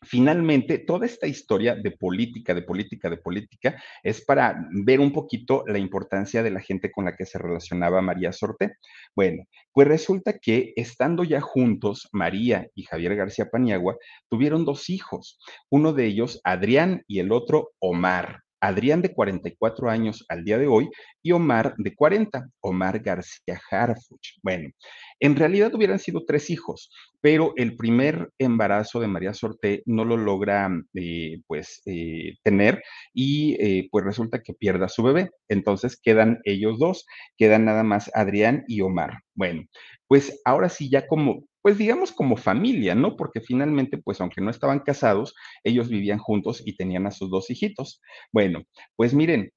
Finalmente, 0.02 0.78
toda 0.78 1.06
esta 1.06 1.26
historia 1.26 1.74
de 1.74 1.90
política, 1.90 2.54
de 2.54 2.62
política, 2.62 3.10
de 3.10 3.16
política, 3.16 3.82
es 4.02 4.24
para 4.24 4.68
ver 4.70 5.00
un 5.00 5.12
poquito 5.12 5.64
la 5.66 5.78
importancia 5.78 6.42
de 6.42 6.52
la 6.52 6.60
gente 6.60 6.92
con 6.92 7.04
la 7.04 7.16
que 7.16 7.26
se 7.26 7.38
relacionaba 7.38 8.00
María 8.00 8.32
Sorte. 8.32 8.76
Bueno, 9.16 9.44
pues 9.72 9.88
resulta 9.88 10.38
que 10.38 10.72
estando 10.76 11.24
ya 11.24 11.40
juntos, 11.40 12.08
María 12.12 12.68
y 12.74 12.84
Javier 12.84 13.16
García 13.16 13.50
Paniagua 13.50 13.96
tuvieron 14.28 14.64
dos 14.64 14.88
hijos, 14.88 15.38
uno 15.68 15.92
de 15.92 16.06
ellos 16.06 16.40
Adrián 16.44 17.02
y 17.08 17.18
el 17.18 17.32
otro 17.32 17.72
Omar. 17.80 18.44
Adrián 18.60 19.02
de 19.02 19.14
44 19.14 19.90
años 19.90 20.24
al 20.28 20.44
día 20.44 20.58
de 20.58 20.66
hoy 20.66 20.90
y 21.22 21.32
Omar 21.32 21.74
de 21.78 21.94
40, 21.94 22.48
Omar 22.60 22.98
García 23.00 23.60
Harfuch. 23.70 24.38
Bueno, 24.42 24.70
en 25.20 25.36
realidad 25.36 25.74
hubieran 25.74 25.98
sido 25.98 26.24
tres 26.24 26.50
hijos, 26.50 26.90
pero 27.20 27.52
el 27.56 27.76
primer 27.76 28.30
embarazo 28.38 29.00
de 29.00 29.08
María 29.08 29.34
Sorte 29.34 29.82
no 29.86 30.04
lo 30.04 30.16
logra 30.16 30.70
eh, 30.94 31.40
pues 31.46 31.82
eh, 31.86 32.36
tener 32.42 32.82
y 33.12 33.56
eh, 33.60 33.88
pues 33.90 34.04
resulta 34.04 34.42
que 34.42 34.54
pierda 34.54 34.86
a 34.86 34.90
su 34.90 35.02
bebé. 35.02 35.30
Entonces 35.48 35.98
quedan 36.00 36.40
ellos 36.44 36.78
dos, 36.78 37.06
quedan 37.36 37.64
nada 37.64 37.82
más 37.82 38.10
Adrián 38.14 38.64
y 38.68 38.80
Omar. 38.82 39.20
Bueno, 39.34 39.64
pues 40.06 40.40
ahora 40.44 40.68
sí 40.68 40.90
ya 40.90 41.06
como 41.06 41.44
pues 41.60 41.76
digamos 41.76 42.12
como 42.12 42.36
familia, 42.36 42.94
¿no? 42.94 43.16
Porque 43.16 43.40
finalmente, 43.40 43.98
pues 43.98 44.20
aunque 44.20 44.40
no 44.40 44.50
estaban 44.50 44.80
casados, 44.80 45.34
ellos 45.64 45.88
vivían 45.88 46.18
juntos 46.18 46.62
y 46.64 46.76
tenían 46.76 47.06
a 47.06 47.10
sus 47.10 47.30
dos 47.30 47.50
hijitos. 47.50 48.00
Bueno, 48.32 48.62
pues 48.96 49.12
miren, 49.12 49.50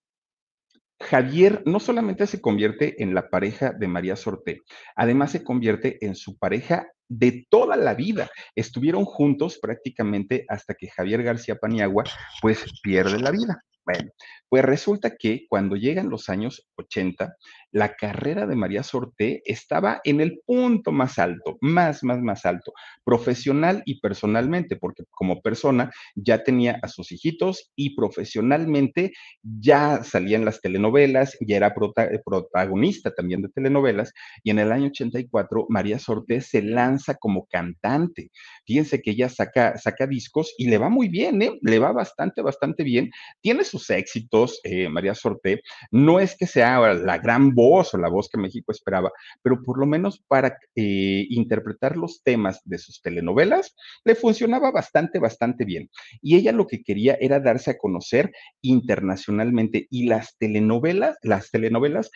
Javier 1.02 1.64
no 1.66 1.80
solamente 1.80 2.28
se 2.28 2.42
convierte 2.42 3.02
en 3.02 3.14
la 3.14 3.30
pareja 3.30 3.72
de 3.72 3.88
María 3.88 4.16
Sorté, 4.16 4.62
además 4.96 5.32
se 5.32 5.44
convierte 5.44 6.06
en 6.06 6.16
su 6.16 6.38
pareja 6.38 6.88
de 7.12 7.46
toda 7.50 7.76
la 7.76 7.94
vida. 7.94 8.30
Estuvieron 8.56 9.04
juntos 9.04 9.60
prácticamente 9.62 10.46
hasta 10.48 10.74
que 10.74 10.90
Javier 10.90 11.24
García 11.24 11.56
Paniagua 11.56 12.06
pues 12.42 12.64
pierde 12.82 13.20
la 13.20 13.32
vida. 13.32 13.64
Bueno, 13.86 14.12
pues 14.48 14.64
resulta 14.64 15.16
que 15.18 15.46
cuando 15.50 15.76
llegan 15.76 16.10
los 16.10 16.30
años 16.30 16.68
80, 16.76 17.36
la 17.72 17.96
carrera 17.96 18.46
de 18.46 18.56
María 18.56 18.84
Sorté 18.84 19.42
estaba 19.46 20.02
en 20.04 20.22
el 20.22 20.42
punto 20.46 20.92
más 20.92 21.18
alto, 21.18 21.58
más, 21.62 22.04
más, 22.04 22.20
más 22.20 22.46
alto, 22.46 22.74
profesional 23.04 23.82
y 23.86 24.00
personalmente, 24.02 24.76
porque 24.76 25.04
como 25.10 25.42
persona 25.42 25.90
ya 26.16 26.44
tenía 26.44 26.80
a 26.84 26.90
sus 26.90 27.12
hijitos 27.12 27.72
y 27.76 27.96
profesionalmente 27.96 29.14
ya 29.42 30.04
salía 30.04 30.38
en 30.38 30.46
las 30.46 30.62
telenovelas, 30.62 31.38
ya 31.40 31.58
era 31.58 31.74
protagonista 31.74 33.12
también 33.12 33.42
de 33.42 33.50
telenovelas, 33.50 34.14
y 34.44 34.52
en 34.52 34.60
el 34.60 34.72
año 34.72 34.88
84 34.88 35.66
María 35.70 35.98
Sorté 35.98 36.42
se 36.42 36.62
lanza 36.62 37.16
como 37.16 37.48
cantante. 37.48 38.32
Fíjense 38.66 39.02
que 39.02 39.12
ella 39.12 39.30
saca, 39.30 39.78
saca 39.78 40.08
discos 40.08 40.54
y 40.58 40.68
le 40.68 40.78
va 40.78 40.90
muy 40.90 41.08
bien, 41.08 41.42
¿eh? 41.42 41.58
le 41.62 41.80
va 41.80 41.94
bastante, 41.94 42.42
bastante 42.42 42.84
bien. 42.84 43.10
Tiene 43.42 43.64
sus 43.72 43.90
éxitos, 43.90 44.60
eh, 44.64 44.90
María 44.90 45.16
Sorté, 45.16 45.62
no 45.92 46.20
es 46.20 46.36
que 46.36 46.48
sea 46.48 46.94
la 46.94 47.18
gran 47.18 47.56
voz 47.56 47.94
o 47.94 47.98
la 47.98 48.10
voz 48.10 48.30
que 48.30 48.40
México 48.40 48.72
esperaba, 48.72 49.12
pero 49.42 49.62
por 49.64 49.80
lo 49.80 49.86
menos 49.86 50.22
para 50.28 50.58
eh, 50.76 51.26
interpretar 51.30 51.98
los 51.98 52.22
temas 52.24 52.62
de 52.66 52.78
sus 52.78 53.02
telenovelas, 53.02 53.76
le 54.04 54.16
funcionaba 54.16 54.72
bastante, 54.72 55.20
bastante 55.20 55.66
bien. 55.66 55.90
Y 56.22 56.36
ella 56.36 56.52
lo 56.52 56.68
que 56.68 56.84
quería 56.84 57.18
era 57.20 57.40
darse 57.40 57.72
a 57.72 57.78
conocer 57.78 58.32
internacionalmente 58.62 59.88
y 59.90 60.08
las 60.08 60.38
telenovelas, 60.38 61.18
las 61.24 61.50
telenovelas 61.50 62.12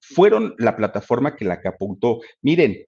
fueron 0.00 0.54
la 0.58 0.76
plataforma 0.76 1.36
que 1.36 1.44
la 1.44 1.60
catapultó. 1.60 2.20
Miren, 2.42 2.84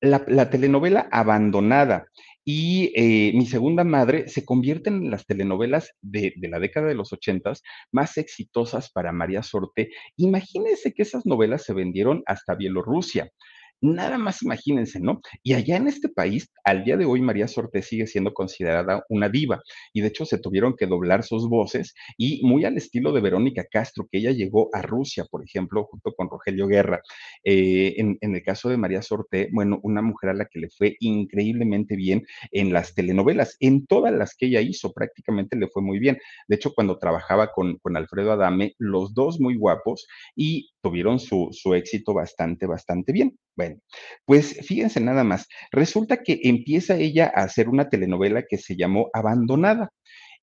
la, 0.00 0.24
la, 0.28 0.50
telenovela 0.50 1.08
abandonada 1.10 2.06
y 2.48 2.92
eh, 2.94 3.32
Mi 3.34 3.44
segunda 3.44 3.82
madre 3.82 4.28
se 4.28 4.44
convierten 4.44 4.94
en 5.02 5.10
las 5.10 5.26
telenovelas 5.26 5.90
de, 6.00 6.32
de 6.36 6.48
la 6.48 6.60
década 6.60 6.86
de 6.86 6.94
los 6.94 7.12
ochentas 7.12 7.62
más 7.90 8.18
exitosas 8.18 8.90
para 8.92 9.10
María 9.10 9.42
Sorte. 9.42 9.90
Imagínense 10.16 10.94
que 10.94 11.02
esas 11.02 11.26
novelas 11.26 11.64
se 11.64 11.74
vendieron 11.74 12.22
hasta 12.24 12.54
Bielorrusia. 12.54 13.32
Nada 13.82 14.16
más 14.16 14.42
imagínense, 14.42 15.00
¿no? 15.00 15.20
Y 15.42 15.52
allá 15.52 15.76
en 15.76 15.86
este 15.86 16.08
país, 16.08 16.50
al 16.64 16.82
día 16.84 16.96
de 16.96 17.04
hoy, 17.04 17.20
María 17.20 17.46
Sorte 17.46 17.82
sigue 17.82 18.06
siendo 18.06 18.32
considerada 18.32 19.04
una 19.10 19.28
diva 19.28 19.60
y 19.92 20.00
de 20.00 20.08
hecho 20.08 20.24
se 20.24 20.38
tuvieron 20.38 20.76
que 20.76 20.86
doblar 20.86 21.24
sus 21.24 21.46
voces 21.46 21.94
y 22.16 22.40
muy 22.46 22.64
al 22.64 22.78
estilo 22.78 23.12
de 23.12 23.20
Verónica 23.20 23.66
Castro, 23.70 24.08
que 24.10 24.18
ella 24.18 24.30
llegó 24.30 24.70
a 24.72 24.80
Rusia, 24.80 25.26
por 25.30 25.44
ejemplo, 25.44 25.84
junto 25.84 26.14
con 26.14 26.30
Rogelio 26.30 26.66
Guerra. 26.66 27.02
Eh, 27.44 27.94
en, 27.98 28.18
el 28.22 28.42
caso 28.42 28.70
de 28.70 28.78
María 28.78 29.02
Sorte, 29.02 29.50
bueno, 29.52 29.78
una 29.82 30.00
mujer 30.00 30.30
a 30.30 30.34
la 30.34 30.46
que 30.46 30.58
le 30.58 30.70
fue 30.70 30.96
increíblemente 31.00 31.96
bien 31.96 32.24
en 32.52 32.72
las 32.72 32.94
telenovelas, 32.94 33.56
en 33.60 33.86
todas 33.86 34.12
las 34.14 34.34
que 34.36 34.46
ella 34.46 34.62
hizo, 34.62 34.92
prácticamente 34.92 35.54
le 35.56 35.68
fue 35.68 35.82
muy 35.82 35.98
bien. 35.98 36.16
De 36.48 36.56
hecho, 36.56 36.72
cuando 36.74 36.98
trabajaba 36.98 37.52
con, 37.52 37.76
con 37.78 37.96
Alfredo 37.96 38.32
Adame, 38.32 38.74
los 38.78 39.12
dos 39.12 39.38
muy 39.38 39.56
guapos 39.56 40.06
y 40.34 40.70
tuvieron 40.80 41.18
su, 41.18 41.48
su 41.52 41.74
éxito 41.74 42.14
bastante, 42.14 42.66
bastante 42.66 43.12
bien. 43.12 43.36
Pues 44.24 44.58
fíjense 44.66 45.00
nada 45.00 45.24
más. 45.24 45.46
Resulta 45.70 46.22
que 46.22 46.40
empieza 46.44 46.96
ella 46.96 47.32
a 47.34 47.44
hacer 47.44 47.68
una 47.68 47.88
telenovela 47.88 48.44
que 48.48 48.58
se 48.58 48.76
llamó 48.76 49.08
Abandonada. 49.12 49.90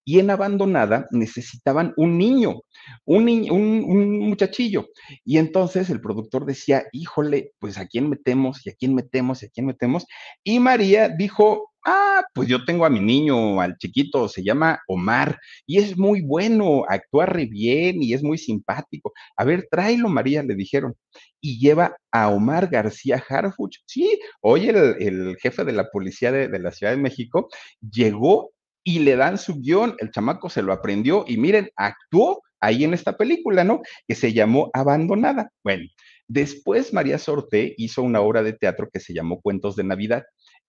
Y 0.05 0.19
en 0.19 0.29
Abandonada 0.31 1.07
necesitaban 1.11 1.93
un 1.95 2.17
niño, 2.17 2.61
un, 3.05 3.25
niño, 3.25 3.53
un, 3.53 3.85
un, 3.87 4.19
muchachillo. 4.19 4.87
Y 5.23 5.37
entonces 5.37 5.89
el 5.89 6.01
productor 6.01 6.45
decía, 6.45 6.83
híjole, 6.91 7.51
pues 7.59 7.77
a 7.77 7.87
quién 7.87 8.09
metemos 8.09 8.65
y 8.65 8.69
a 8.69 8.73
quién 8.73 8.95
metemos 8.95 9.41
y 9.41 9.45
a 9.45 9.49
quién 9.49 9.65
metemos. 9.65 10.05
Y 10.43 10.59
María 10.59 11.07
dijo, 11.07 11.72
ah, 11.85 12.23
pues 12.33 12.47
yo 12.47 12.65
tengo 12.65 12.85
a 12.85 12.89
mi 12.89 12.99
niño, 12.99 13.61
al 13.61 13.77
chiquito, 13.77 14.27
se 14.27 14.43
llama 14.43 14.81
Omar, 14.87 15.39
y 15.65 15.79
es 15.79 15.97
muy 15.97 16.21
bueno, 16.21 16.83
actúa 16.87 17.25
re 17.25 17.45
bien 17.45 18.01
y 18.01 18.13
es 18.13 18.23
muy 18.23 18.37
simpático. 18.37 19.13
A 19.37 19.43
ver, 19.43 19.67
tráelo, 19.69 20.09
María, 20.09 20.43
le 20.43 20.55
dijeron. 20.55 20.95
Y 21.41 21.59
lleva 21.59 21.97
a 22.11 22.29
Omar 22.29 22.67
García 22.67 23.23
Harfuch. 23.27 23.79
Sí, 23.85 24.19
hoy 24.41 24.69
el, 24.69 25.37
jefe 25.41 25.63
de 25.65 25.73
la 25.73 25.89
policía 25.89 26.31
de, 26.31 26.47
de 26.47 26.59
la 26.59 26.71
Ciudad 26.71 26.93
de 26.93 27.01
México 27.01 27.49
llegó 27.81 28.51
y 28.83 28.99
le 28.99 29.15
dan 29.15 29.37
su 29.37 29.59
guion, 29.59 29.95
el 29.99 30.11
chamaco 30.11 30.49
se 30.49 30.61
lo 30.61 30.73
aprendió 30.73 31.23
y 31.27 31.37
miren, 31.37 31.69
actuó 31.75 32.41
ahí 32.59 32.83
en 32.83 32.93
esta 32.93 33.17
película, 33.17 33.63
¿no? 33.63 33.81
Que 34.07 34.15
se 34.15 34.33
llamó 34.33 34.69
Abandonada. 34.73 35.51
Bueno, 35.63 35.83
después 36.27 36.93
María 36.93 37.17
Sorte 37.17 37.73
hizo 37.77 38.01
una 38.01 38.21
obra 38.21 38.41
de 38.41 38.53
teatro 38.53 38.89
que 38.91 38.99
se 38.99 39.13
llamó 39.13 39.41
Cuentos 39.41 39.75
de 39.75 39.83
Navidad 39.83 40.23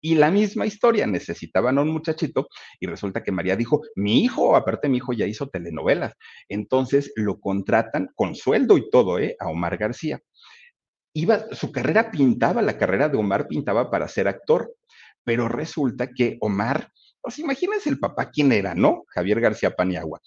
y 0.05 0.17
la 0.17 0.31
misma 0.31 0.67
historia, 0.67 1.07
necesitaban 1.07 1.79
a 1.79 1.81
un 1.81 1.89
muchachito 1.89 2.49
y 2.79 2.87
resulta 2.87 3.23
que 3.23 3.33
María 3.33 3.57
dijo, 3.57 3.81
mi 3.97 4.23
hijo, 4.23 4.55
aparte 4.55 4.91
mi 4.91 4.99
hijo 4.99 5.15
ya 5.15 5.25
hizo 5.25 5.49
telenovelas, 5.49 6.13
entonces 6.47 7.11
lo 7.17 7.41
contratan 7.41 8.11
con 8.15 8.35
sueldo 8.35 8.77
y 8.77 8.91
todo, 8.91 9.19
¿eh? 9.19 9.35
A 9.41 9.49
Omar 9.49 9.79
García. 9.79 10.21
Iba, 11.15 11.47
su 11.53 11.73
carrera 11.73 12.11
pintaba, 12.11 12.61
la 12.61 12.77
carrera 12.77 13.09
de 13.09 13.17
Omar 13.17 13.49
pintaba 13.49 13.91
para 13.91 14.07
ser 14.07 14.29
actor, 14.29 14.75
pero 15.25 15.49
resulta 15.49 16.09
que 16.09 16.37
Omar, 16.43 16.91
pues 17.23 17.39
imagínense 17.39 17.89
el 17.89 17.99
papá 17.99 18.31
quién 18.31 18.53
era, 18.53 18.75
¿no? 18.75 19.05
Javier 19.09 19.41
García 19.41 19.71
Paniagua, 19.71 20.21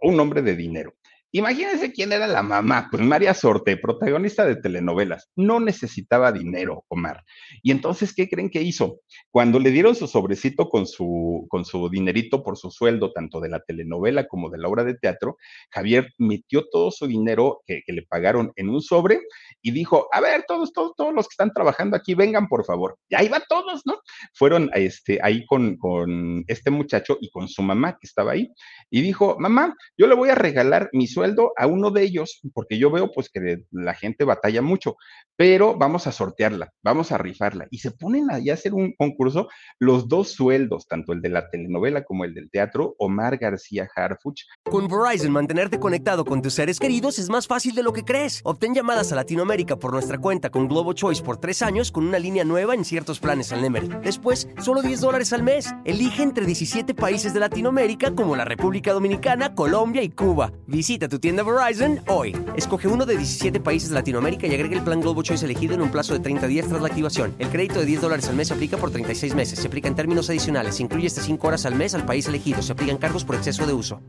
un 0.00 0.18
hombre 0.18 0.40
de 0.40 0.56
dinero. 0.56 0.94
Imagínense 1.30 1.92
quién 1.92 2.10
era 2.12 2.26
la 2.26 2.42
mamá, 2.42 2.88
pues 2.90 3.02
María 3.02 3.34
Sorte, 3.34 3.76
protagonista 3.76 4.46
de 4.46 4.56
telenovelas. 4.56 5.30
No 5.36 5.60
necesitaba 5.60 6.32
dinero, 6.32 6.86
Omar. 6.88 7.22
Y 7.62 7.70
entonces, 7.70 8.14
¿qué 8.14 8.30
creen 8.30 8.48
que 8.48 8.62
hizo? 8.62 9.00
Cuando 9.30 9.60
le 9.60 9.70
dieron 9.70 9.94
su 9.94 10.06
sobrecito 10.06 10.70
con 10.70 10.86
su, 10.86 11.46
con 11.50 11.66
su 11.66 11.90
dinerito 11.90 12.42
por 12.42 12.56
su 12.56 12.70
sueldo, 12.70 13.12
tanto 13.12 13.40
de 13.40 13.50
la 13.50 13.60
telenovela 13.60 14.26
como 14.26 14.48
de 14.48 14.56
la 14.56 14.68
obra 14.68 14.84
de 14.84 14.94
teatro, 14.94 15.36
Javier 15.70 16.08
metió 16.16 16.66
todo 16.70 16.90
su 16.90 17.06
dinero 17.06 17.60
que, 17.66 17.82
le 17.88 18.02
pagaron 18.02 18.52
en 18.56 18.70
un 18.70 18.80
sobre 18.80 19.20
y 19.60 19.70
dijo, 19.70 20.08
a 20.12 20.20
ver, 20.20 20.44
todos, 20.48 20.72
todos, 20.72 20.92
todos 20.96 21.12
los 21.14 21.26
que 21.26 21.32
están 21.32 21.52
trabajando 21.52 21.96
aquí, 21.96 22.14
vengan, 22.14 22.48
por 22.48 22.64
favor. 22.64 22.96
Y 23.08 23.16
ahí 23.16 23.28
va 23.28 23.42
todos, 23.46 23.82
¿no? 23.84 24.00
Fueron 24.34 24.70
este, 24.74 25.18
ahí 25.22 25.44
con, 25.44 25.76
con 25.76 26.44
este 26.48 26.70
muchacho 26.70 27.18
y 27.20 27.30
con 27.30 27.48
su 27.48 27.62
mamá 27.62 27.92
que 27.92 28.06
estaba 28.06 28.32
ahí. 28.32 28.50
Y 28.90 29.02
dijo, 29.02 29.36
mamá, 29.38 29.74
yo 29.96 30.06
le 30.06 30.14
voy 30.14 30.30
a 30.30 30.34
regalar 30.34 30.88
mi 30.92 31.06
sueldo 31.06 31.52
a 31.56 31.66
uno 31.66 31.90
de 31.90 32.02
ellos, 32.02 32.40
porque 32.54 32.78
yo 32.78 32.90
veo 32.90 33.10
pues 33.12 33.28
que 33.28 33.64
la 33.70 33.94
gente 33.94 34.24
batalla 34.24 34.62
mucho, 34.62 34.96
pero 35.36 35.76
vamos 35.76 36.06
a 36.06 36.12
sortearla, 36.12 36.72
vamos 36.82 37.12
a 37.12 37.18
rifarla. 37.18 37.68
Y 37.70 37.78
se 37.78 37.90
ponen 37.90 38.30
a 38.30 38.38
hacer 38.52 38.74
un 38.74 38.94
concurso, 38.96 39.48
los 39.78 40.08
dos 40.08 40.32
sueldos, 40.32 40.86
tanto 40.88 41.12
el 41.12 41.20
de 41.20 41.28
la 41.28 41.48
telenovela 41.50 42.04
como 42.04 42.24
el 42.24 42.34
del 42.34 42.50
teatro, 42.50 42.94
Omar 42.98 43.36
García 43.38 43.88
Harfuch. 43.94 44.42
Con 44.64 44.88
Verizon, 44.88 45.32
mantenerte 45.32 45.78
conectado 45.78 46.24
con 46.24 46.42
tus 46.42 46.54
seres 46.54 46.78
queridos 46.78 47.18
es 47.18 47.28
más 47.28 47.46
fácil 47.46 47.74
de 47.74 47.82
lo 47.82 47.92
que 47.92 48.04
crees. 48.04 48.40
Obtén 48.44 48.74
llamadas 48.74 49.12
a 49.12 49.16
Latinoamérica 49.16 49.76
por 49.76 49.92
nuestra 49.92 50.18
cuenta 50.18 50.50
con 50.50 50.68
Globo 50.68 50.92
Choice 50.92 51.22
por 51.22 51.38
tres 51.38 51.62
años 51.62 51.92
con 51.92 52.06
una 52.06 52.18
línea 52.18 52.44
nueva 52.44 52.74
en 52.74 52.84
ciertos 52.84 53.20
planes 53.20 53.52
al 53.52 53.62
Nemery. 53.62 53.88
Después, 54.02 54.48
solo 54.60 54.82
10 54.82 55.00
dólares 55.00 55.32
al 55.32 55.42
mes. 55.42 55.72
Elige 55.84 56.22
entre 56.22 56.46
17 56.46 56.94
países 56.94 57.32
de 57.34 57.40
Latinoamérica 57.40 58.14
como 58.14 58.34
la 58.34 58.44
República 58.44 58.77
Dominicana, 58.86 59.54
Colombia 59.54 60.02
y 60.02 60.10
Cuba. 60.10 60.52
Visita 60.66 61.08
tu 61.08 61.18
tienda 61.18 61.42
Verizon 61.42 62.00
hoy. 62.06 62.36
Escoge 62.56 62.88
uno 62.88 63.04
de 63.04 63.16
17 63.16 63.60
países 63.60 63.88
de 63.88 63.96
Latinoamérica 63.96 64.46
y 64.46 64.54
agrega 64.54 64.76
el 64.76 64.84
plan 64.84 65.00
Globo 65.00 65.22
Choice 65.22 65.44
elegido 65.44 65.74
en 65.74 65.82
un 65.82 65.90
plazo 65.90 66.14
de 66.14 66.20
30 66.20 66.46
días 66.46 66.68
tras 66.68 66.80
la 66.80 66.88
activación. 66.88 67.34
El 67.38 67.48
crédito 67.48 67.80
de 67.80 67.86
10 67.86 68.00
dólares 68.00 68.28
al 68.28 68.36
mes 68.36 68.48
se 68.48 68.54
aplica 68.54 68.76
por 68.76 68.90
36 68.90 69.34
meses. 69.34 69.58
Se 69.58 69.66
aplica 69.66 69.88
en 69.88 69.94
términos 69.94 70.30
adicionales. 70.30 70.76
Se 70.76 70.82
incluye 70.84 71.08
hasta 71.08 71.22
5 71.22 71.46
horas 71.46 71.66
al 71.66 71.74
mes 71.74 71.94
al 71.94 72.06
país 72.06 72.26
elegido. 72.28 72.62
Se 72.62 72.72
aplican 72.72 72.98
cargos 72.98 73.24
por 73.24 73.34
exceso 73.34 73.66
de 73.66 73.72
uso. 73.72 74.00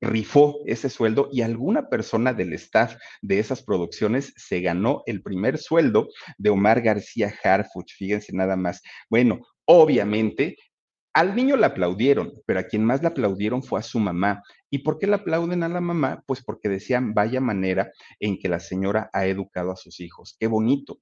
Rifó 0.00 0.58
ese 0.66 0.90
sueldo 0.90 1.28
y 1.32 1.40
alguna 1.42 1.88
persona 1.88 2.34
del 2.34 2.52
staff 2.54 2.96
de 3.22 3.38
esas 3.38 3.62
producciones 3.62 4.34
se 4.36 4.60
ganó 4.60 5.02
el 5.06 5.22
primer 5.22 5.58
sueldo 5.58 6.08
de 6.36 6.50
Omar 6.50 6.82
García 6.82 7.32
Harfuch. 7.42 7.94
Fíjense 7.96 8.32
nada 8.32 8.56
más. 8.56 8.82
Bueno, 9.08 9.40
obviamente 9.64 10.56
al 11.14 11.36
niño 11.36 11.56
le 11.56 11.66
aplaudieron, 11.66 12.34
pero 12.44 12.58
a 12.58 12.64
quien 12.64 12.84
más 12.84 13.00
le 13.00 13.08
aplaudieron 13.08 13.62
fue 13.62 13.78
a 13.78 13.84
su 13.84 14.00
mamá. 14.00 14.42
¿Y 14.68 14.78
por 14.78 14.98
qué 14.98 15.06
le 15.06 15.14
aplauden 15.14 15.62
a 15.62 15.68
la 15.68 15.80
mamá? 15.80 16.24
Pues 16.26 16.42
porque 16.42 16.68
decían, 16.68 17.14
vaya 17.14 17.40
manera 17.40 17.92
en 18.18 18.36
que 18.36 18.48
la 18.48 18.58
señora 18.58 19.10
ha 19.12 19.24
educado 19.26 19.70
a 19.70 19.76
sus 19.76 20.00
hijos. 20.00 20.36
Qué 20.38 20.48
bonito. 20.48 20.98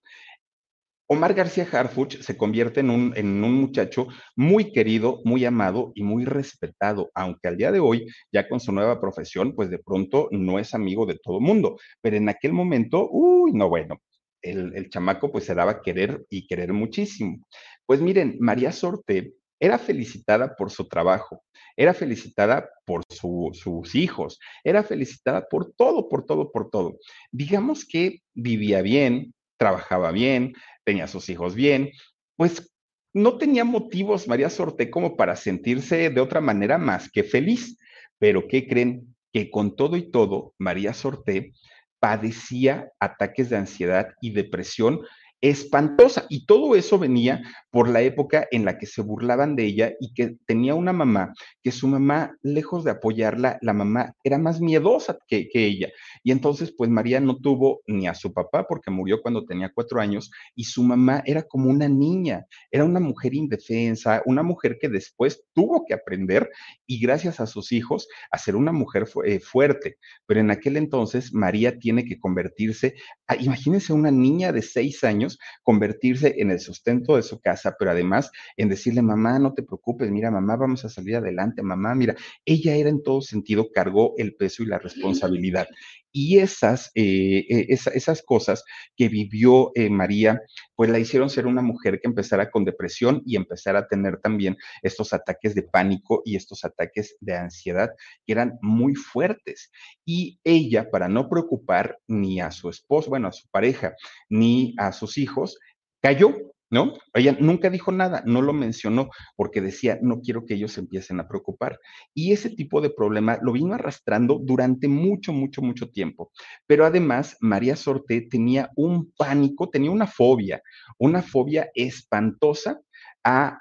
Omar 1.07 1.35
García 1.35 1.67
Harfuch 1.71 2.21
se 2.21 2.37
convierte 2.37 2.81
en 2.81 2.91
un, 2.91 3.13
en 3.17 3.43
un, 3.43 3.55
muchacho 3.55 4.09
muy 4.37 4.73
querido, 4.73 5.21
muy 5.25 5.45
amado 5.45 5.93
y 5.95 6.03
muy 6.03 6.25
respetado, 6.25 7.11
aunque 7.15 7.49
al 7.49 7.57
día 7.57 7.73
de 7.73 7.81
hoy, 7.81 8.07
ya 8.31 8.49
con 8.49 8.61
su 8.61 8.73
nueva 8.73 9.01
profesión, 9.01 9.55
pues 9.55 9.69
de 9.71 9.79
pronto 9.79 10.29
no 10.31 10.59
es 10.59 10.75
amigo 10.75 11.07
de 11.07 11.19
todo 11.23 11.41
mundo. 11.41 11.79
Pero 12.01 12.17
en 12.17 12.29
aquel 12.29 12.53
momento, 12.53 13.09
uy, 13.11 13.53
no, 13.53 13.69
bueno, 13.69 14.01
el, 14.43 14.75
el 14.77 14.91
chamaco 14.91 15.33
pues 15.33 15.45
se 15.45 15.55
daba 15.55 15.73
a 15.73 15.83
querer 15.83 16.25
y 16.29 16.47
querer 16.47 16.73
muchísimo. 16.73 17.47
Pues 17.87 18.01
miren, 18.01 18.37
María 18.41 18.73
Sorte 18.73 19.35
era 19.63 19.79
felicitada 19.79 20.57
por 20.57 20.73
su 20.73 20.89
trabajo, 20.89 21.45
era 21.77 21.95
felicitada 21.95 22.69
por 22.85 23.05
sus 23.09 23.95
hijos, 23.95 24.41
era 24.65 24.83
felicitada 24.83 25.47
por 25.49 25.73
todo, 25.75 26.09
por 26.09 26.27
todo, 26.27 26.51
por 26.51 26.69
todo. 26.69 26.99
Digamos 27.31 27.87
que 27.87 28.23
vivía 28.35 28.83
bien, 28.83 29.33
trabajaba 29.57 30.11
bien, 30.11 30.55
tenía 30.83 31.07
sus 31.07 31.29
hijos 31.29 31.55
bien, 31.55 31.93
pues 32.35 32.75
no 33.15 33.39
tenía 33.39 33.65
motivos 33.65 34.27
María 34.27 34.51
Sorte 34.51 34.91
como 34.91 35.17
para 35.17 35.37
sentirse 35.37 36.11
de 36.11 36.21
otra 36.21 36.41
manera 36.41 36.77
más 36.77 37.09
que 37.09 37.23
feliz. 37.23 37.79
Pero 38.19 38.49
¿qué 38.49 38.67
creen? 38.67 39.15
Que 39.33 39.49
con 39.49 39.77
todo 39.77 39.97
y 39.97 40.11
todo, 40.11 40.55
María 40.59 40.93
Sorte 40.93 41.53
padecía 42.01 42.91
ataques 42.99 43.49
de 43.49 43.59
ansiedad 43.59 44.09
y 44.21 44.31
depresión 44.31 45.03
espantosa. 45.43 46.25
Y 46.31 46.47
todo 46.47 46.75
eso 46.77 46.99
venía 46.99 47.43
por 47.71 47.89
la 47.89 48.01
época 48.01 48.47
en 48.51 48.65
la 48.65 48.79
que 48.79 48.87
se 48.87 49.03
burlaban 49.03 49.57
de 49.57 49.65
ella 49.65 49.93
y 50.01 50.15
que 50.15 50.37
tenía 50.47 50.75
una 50.75 50.93
mamá, 50.93 51.35
que 51.63 51.73
su 51.73 51.89
mamá, 51.89 52.37
lejos 52.43 52.85
de 52.85 52.93
apoyarla, 52.93 53.59
la 53.61 53.73
mamá 53.73 54.15
era 54.23 54.39
más 54.39 54.61
miedosa 54.61 55.19
que, 55.27 55.49
ella. 55.53 55.91
Y 56.23 56.31
entonces, 56.31 56.73
pues 56.77 56.89
María 56.89 57.21
no 57.21 57.37
tuvo 57.37 57.83
ni 57.87 58.07
a 58.07 58.15
su 58.15 58.33
papá 58.33 58.67
porque 58.67 58.91
murió 58.91 59.21
cuando 59.21 59.45
tenía 59.45 59.73
cuatro 59.75 60.01
años 60.01 60.31
y 60.55 60.65
su 60.65 60.83
mamá 60.83 61.23
era 61.27 61.43
como 61.43 61.69
una 61.69 61.89
niña, 61.89 62.47
era 62.71 62.85
una 62.85 63.01
mujer 63.01 63.35
indefensa, 63.35 64.23
una 64.25 64.43
mujer 64.43 64.79
que 64.81 64.89
después 64.89 65.45
tuvo 65.53 65.85
que 65.85 65.95
aprender 65.95 66.49
y 66.87 67.01
gracias 67.01 67.41
a 67.41 67.47
sus 67.47 67.73
hijos 67.73 68.09
a 68.31 68.39
ser 68.39 68.55
una 68.55 68.73
mujer 68.73 69.07
eh, 69.25 69.41
fuerte. 69.41 69.97
Pero 70.27 70.41
en 70.41 70.51
aquel 70.51 70.77
entonces 70.77 71.35
María 71.35 71.79
tiene 71.79 72.05
que 72.05 72.19
convertirse, 72.21 72.95
imagínense 73.41 73.93
una 73.93 74.11
niña 74.11 74.53
de 74.53 74.63
seis 74.63 75.03
años, 75.05 75.32
convertirse 75.63 76.35
en 76.39 76.51
el 76.51 76.61
sustento 76.61 77.17
de 77.17 77.23
su 77.23 77.41
casa, 77.41 77.75
pero 77.79 77.91
además 77.91 78.31
en 78.57 78.69
decirle, 78.69 79.03
mamá, 79.03 79.39
no 79.39 79.55
te 79.55 79.63
preocupes, 79.63 80.11
mira, 80.11 80.31
mamá, 80.31 80.57
vamos 80.57 80.85
a 80.85 80.89
salir 80.89 81.17
adelante, 81.17 81.63
mamá, 81.63 81.95
mira, 81.95 82.15
ella 82.45 82.75
era 82.75 82.89
en 82.89 83.03
todo 83.03 83.21
sentido, 83.21 83.71
cargó 83.73 84.15
el 84.19 84.35
peso 84.35 84.63
y 84.63 84.67
la 84.67 84.79
responsabilidad. 84.79 85.67
Y 86.13 86.39
esas, 86.39 86.91
eh, 86.95 87.45
eh, 87.49 87.67
esas 87.69 88.23
cosas 88.23 88.65
que 88.97 89.09
vivió 89.09 89.73
eh, 89.75 89.89
María, 89.91 90.41
pues 90.77 90.91
la 90.91 90.99
hicieron 90.99 91.31
ser 91.31 91.47
una 91.47 91.63
mujer 91.63 92.01
que 92.01 92.09
empezara 92.09 92.51
con 92.51 92.65
depresión 92.65 93.23
y 93.25 93.37
empezara 93.37 93.81
a 93.81 93.89
tener 93.89 94.19
también 94.19 94.57
estos 94.83 95.13
ataques 95.13 95.55
de 95.55 95.63
pánico 95.63 96.23
y 96.25 96.37
estos 96.37 96.65
ataques 96.65 97.17
de 97.21 97.37
ansiedad 97.37 97.91
que 98.27 98.33
eran 98.33 98.59
muy 98.61 98.95
fuertes. 98.95 99.71
Y 100.05 100.39
ella, 100.45 100.91
para 100.91 101.09
no 101.09 101.29
preocupar 101.29 101.99
ni 102.07 102.41
a 102.41 102.51
su 102.51 102.69
esposo, 102.69 103.11
bueno, 103.11 103.29
a 103.29 103.33
su 103.33 103.49
pareja, 103.49 103.95
ni 104.29 104.75
a 104.79 104.93
sus 104.93 105.17
hijos, 105.19 105.59
cayó 106.03 106.52
¿no? 106.73 106.95
Ella 107.13 107.37
nunca 107.39 107.69
dijo 107.69 107.93
nada, 107.93 108.23
no 108.25 108.41
lo 108.41 108.55
mencionó 108.55 109.11
porque 109.37 109.61
decía, 109.61 109.99
no 110.01 110.23
quiero 110.23 110.47
que 110.47 110.55
ellos 110.55 110.73
se 110.73 110.81
empiecen 110.81 111.21
a 111.21 111.29
preocupar. 111.29 111.79
Y 112.15 112.33
ese 112.33 112.49
tipo 112.49 112.81
de 112.81 112.89
problema 112.89 113.39
lo 113.43 113.53
vino 113.53 113.75
arrastrando 113.75 114.41
durante 114.43 114.89
mucho, 114.89 115.35
mucho, 115.35 115.61
mucho 115.61 115.91
tiempo. 115.91 116.33
Pero 116.67 116.87
además, 116.87 117.37
María 117.41 117.77
Sorte 117.77 118.23
tenía 118.23 118.71
un 118.75 119.13
pánico, 119.13 119.69
tenía 119.69 119.91
una 119.91 120.07
fobia, 120.07 120.63
una 120.99 121.21
fobia 121.21 121.71
espantosa 121.75 122.81
a 123.23 123.59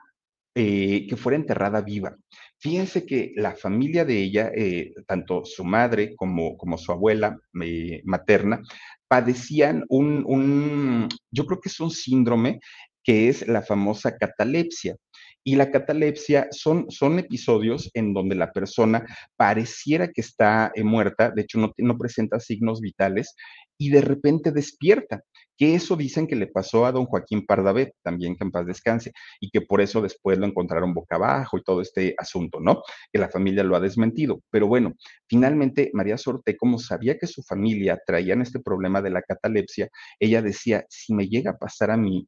eh, 0.55 1.05
que 1.07 1.17
fuera 1.17 1.37
enterrada 1.37 1.81
viva. 1.81 2.15
Fíjense 2.59 3.05
que 3.05 3.33
la 3.35 3.55
familia 3.55 4.05
de 4.05 4.21
ella, 4.21 4.51
eh, 4.55 4.93
tanto 5.05 5.43
su 5.43 5.65
madre 5.65 6.15
como, 6.15 6.55
como 6.57 6.77
su 6.77 6.91
abuela 6.93 7.37
eh, 7.61 8.01
materna, 8.05 8.61
padecían 9.07 9.83
un, 9.89 10.23
un, 10.25 11.09
yo 11.31 11.45
creo 11.45 11.59
que 11.59 11.67
es 11.67 11.79
un 11.81 11.91
síndrome 11.91 12.61
que 13.03 13.29
es 13.29 13.47
la 13.47 13.61
famosa 13.61 14.17
catalepsia. 14.17 14.95
Y 15.43 15.55
la 15.55 15.71
catalepsia 15.71 16.47
son, 16.51 16.85
son 16.91 17.17
episodios 17.17 17.89
en 17.95 18.13
donde 18.13 18.35
la 18.35 18.51
persona 18.51 19.05
pareciera 19.35 20.09
que 20.09 20.21
está 20.21 20.71
eh, 20.75 20.83
muerta, 20.83 21.31
de 21.31 21.41
hecho 21.41 21.73
no, 21.77 21.97
presenta 21.97 22.39
signos 22.39 22.79
vitales, 22.79 23.35
y 23.77 23.89
de 23.89 24.01
repente 24.01 24.51
despierta 24.51 25.21
que 25.57 25.75
eso 25.75 25.95
dicen 25.95 26.27
que 26.27 26.35
le 26.35 26.47
pasó 26.47 26.85
a 26.85 26.91
don 26.91 27.05
Joaquín 27.05 27.45
Pardavé, 27.45 27.93
también 28.03 28.35
que 28.35 28.43
en 28.43 28.51
paz 28.51 28.65
descanse, 28.65 29.11
y 29.39 29.49
que 29.49 29.61
por 29.61 29.81
eso 29.81 30.01
después 30.01 30.37
lo 30.37 30.45
encontraron 30.45 30.93
boca 30.93 31.15
abajo 31.15 31.57
y 31.57 31.63
todo 31.63 31.81
este 31.81 32.15
asunto, 32.17 32.59
¿no? 32.59 32.81
Que 33.11 33.19
la 33.19 33.29
familia 33.29 33.63
lo 33.63 33.75
ha 33.75 33.79
desmentido. 33.79 34.41
Pero 34.49 34.67
bueno, 34.67 34.93
finalmente 35.27 35.91
María 35.93 36.17
Sorte, 36.17 36.57
como 36.57 36.79
sabía 36.79 37.17
que 37.17 37.27
su 37.27 37.43
familia 37.43 37.99
traían 38.05 38.41
este 38.41 38.59
problema 38.59 39.01
de 39.03 39.11
la 39.11 39.21
catalepsia, 39.21 39.89
ella 40.19 40.41
decía, 40.41 40.85
si 40.89 41.13
me 41.13 41.27
llega 41.27 41.51
a 41.51 41.57
pasar 41.57 41.91
a 41.91 41.97
mí, 41.97 42.27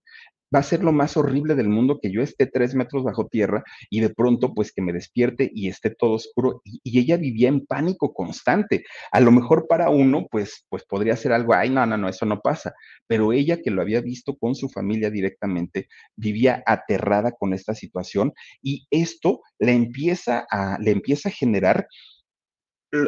va 0.53 0.59
a 0.59 0.63
ser 0.63 0.83
lo 0.83 0.91
más 0.91 1.17
horrible 1.17 1.55
del 1.55 1.69
mundo 1.69 1.99
que 2.01 2.11
yo 2.11 2.21
esté 2.21 2.45
tres 2.45 2.75
metros 2.75 3.03
bajo 3.03 3.27
tierra 3.27 3.63
y 3.89 3.99
de 3.99 4.09
pronto 4.09 4.53
pues 4.53 4.71
que 4.71 4.81
me 4.81 4.93
despierte 4.93 5.49
y 5.53 5.67
esté 5.67 5.89
todo 5.89 6.13
oscuro. 6.13 6.61
Y, 6.63 6.99
ella 7.03 7.17
vivía 7.17 7.49
en 7.49 7.65
pánico 7.65 8.13
constante. 8.13 8.85
A 9.11 9.19
lo 9.19 9.31
mejor 9.31 9.67
para 9.67 9.89
uno 9.89 10.27
pues, 10.29 10.65
pues 10.69 10.83
podría 10.85 11.15
ser 11.15 11.33
algo, 11.33 11.53
ay, 11.53 11.69
no, 11.69 11.85
no, 11.85 11.97
no, 11.97 12.07
eso 12.07 12.25
no 12.25 12.39
pasa. 12.39 12.73
Pero 13.07 13.33
ella 13.33 13.61
que 13.61 13.71
lo 13.71 13.81
había 13.81 14.01
visto 14.01 14.37
con 14.37 14.55
su 14.55 14.69
familia 14.69 15.09
directamente, 15.09 15.87
vivía 16.15 16.63
aterrada 16.65 17.31
con 17.31 17.53
esta 17.53 17.73
situación 17.73 18.33
y 18.61 18.85
esto 18.91 19.41
le 19.59 19.73
empieza 19.73 20.45
a, 20.49 20.77
le 20.79 20.91
empieza 20.91 21.29
a 21.29 21.31
generar 21.31 21.87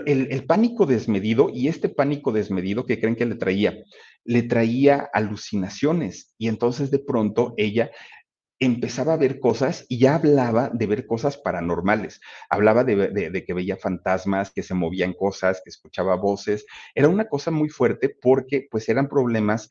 el, 0.06 0.46
pánico 0.46 0.86
desmedido 0.86 1.50
y 1.54 1.68
este 1.68 1.90
pánico 1.90 2.32
desmedido 2.32 2.86
que 2.86 3.00
creen 3.00 3.16
que 3.16 3.26
le 3.26 3.36
traía, 3.36 3.78
le 4.26 4.44
traía 4.44 5.10
alucinaciones 5.14 6.34
y 6.38 6.48
entonces 6.48 6.92
de 6.92 7.00
pronto 7.00 7.54
ella 7.58 7.92
empezaba 8.60 9.14
a 9.14 9.18
ver 9.18 9.40
cosas 9.40 9.86
y 9.90 10.00
ya 10.00 10.16
hablaba 10.16 10.70
de 10.74 10.88
ver 10.88 11.06
cosas 11.06 11.38
paranormales. 11.38 12.22
Hablaba 12.50 12.84
de, 12.84 13.44
que 13.46 13.54
veía 13.54 13.78
fantasmas, 13.78 14.52
que 14.52 14.64
se 14.64 14.74
movían 14.74 15.14
cosas, 15.14 15.62
que 15.64 15.70
escuchaba 15.70 16.16
voces. 16.16 16.66
Era 16.94 17.10
una 17.10 17.28
cosa 17.28 17.52
muy 17.52 17.70
fuerte 17.70 18.16
porque 18.22 18.68
pues 18.70 18.90
eran 18.90 19.08
problemas 19.08 19.70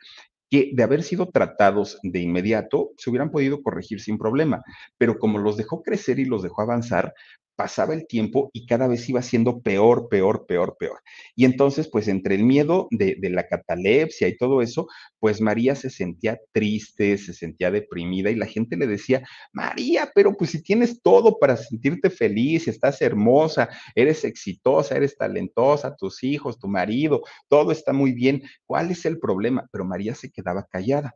que 0.50 0.70
de 0.74 0.82
haber 0.82 1.02
sido 1.02 1.30
tratados 1.30 1.98
de 2.02 2.20
inmediato 2.20 2.92
se 2.98 3.10
hubieran 3.10 3.30
podido 3.30 3.62
corregir 3.62 4.00
sin 4.00 4.18
problema, 4.18 4.62
pero 4.98 5.18
como 5.18 5.38
los 5.38 5.56
dejó 5.56 5.82
crecer 5.82 6.18
y 6.18 6.26
los 6.26 6.42
dejó 6.42 6.62
avanzar, 6.62 7.14
pasaba 7.56 7.94
el 7.94 8.06
tiempo 8.06 8.50
y 8.52 8.66
cada 8.66 8.86
vez 8.86 9.08
iba 9.08 9.22
siendo 9.22 9.60
peor, 9.60 10.08
peor, 10.08 10.46
peor, 10.46 10.76
peor. 10.78 11.00
Y 11.36 11.44
entonces, 11.44 11.88
pues 11.88 12.08
entre 12.08 12.34
el 12.34 12.44
miedo 12.44 12.88
de, 12.90 13.16
la 13.30 13.46
catalepsia 13.46 14.28
y 14.28 14.36
todo 14.36 14.62
eso, 14.62 14.86
pues 15.18 15.40
María 15.40 15.74
se 15.74 15.90
sentía 15.90 16.38
triste, 16.52 17.18
se 17.18 17.32
sentía 17.32 17.70
deprimida 17.70 18.30
y 18.30 18.36
la 18.36 18.46
gente 18.46 18.76
le 18.76 18.86
decía, 18.86 19.26
María, 19.52 20.10
pero 20.14 20.36
pues 20.36 20.50
si 20.50 20.62
tienes 20.62 21.00
todo 21.02 21.38
para 21.38 21.56
sentirte 21.56 22.10
feliz, 22.10 22.68
estás 22.68 23.00
hermosa, 23.02 23.68
eres 23.94 24.24
exitosa, 24.24 24.96
eres 24.96 25.16
talentosa, 25.16 25.96
tus 25.96 26.22
hijos, 26.22 26.58
tu 26.58 26.68
marido, 26.68 27.22
todo 27.48 27.72
está 27.72 27.92
muy 27.92 28.12
bien, 28.12 28.42
¿cuál 28.66 28.90
es 28.90 29.04
el 29.04 29.18
problema? 29.18 29.66
Pero 29.72 29.84
María 29.84 30.14
se 30.14 30.30
quedaba 30.30 30.66
callada. 30.70 31.14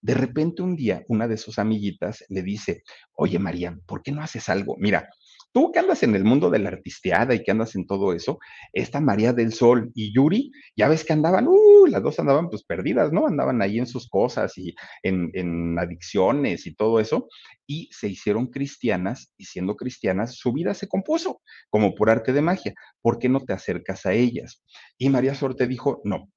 De 0.00 0.14
repente 0.14 0.62
un 0.62 0.76
día, 0.76 1.04
una 1.08 1.26
de 1.26 1.36
sus 1.36 1.58
amiguitas 1.58 2.24
le 2.28 2.42
dice, 2.42 2.82
oye 3.14 3.38
María, 3.38 3.76
¿por 3.86 4.02
qué 4.02 4.12
no 4.12 4.22
haces 4.22 4.48
algo? 4.48 4.76
Mira, 4.78 5.08
Tú 5.56 5.72
que 5.72 5.78
andas 5.78 6.02
en 6.02 6.14
el 6.14 6.22
mundo 6.22 6.50
de 6.50 6.58
la 6.58 6.68
artisteada 6.68 7.34
y 7.34 7.42
que 7.42 7.50
andas 7.50 7.76
en 7.76 7.86
todo 7.86 8.12
eso, 8.12 8.38
esta 8.74 9.00
María 9.00 9.32
del 9.32 9.54
Sol 9.54 9.90
y 9.94 10.14
Yuri, 10.14 10.52
ya 10.76 10.86
ves 10.86 11.02
que 11.02 11.14
andaban, 11.14 11.48
uh, 11.48 11.86
las 11.86 12.02
dos 12.02 12.18
andaban 12.18 12.50
pues 12.50 12.62
perdidas, 12.62 13.10
¿no? 13.10 13.26
Andaban 13.26 13.62
ahí 13.62 13.78
en 13.78 13.86
sus 13.86 14.06
cosas 14.06 14.58
y 14.58 14.74
en, 15.02 15.30
en 15.32 15.78
adicciones 15.78 16.66
y 16.66 16.74
todo 16.74 17.00
eso, 17.00 17.28
y 17.66 17.88
se 17.90 18.06
hicieron 18.06 18.48
cristianas, 18.48 19.32
y 19.38 19.46
siendo 19.46 19.76
cristianas, 19.76 20.36
su 20.36 20.52
vida 20.52 20.74
se 20.74 20.88
compuso, 20.88 21.40
como 21.70 21.94
por 21.94 22.10
arte 22.10 22.34
de 22.34 22.42
magia. 22.42 22.74
¿Por 23.00 23.18
qué 23.18 23.30
no 23.30 23.40
te 23.40 23.54
acercas 23.54 24.04
a 24.04 24.12
ellas? 24.12 24.62
Y 24.98 25.08
María 25.08 25.34
Sorte 25.34 25.66
dijo, 25.66 26.02
no, 26.04 26.28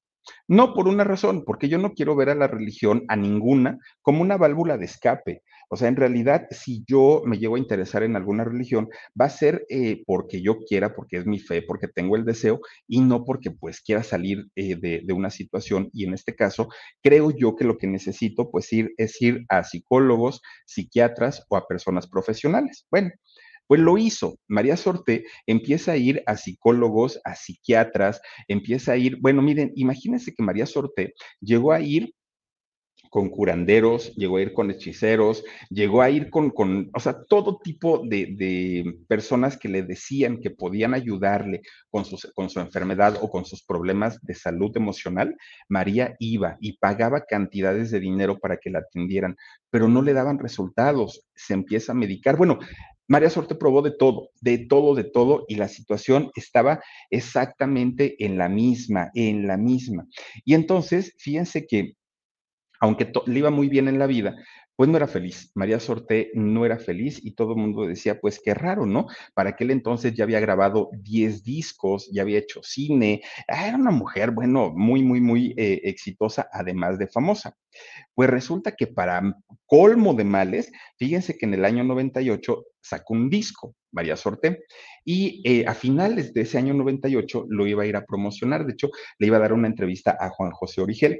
no 0.47 0.73
por 0.73 0.87
una 0.87 1.03
razón, 1.03 1.43
porque 1.45 1.69
yo 1.69 1.77
no 1.77 1.93
quiero 1.93 2.15
ver 2.15 2.29
a 2.29 2.35
la 2.35 2.47
religión, 2.47 3.03
a 3.07 3.15
ninguna, 3.15 3.79
como 4.01 4.21
una 4.21 4.37
válvula 4.37 4.77
de 4.77 4.85
escape. 4.85 5.43
O 5.71 5.77
sea, 5.77 5.87
en 5.87 5.95
realidad, 5.95 6.47
si 6.49 6.83
yo 6.87 7.21
me 7.25 7.37
llego 7.37 7.55
a 7.55 7.59
interesar 7.59 8.01
en 8.01 8.15
alguna 8.15 8.43
religión, 8.43 8.89
va 9.19 9.25
a 9.25 9.29
ser 9.29 9.65
eh, 9.69 10.03
porque 10.07 10.41
yo 10.41 10.57
quiera, 10.59 10.95
porque 10.95 11.17
es 11.17 11.27
mi 11.27 11.39
fe, 11.39 11.61
porque 11.61 11.87
tengo 11.87 12.15
el 12.15 12.25
deseo 12.25 12.59
y 12.87 13.01
no 13.01 13.23
porque 13.23 13.51
pues 13.51 13.79
quiera 13.81 14.01
salir 14.01 14.47
eh, 14.55 14.75
de, 14.75 15.01
de, 15.05 15.13
una 15.13 15.29
situación. 15.29 15.89
Y 15.93 16.05
en 16.05 16.15
este 16.15 16.35
caso, 16.35 16.69
creo 17.03 17.29
yo 17.29 17.55
que 17.55 17.65
lo 17.65 17.77
que 17.77 17.85
necesito 17.85 18.49
pues 18.49 18.73
ir 18.73 18.93
es 18.97 19.21
ir 19.21 19.45
a 19.49 19.63
psicólogos, 19.63 20.41
psiquiatras 20.65 21.45
o 21.49 21.57
a 21.57 21.67
personas 21.67 22.07
profesionales. 22.07 22.87
Bueno. 22.89 23.11
Pues 23.69 23.81
lo 23.81 23.99
hizo. 23.99 24.39
María 24.47 24.75
Sorte 24.75 25.25
empieza 25.45 25.91
a 25.91 25.97
ir 25.97 26.23
a 26.25 26.37
psicólogos, 26.37 27.21
a 27.23 27.35
psiquiatras, 27.35 28.19
empieza 28.47 28.93
a 28.93 28.97
ir, 28.97 29.19
bueno, 29.21 29.43
miren, 29.43 29.71
imagínense 29.75 30.33
que 30.33 30.41
María 30.41 30.65
Sorte 30.65 31.13
llegó 31.39 31.71
a 31.71 31.79
ir 31.79 32.15
con 33.11 33.29
curanderos, 33.29 34.15
llegó 34.15 34.37
a 34.37 34.41
ir 34.41 34.53
con 34.53 34.71
hechiceros, 34.71 35.43
llegó 35.69 36.01
a 36.01 36.09
ir 36.09 36.31
con, 36.31 36.49
con 36.49 36.89
o 36.95 36.99
sea, 36.99 37.23
todo 37.25 37.59
tipo 37.63 37.99
de, 38.03 38.33
de, 38.35 39.05
personas 39.07 39.55
que 39.55 39.69
le 39.69 39.83
decían 39.83 40.39
que 40.39 40.49
podían 40.49 40.95
ayudarle 40.95 41.61
con, 41.91 42.05
sus, 42.05 42.31
con 42.33 42.49
su 42.49 42.59
enfermedad 42.59 43.19
o 43.21 43.29
con 43.29 43.45
sus 43.45 43.63
problemas 43.63 44.19
de 44.23 44.33
salud 44.33 44.75
emocional. 44.75 45.35
María 45.67 46.15
iba 46.17 46.57
y 46.59 46.79
pagaba 46.79 47.25
cantidades 47.25 47.91
de 47.91 47.99
dinero 47.99 48.39
para 48.39 48.57
que 48.57 48.71
la 48.71 48.79
atendieran, 48.79 49.35
pero 49.69 49.87
no 49.87 50.01
le 50.01 50.13
daban 50.13 50.39
resultados. 50.39 51.23
Se 51.35 51.53
empieza 51.53 51.91
a 51.91 51.95
medicar. 51.95 52.35
Bueno, 52.35 52.57
María 53.09 53.31
Sorte 53.31 53.55
probó 53.55 53.81
de 53.81 53.91
todo, 53.91 54.29
de 54.39 54.59
todo, 54.59 54.93
de 54.93 55.03
todo, 55.03 55.43
y 55.47 55.55
la 55.55 55.67
situación 55.67 56.31
estaba 56.35 56.79
exactamente 57.09 58.23
en 58.23 58.37
la 58.37 58.47
misma, 58.47 59.09
en 59.15 59.47
la 59.47 59.57
misma. 59.57 60.05
Y 60.45 60.53
entonces, 60.53 61.15
fíjense 61.17 61.65
que 61.65 61.95
aunque 62.79 63.11
le 63.25 63.39
iba 63.39 63.49
muy 63.49 63.67
bien 63.67 63.87
en 63.87 63.99
la 63.99 64.07
vida, 64.07 64.35
pues 64.79 64.87
no 64.87 64.95
era 64.95 65.07
feliz. 65.07 65.51
María 65.55 65.77
Sorté 65.77 66.31
no 66.35 66.65
era 66.65 66.79
feliz 66.79 67.19
y 67.21 67.31
todo 67.31 67.51
el 67.51 67.57
mundo 67.57 67.85
decía, 67.85 68.21
pues 68.21 68.39
qué 68.41 68.53
raro, 68.53 68.85
¿no? 68.85 69.07
Para 69.33 69.49
aquel 69.49 69.71
entonces 69.71 70.13
ya 70.13 70.23
había 70.23 70.39
grabado 70.39 70.89
10 70.93 71.43
discos, 71.43 72.09
ya 72.13 72.21
había 72.21 72.39
hecho 72.39 72.61
cine, 72.63 73.21
ah, 73.49 73.67
era 73.67 73.75
una 73.75 73.91
mujer, 73.91 74.31
bueno, 74.31 74.71
muy, 74.73 75.03
muy, 75.03 75.19
muy 75.19 75.53
eh, 75.57 75.81
exitosa, 75.83 76.47
además 76.53 76.97
de 76.97 77.07
famosa. 77.07 77.57
Pues 78.15 78.29
resulta 78.29 78.71
que 78.71 78.87
para 78.87 79.21
colmo 79.65 80.13
de 80.13 80.23
males, 80.23 80.71
fíjense 80.97 81.37
que 81.37 81.45
en 81.45 81.55
el 81.55 81.65
año 81.65 81.83
98 81.83 82.63
sacó 82.79 83.15
un 83.15 83.29
disco, 83.29 83.75
María 83.91 84.15
Sorte, 84.15 84.63
y 85.03 85.41
eh, 85.43 85.65
a 85.67 85.73
finales 85.73 86.33
de 86.33 86.43
ese 86.43 86.57
año 86.57 86.73
98 86.73 87.47
lo 87.49 87.67
iba 87.67 87.83
a 87.83 87.85
ir 87.85 87.97
a 87.97 88.05
promocionar. 88.05 88.65
De 88.65 88.71
hecho, 88.71 88.89
le 89.17 89.27
iba 89.27 89.35
a 89.35 89.41
dar 89.41 89.51
una 89.51 89.67
entrevista 89.67 90.15
a 90.17 90.29
Juan 90.29 90.51
José 90.51 90.79
Origel. 90.79 91.19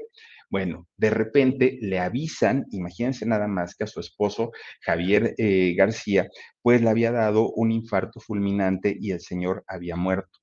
Bueno, 0.50 0.88
de 0.96 1.10
repente 1.10 1.78
le 1.80 2.00
avisan, 2.00 2.66
imagínense 2.72 3.24
nada 3.24 3.46
más 3.46 3.76
que 3.76 3.84
a 3.84 3.86
su 3.86 4.00
esposo 4.00 4.50
Javier 4.80 5.34
eh, 5.38 5.74
García, 5.76 6.28
pues 6.60 6.82
le 6.82 6.90
había 6.90 7.12
dado 7.12 7.50
un 7.52 7.70
infarto 7.70 8.18
fulminante 8.18 8.96
y 9.00 9.12
el 9.12 9.20
señor 9.20 9.62
había 9.68 9.94
muerto. 9.94 10.40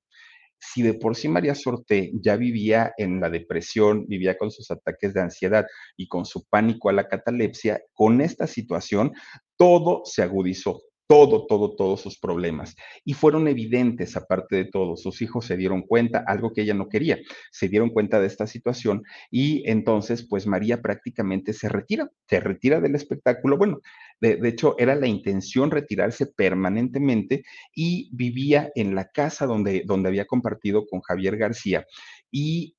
Si 0.59 0.81
de 0.81 0.93
por 0.93 1.15
sí 1.17 1.27
María 1.27 1.55
Sorté 1.55 2.11
ya 2.13 2.37
vivía 2.37 2.93
en 2.97 3.19
la 3.19 3.29
depresión, 3.29 4.05
vivía 4.07 4.37
con 4.37 4.49
sus 4.49 4.71
ataques 4.71 5.13
de 5.13 5.21
ansiedad 5.21 5.65
y 5.97 6.07
con 6.07 6.25
su 6.25 6.45
pánico 6.45 6.89
a 6.89 6.93
la 6.93 7.09
catalepsia, 7.09 7.81
con 7.93 8.21
esta 8.21 8.47
situación 8.47 9.11
todo 9.57 10.03
se 10.05 10.23
agudizó, 10.23 10.81
todo, 11.07 11.47
todo, 11.47 11.75
todos 11.75 12.01
sus 12.01 12.19
problemas. 12.19 12.75
Y 13.05 13.13
fueron 13.13 13.47
evidentes, 13.47 14.15
aparte 14.17 14.57
de 14.57 14.65
todo, 14.65 14.97
sus 14.97 15.21
hijos 15.21 15.45
se 15.45 15.57
dieron 15.57 15.81
cuenta, 15.81 16.23
algo 16.27 16.51
que 16.53 16.61
ella 16.61 16.73
no 16.73 16.89
quería, 16.89 17.17
se 17.51 17.69
dieron 17.69 17.89
cuenta 17.89 18.19
de 18.19 18.27
esta 18.27 18.45
situación 18.45 19.03
y 19.31 19.63
entonces, 19.69 20.27
pues 20.27 20.45
María 20.47 20.81
prácticamente 20.81 21.53
se 21.53 21.69
retira, 21.69 22.09
se 22.27 22.39
retira 22.39 22.81
del 22.81 22.95
espectáculo. 22.95 23.57
Bueno, 23.57 23.79
de, 24.19 24.39
hecho, 24.47 24.75
era 24.77 24.95
la 24.95 25.07
intención 25.07 25.71
retirarse 25.71 26.27
permanentemente 26.27 27.43
y 27.73 28.09
vivía 28.13 28.69
en 28.75 28.95
la 28.95 29.09
casa 29.09 29.45
donde, 29.45 29.83
donde 29.85 30.09
había 30.09 30.25
compartido 30.25 30.85
con 30.85 31.01
Javier 31.01 31.37
García. 31.37 31.85
Y 32.31 32.75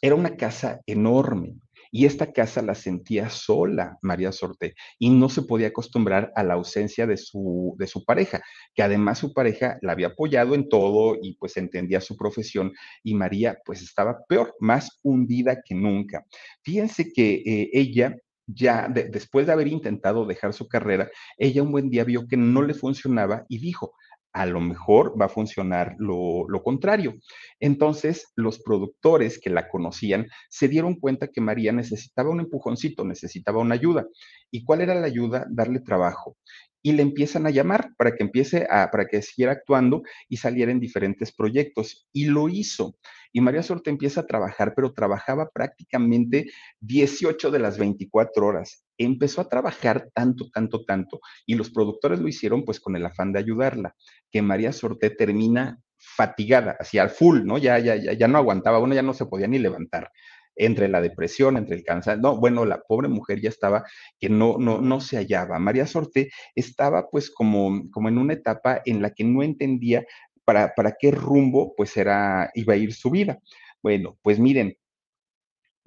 era 0.00 0.14
una 0.14 0.36
casa 0.36 0.80
enorme, 0.86 1.56
y 1.90 2.06
esta 2.06 2.32
casa 2.32 2.62
la 2.62 2.74
sentía 2.74 3.28
sola, 3.30 3.98
María 4.02 4.32
Sorte, 4.32 4.74
y 4.98 5.10
no 5.10 5.28
se 5.28 5.42
podía 5.42 5.68
acostumbrar 5.68 6.32
a 6.34 6.42
la 6.42 6.54
ausencia 6.54 7.06
de 7.06 7.16
su, 7.16 7.74
de 7.78 7.86
su 7.86 8.04
pareja, 8.04 8.42
que 8.74 8.82
además 8.82 9.18
su 9.18 9.32
pareja 9.32 9.78
la 9.82 9.92
había 9.92 10.08
apoyado 10.08 10.54
en 10.54 10.68
todo 10.68 11.16
y 11.20 11.34
pues 11.34 11.56
entendía 11.56 12.00
su 12.00 12.16
profesión, 12.16 12.72
y 13.02 13.14
María 13.14 13.58
pues 13.64 13.82
estaba 13.82 14.18
peor, 14.28 14.54
más 14.60 14.98
hundida 15.02 15.62
que 15.64 15.74
nunca. 15.74 16.24
Fíjense 16.62 17.12
que 17.12 17.34
eh, 17.34 17.70
ella 17.72 18.16
ya 18.48 18.88
después 18.88 19.46
de 19.46 19.52
haber 19.52 19.68
intentado 19.68 20.24
dejar 20.24 20.54
su 20.54 20.68
carrera, 20.68 21.10
ella 21.36 21.62
un 21.62 21.70
buen 21.70 21.90
día 21.90 22.04
vio 22.04 22.26
que 22.26 22.38
no 22.38 22.62
le 22.62 22.72
funcionaba 22.72 23.44
y 23.48 23.58
dijo, 23.58 23.92
a 24.38 24.46
lo 24.46 24.60
mejor 24.60 25.20
va 25.20 25.24
a 25.24 25.28
funcionar 25.28 25.96
lo, 25.98 26.48
lo, 26.48 26.62
contrario. 26.62 27.16
Entonces, 27.58 28.32
los 28.36 28.60
productores 28.60 29.40
que 29.40 29.50
la 29.50 29.68
conocían 29.68 30.28
se 30.48 30.68
dieron 30.68 30.94
cuenta 30.94 31.26
que 31.26 31.40
María 31.40 31.72
necesitaba 31.72 32.30
un 32.30 32.38
empujoncito, 32.38 33.04
necesitaba 33.04 33.58
una 33.58 33.74
ayuda. 33.74 34.06
¿Y 34.52 34.62
cuál 34.62 34.82
era 34.82 34.94
la 34.94 35.06
ayuda? 35.06 35.44
Darle 35.50 35.80
trabajo 35.80 36.36
y 36.82 36.92
le 36.92 37.02
empiezan 37.02 37.46
a 37.46 37.50
llamar 37.50 37.90
para 37.96 38.14
que 38.14 38.22
empiece 38.22 38.66
a, 38.70 38.90
para 38.92 39.08
que 39.08 39.22
siguiera 39.22 39.52
actuando 39.52 40.02
y 40.28 40.36
saliera 40.36 40.70
en 40.70 40.78
diferentes 40.78 41.34
proyectos. 41.34 42.08
Y 42.12 42.26
lo 42.26 42.48
hizo. 42.48 42.96
Y 43.32 43.40
María 43.40 43.64
Sorte 43.64 43.90
empieza 43.90 44.20
a 44.20 44.26
trabajar, 44.26 44.72
pero 44.76 44.92
trabajaba 44.92 45.50
prácticamente 45.50 46.46
18 46.80 47.50
de 47.50 47.58
las 47.58 47.76
24 47.76 48.46
horas. 48.46 48.84
Empezó 48.98 49.40
a 49.40 49.48
trabajar 49.48 50.10
tanto, 50.12 50.50
tanto, 50.52 50.84
tanto. 50.84 51.20
Y 51.46 51.54
los 51.54 51.70
productores 51.70 52.20
lo 52.20 52.28
hicieron 52.28 52.64
pues 52.64 52.80
con 52.80 52.96
el 52.96 53.06
afán 53.06 53.32
de 53.32 53.38
ayudarla, 53.38 53.94
que 54.30 54.42
María 54.42 54.72
Sorte 54.72 55.10
termina 55.10 55.80
fatigada, 55.96 56.76
hacia 56.78 57.02
el 57.02 57.10
full, 57.10 57.44
¿no? 57.44 57.58
Ya, 57.58 57.78
ya, 57.78 57.96
ya, 57.96 58.12
ya 58.12 58.28
no 58.28 58.38
aguantaba, 58.38 58.78
uno 58.78 58.94
ya 58.94 59.02
no 59.02 59.14
se 59.14 59.26
podía 59.26 59.48
ni 59.48 59.58
levantar 59.58 60.10
entre 60.58 60.88
la 60.88 61.00
depresión, 61.00 61.56
entre 61.56 61.76
el 61.76 61.84
cáncer. 61.84 62.18
No, 62.18 62.36
bueno, 62.36 62.64
la 62.64 62.82
pobre 62.82 63.08
mujer 63.08 63.40
ya 63.40 63.48
estaba 63.48 63.84
que 64.18 64.28
no, 64.28 64.56
no, 64.58 64.80
no 64.80 65.00
se 65.00 65.16
hallaba. 65.16 65.58
María 65.58 65.86
Sorte 65.86 66.30
estaba 66.54 67.08
pues 67.10 67.30
como, 67.30 67.88
como 67.90 68.08
en 68.08 68.18
una 68.18 68.34
etapa 68.34 68.82
en 68.84 69.00
la 69.00 69.10
que 69.10 69.24
no 69.24 69.42
entendía 69.42 70.04
para, 70.44 70.74
para 70.74 70.96
qué 70.98 71.10
rumbo 71.12 71.74
pues 71.76 71.96
era, 71.96 72.50
iba 72.54 72.74
a 72.74 72.76
ir 72.76 72.92
su 72.92 73.10
vida. 73.10 73.38
Bueno, 73.82 74.18
pues 74.22 74.38
miren, 74.40 74.76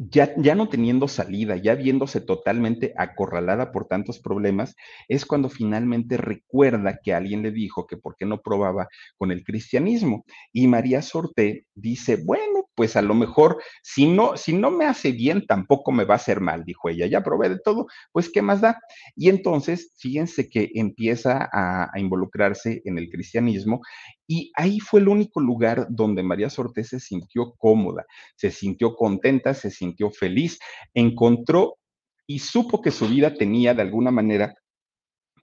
ya, 0.09 0.33
ya, 0.37 0.55
no 0.55 0.67
teniendo 0.67 1.07
salida, 1.07 1.57
ya 1.57 1.75
viéndose 1.75 2.21
totalmente 2.21 2.93
acorralada 2.97 3.71
por 3.71 3.87
tantos 3.87 4.19
problemas, 4.19 4.75
es 5.07 5.25
cuando 5.25 5.49
finalmente 5.49 6.17
recuerda 6.17 6.99
que 7.03 7.13
alguien 7.13 7.43
le 7.43 7.51
dijo 7.51 7.85
que 7.85 7.97
por 7.97 8.15
qué 8.15 8.25
no 8.25 8.41
probaba 8.41 8.87
con 9.17 9.31
el 9.31 9.43
cristianismo. 9.43 10.25
Y 10.51 10.67
María 10.67 11.01
Sorte 11.03 11.67
dice, 11.75 12.17
bueno, 12.23 12.60
pues 12.75 12.95
a 12.95 13.01
lo 13.01 13.13
mejor 13.13 13.61
si 13.83 14.07
no, 14.07 14.37
si 14.37 14.53
no 14.53 14.71
me 14.71 14.85
hace 14.85 15.11
bien, 15.11 15.45
tampoco 15.45 15.91
me 15.91 16.05
va 16.05 16.15
a 16.15 16.17
hacer 16.17 16.39
mal, 16.41 16.63
dijo 16.63 16.89
ella. 16.89 17.07
Ya 17.07 17.21
probé 17.21 17.49
de 17.49 17.59
todo, 17.59 17.87
pues 18.11 18.29
¿qué 18.29 18.41
más 18.41 18.61
da? 18.61 18.79
Y 19.15 19.29
entonces, 19.29 19.93
fíjense 19.97 20.49
que 20.49 20.71
empieza 20.75 21.49
a, 21.51 21.89
a 21.93 21.99
involucrarse 21.99 22.81
en 22.85 22.97
el 22.97 23.09
cristianismo 23.09 23.81
y 24.27 24.51
ahí 24.55 24.79
fue 24.79 25.01
el 25.01 25.09
único 25.09 25.41
lugar 25.41 25.87
donde 25.89 26.23
María 26.23 26.49
Sorte 26.49 26.83
se 26.83 26.99
sintió 26.99 27.53
cómoda, 27.57 28.05
se 28.35 28.51
sintió 28.51 28.95
contenta, 28.95 29.53
se 29.53 29.69
sintió 29.69 30.09
feliz, 30.09 30.57
encontró 30.93 31.77
y 32.27 32.39
supo 32.39 32.81
que 32.81 32.91
su 32.91 33.07
vida 33.07 33.33
tenía 33.33 33.73
de 33.73 33.81
alguna 33.81 34.11
manera 34.11 34.55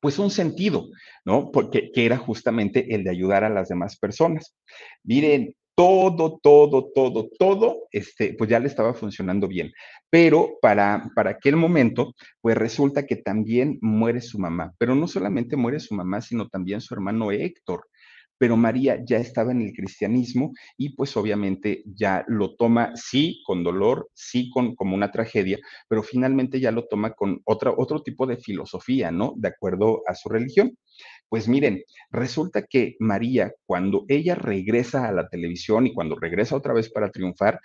pues 0.00 0.18
un 0.18 0.30
sentido, 0.30 0.88
¿no? 1.24 1.50
Porque 1.50 1.90
que 1.92 2.06
era 2.06 2.16
justamente 2.16 2.94
el 2.94 3.04
de 3.04 3.10
ayudar 3.10 3.44
a 3.44 3.50
las 3.50 3.68
demás 3.68 3.98
personas. 3.98 4.54
Miren, 5.02 5.54
todo, 5.78 6.40
todo, 6.42 6.90
todo, 6.92 7.28
todo, 7.38 7.86
este, 7.92 8.34
pues 8.34 8.50
ya 8.50 8.58
le 8.58 8.66
estaba 8.66 8.94
funcionando 8.94 9.46
bien. 9.46 9.70
Pero 10.10 10.58
para, 10.60 11.08
para 11.14 11.30
aquel 11.30 11.54
momento, 11.54 12.16
pues 12.40 12.56
resulta 12.56 13.06
que 13.06 13.14
también 13.14 13.78
muere 13.80 14.20
su 14.20 14.40
mamá. 14.40 14.74
Pero 14.78 14.96
no 14.96 15.06
solamente 15.06 15.56
muere 15.56 15.78
su 15.78 15.94
mamá, 15.94 16.20
sino 16.20 16.48
también 16.48 16.80
su 16.80 16.94
hermano 16.94 17.30
Héctor 17.30 17.86
pero 18.38 18.56
María 18.56 19.04
ya 19.04 19.18
estaba 19.18 19.52
en 19.52 19.62
el 19.62 19.72
cristianismo 19.72 20.52
y 20.76 20.94
pues 20.94 21.16
obviamente 21.16 21.82
ya 21.84 22.24
lo 22.28 22.54
toma, 22.54 22.92
sí, 22.94 23.42
con 23.44 23.64
dolor, 23.64 24.10
sí, 24.14 24.48
con, 24.50 24.74
como 24.76 24.94
una 24.94 25.10
tragedia, 25.10 25.58
pero 25.88 26.02
finalmente 26.02 26.60
ya 26.60 26.70
lo 26.70 26.86
toma 26.86 27.12
con 27.12 27.40
otra, 27.44 27.74
otro 27.76 28.02
tipo 28.02 28.26
de 28.26 28.36
filosofía, 28.36 29.10
¿no? 29.10 29.34
De 29.36 29.48
acuerdo 29.48 30.02
a 30.06 30.14
su 30.14 30.28
religión. 30.28 30.78
Pues 31.28 31.46
miren, 31.46 31.82
resulta 32.10 32.62
que 32.66 32.96
María, 33.00 33.52
cuando 33.66 34.04
ella 34.08 34.34
regresa 34.34 35.06
a 35.08 35.12
la 35.12 35.28
televisión 35.28 35.86
y 35.86 35.92
cuando 35.92 36.16
regresa 36.18 36.56
otra 36.56 36.72
vez 36.72 36.90
para 36.90 37.10
triunfar, 37.10 37.60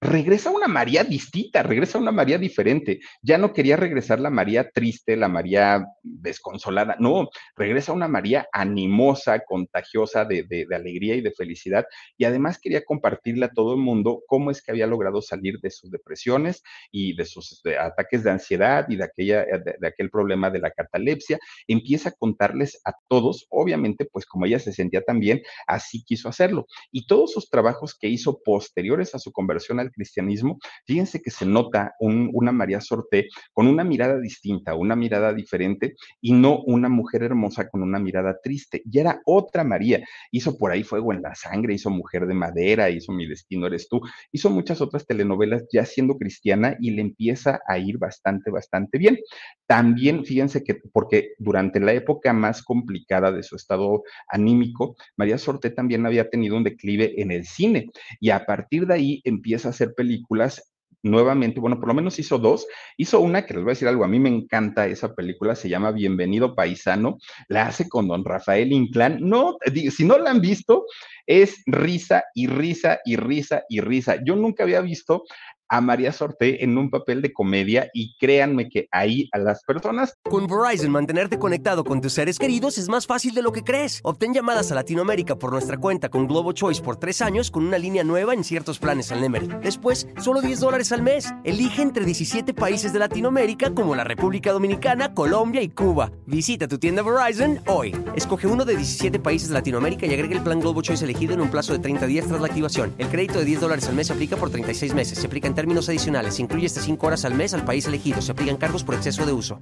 regresa 0.00 0.50
una 0.50 0.66
María 0.66 1.04
distinta, 1.04 1.62
regresa 1.62 1.98
una 1.98 2.10
María 2.10 2.38
diferente. 2.38 3.00
Ya 3.20 3.36
no 3.36 3.52
quería 3.52 3.76
regresar 3.76 4.18
la 4.18 4.30
María 4.30 4.70
triste, 4.70 5.16
la 5.16 5.28
María 5.28 5.86
desconsolada, 6.02 6.96
no, 6.98 7.28
regresa 7.54 7.92
una 7.92 8.08
María 8.08 8.48
animosa, 8.52 9.40
contagiosa 9.40 10.24
de, 10.24 10.44
de, 10.44 10.66
alegría 10.74 11.16
y 11.16 11.20
de 11.20 11.32
felicidad. 11.32 11.84
Y 12.16 12.24
además 12.24 12.58
quería 12.58 12.82
compartirle 12.84 13.44
a 13.44 13.50
todo 13.50 13.74
el 13.74 13.80
mundo 13.80 14.22
cómo 14.26 14.50
es 14.50 14.62
que 14.62 14.70
había 14.70 14.86
logrado 14.86 15.20
salir 15.20 15.60
de 15.60 15.70
sus 15.70 15.90
depresiones 15.90 16.62
y 16.90 17.14
de 17.14 17.26
sus 17.26 17.62
ataques 17.78 18.24
de 18.24 18.30
ansiedad 18.30 18.86
y 18.88 18.96
de, 18.96 19.04
aquella, 19.04 19.44
de, 19.44 19.86
aquel 19.86 20.08
problema 20.08 20.48
de 20.50 20.60
la 20.60 20.70
catalepsia. 20.70 21.38
Empieza 21.68 22.08
a 22.08 22.12
contarles 22.12 22.80
a 22.86 22.94
todos, 23.08 23.46
obviamente, 23.50 24.06
pues 24.06 24.24
como 24.24 24.46
ella 24.46 24.58
se 24.58 24.72
sentía 24.72 25.02
también, 25.02 25.42
así 25.66 26.02
quiso 26.04 26.28
hacerlo. 26.30 26.66
Y 26.90 27.06
todos 27.06 27.32
sus 27.32 27.50
trabajos 27.50 27.94
que 27.94 28.08
hizo 28.08 28.40
posteriores 28.42 29.14
a 29.14 29.18
su 29.18 29.30
conversión 29.30 29.78
al 29.78 29.89
cristianismo, 29.90 30.58
fíjense 30.86 31.20
que 31.20 31.30
se 31.30 31.46
nota 31.46 31.94
una 32.00 32.52
María 32.52 32.80
Sorté 32.80 33.28
con 33.52 33.66
una 33.66 33.84
mirada 33.84 34.18
distinta, 34.18 34.74
una 34.74 34.96
mirada 34.96 35.32
diferente 35.32 35.94
y 36.20 36.32
no 36.32 36.60
una 36.62 36.88
mujer 36.88 37.22
hermosa 37.22 37.68
con 37.68 37.82
una 37.82 37.98
mirada 37.98 38.38
triste. 38.42 38.82
Y 38.84 38.98
era 38.98 39.20
otra 39.24 39.64
María. 39.64 40.04
Hizo 40.30 40.56
por 40.58 40.70
ahí 40.70 40.82
Fuego 40.82 41.12
en 41.12 41.22
la 41.22 41.34
Sangre, 41.34 41.74
hizo 41.74 41.90
Mujer 41.90 42.26
de 42.26 42.34
Madera, 42.34 42.90
hizo 42.90 43.12
Mi 43.12 43.26
Destino 43.26 43.66
Eres 43.66 43.88
Tú, 43.88 44.00
hizo 44.32 44.50
muchas 44.50 44.80
otras 44.80 45.06
telenovelas 45.06 45.64
ya 45.72 45.84
siendo 45.84 46.16
cristiana 46.16 46.76
y 46.80 46.92
le 46.92 47.02
empieza 47.02 47.60
a 47.66 47.78
ir 47.78 47.98
bastante, 47.98 48.50
bastante 48.50 48.98
bien. 48.98 49.18
También, 49.66 50.24
fíjense 50.24 50.64
que, 50.64 50.74
porque 50.92 51.34
durante 51.38 51.80
la 51.80 51.92
época 51.92 52.32
más 52.32 52.62
complicada 52.62 53.32
de 53.32 53.42
su 53.42 53.56
estado 53.56 54.02
anímico, 54.28 54.96
María 55.16 55.38
Sorté 55.38 55.70
también 55.70 56.06
había 56.06 56.28
tenido 56.28 56.56
un 56.56 56.64
declive 56.64 57.20
en 57.20 57.30
el 57.30 57.44
cine 57.46 57.90
y 58.20 58.30
a 58.30 58.44
partir 58.46 58.86
de 58.86 58.94
ahí 58.94 59.20
empieza 59.24 59.68
a 59.68 59.72
hacer 59.80 59.94
películas 59.94 60.70
nuevamente, 61.02 61.60
bueno, 61.60 61.78
por 61.78 61.88
lo 61.88 61.94
menos 61.94 62.18
hizo 62.18 62.38
dos. 62.38 62.66
Hizo 62.96 63.20
una 63.20 63.46
que 63.46 63.54
les 63.54 63.62
voy 63.62 63.70
a 63.70 63.74
decir 63.74 63.88
algo, 63.88 64.04
a 64.04 64.08
mí 64.08 64.18
me 64.18 64.28
encanta 64.28 64.86
esa 64.86 65.14
película, 65.14 65.54
se 65.54 65.68
llama 65.68 65.92
Bienvenido 65.92 66.54
Paisano, 66.54 67.18
la 67.48 67.66
hace 67.66 67.88
con 67.88 68.08
don 68.08 68.24
Rafael 68.24 68.72
Inclán. 68.72 69.18
No, 69.20 69.56
si 69.90 70.04
no 70.04 70.18
la 70.18 70.30
han 70.30 70.40
visto, 70.40 70.84
es 71.26 71.62
risa 71.66 72.24
y 72.34 72.46
risa 72.46 73.00
y 73.04 73.16
risa 73.16 73.62
y 73.68 73.80
risa. 73.80 74.16
Yo 74.24 74.36
nunca 74.36 74.64
había 74.64 74.80
visto 74.80 75.24
a 75.70 75.80
María 75.80 76.12
Sorté 76.12 76.64
en 76.64 76.76
un 76.76 76.90
papel 76.90 77.22
de 77.22 77.32
comedia 77.32 77.88
y 77.94 78.16
créanme 78.18 78.68
que 78.68 78.88
ahí 78.90 79.28
a 79.32 79.38
las 79.38 79.62
personas. 79.62 80.14
Con 80.24 80.46
Verizon, 80.46 80.90
mantenerte 80.90 81.38
conectado 81.38 81.84
con 81.84 82.00
tus 82.00 82.12
seres 82.12 82.38
queridos 82.38 82.76
es 82.76 82.88
más 82.88 83.06
fácil 83.06 83.34
de 83.34 83.42
lo 83.42 83.52
que 83.52 83.62
crees. 83.62 84.00
Obtén 84.02 84.34
llamadas 84.34 84.72
a 84.72 84.74
Latinoamérica 84.74 85.36
por 85.36 85.52
nuestra 85.52 85.78
cuenta 85.78 86.08
con 86.08 86.26
Globo 86.26 86.52
Choice 86.52 86.82
por 86.82 86.96
tres 86.96 87.22
años 87.22 87.50
con 87.50 87.64
una 87.64 87.78
línea 87.78 88.02
nueva 88.02 88.34
en 88.34 88.42
ciertos 88.42 88.78
planes 88.78 89.12
al 89.12 89.20
Nemery. 89.20 89.48
Después, 89.62 90.08
solo 90.20 90.42
10 90.42 90.60
dólares 90.60 90.90
al 90.90 91.02
mes. 91.02 91.32
Elige 91.44 91.82
entre 91.82 92.04
17 92.04 92.52
países 92.52 92.92
de 92.92 92.98
Latinoamérica 92.98 93.72
como 93.72 93.94
la 93.94 94.02
República 94.02 94.52
Dominicana, 94.52 95.14
Colombia 95.14 95.62
y 95.62 95.68
Cuba. 95.68 96.10
Visita 96.26 96.66
tu 96.66 96.78
tienda 96.78 97.02
Verizon 97.02 97.60
hoy. 97.68 97.94
Escoge 98.16 98.48
uno 98.48 98.64
de 98.64 98.76
17 98.76 99.20
países 99.20 99.48
de 99.48 99.54
Latinoamérica 99.54 100.06
y 100.06 100.14
agrega 100.14 100.34
el 100.34 100.42
plan 100.42 100.58
Globo 100.58 100.82
Choice 100.82 101.04
elegido 101.04 101.34
en 101.34 101.40
un 101.40 101.50
plazo 101.50 101.72
de 101.72 101.78
30 101.78 102.06
días 102.06 102.26
tras 102.26 102.40
la 102.40 102.48
activación. 102.48 102.92
El 102.98 103.08
crédito 103.08 103.38
de 103.38 103.44
10 103.44 103.60
dólares 103.60 103.88
al 103.88 103.94
mes 103.94 104.08
se 104.08 104.12
aplica 104.12 104.36
por 104.36 104.50
36 104.50 104.94
meses. 104.94 105.18
Se 105.18 105.26
aplica 105.26 105.46
en 105.46 105.54
términos 105.60 105.90
adicionales. 105.90 106.40
incluye 106.40 106.64
hasta 106.64 106.80
5 106.80 107.06
horas 107.06 107.26
al 107.26 107.34
mes 107.34 107.52
al 107.52 107.66
país 107.66 107.86
elegido. 107.86 108.22
Se 108.22 108.32
aplican 108.32 108.56
cargos 108.56 108.82
por 108.82 108.94
exceso 108.94 109.26
de 109.26 109.34
uso. 109.34 109.60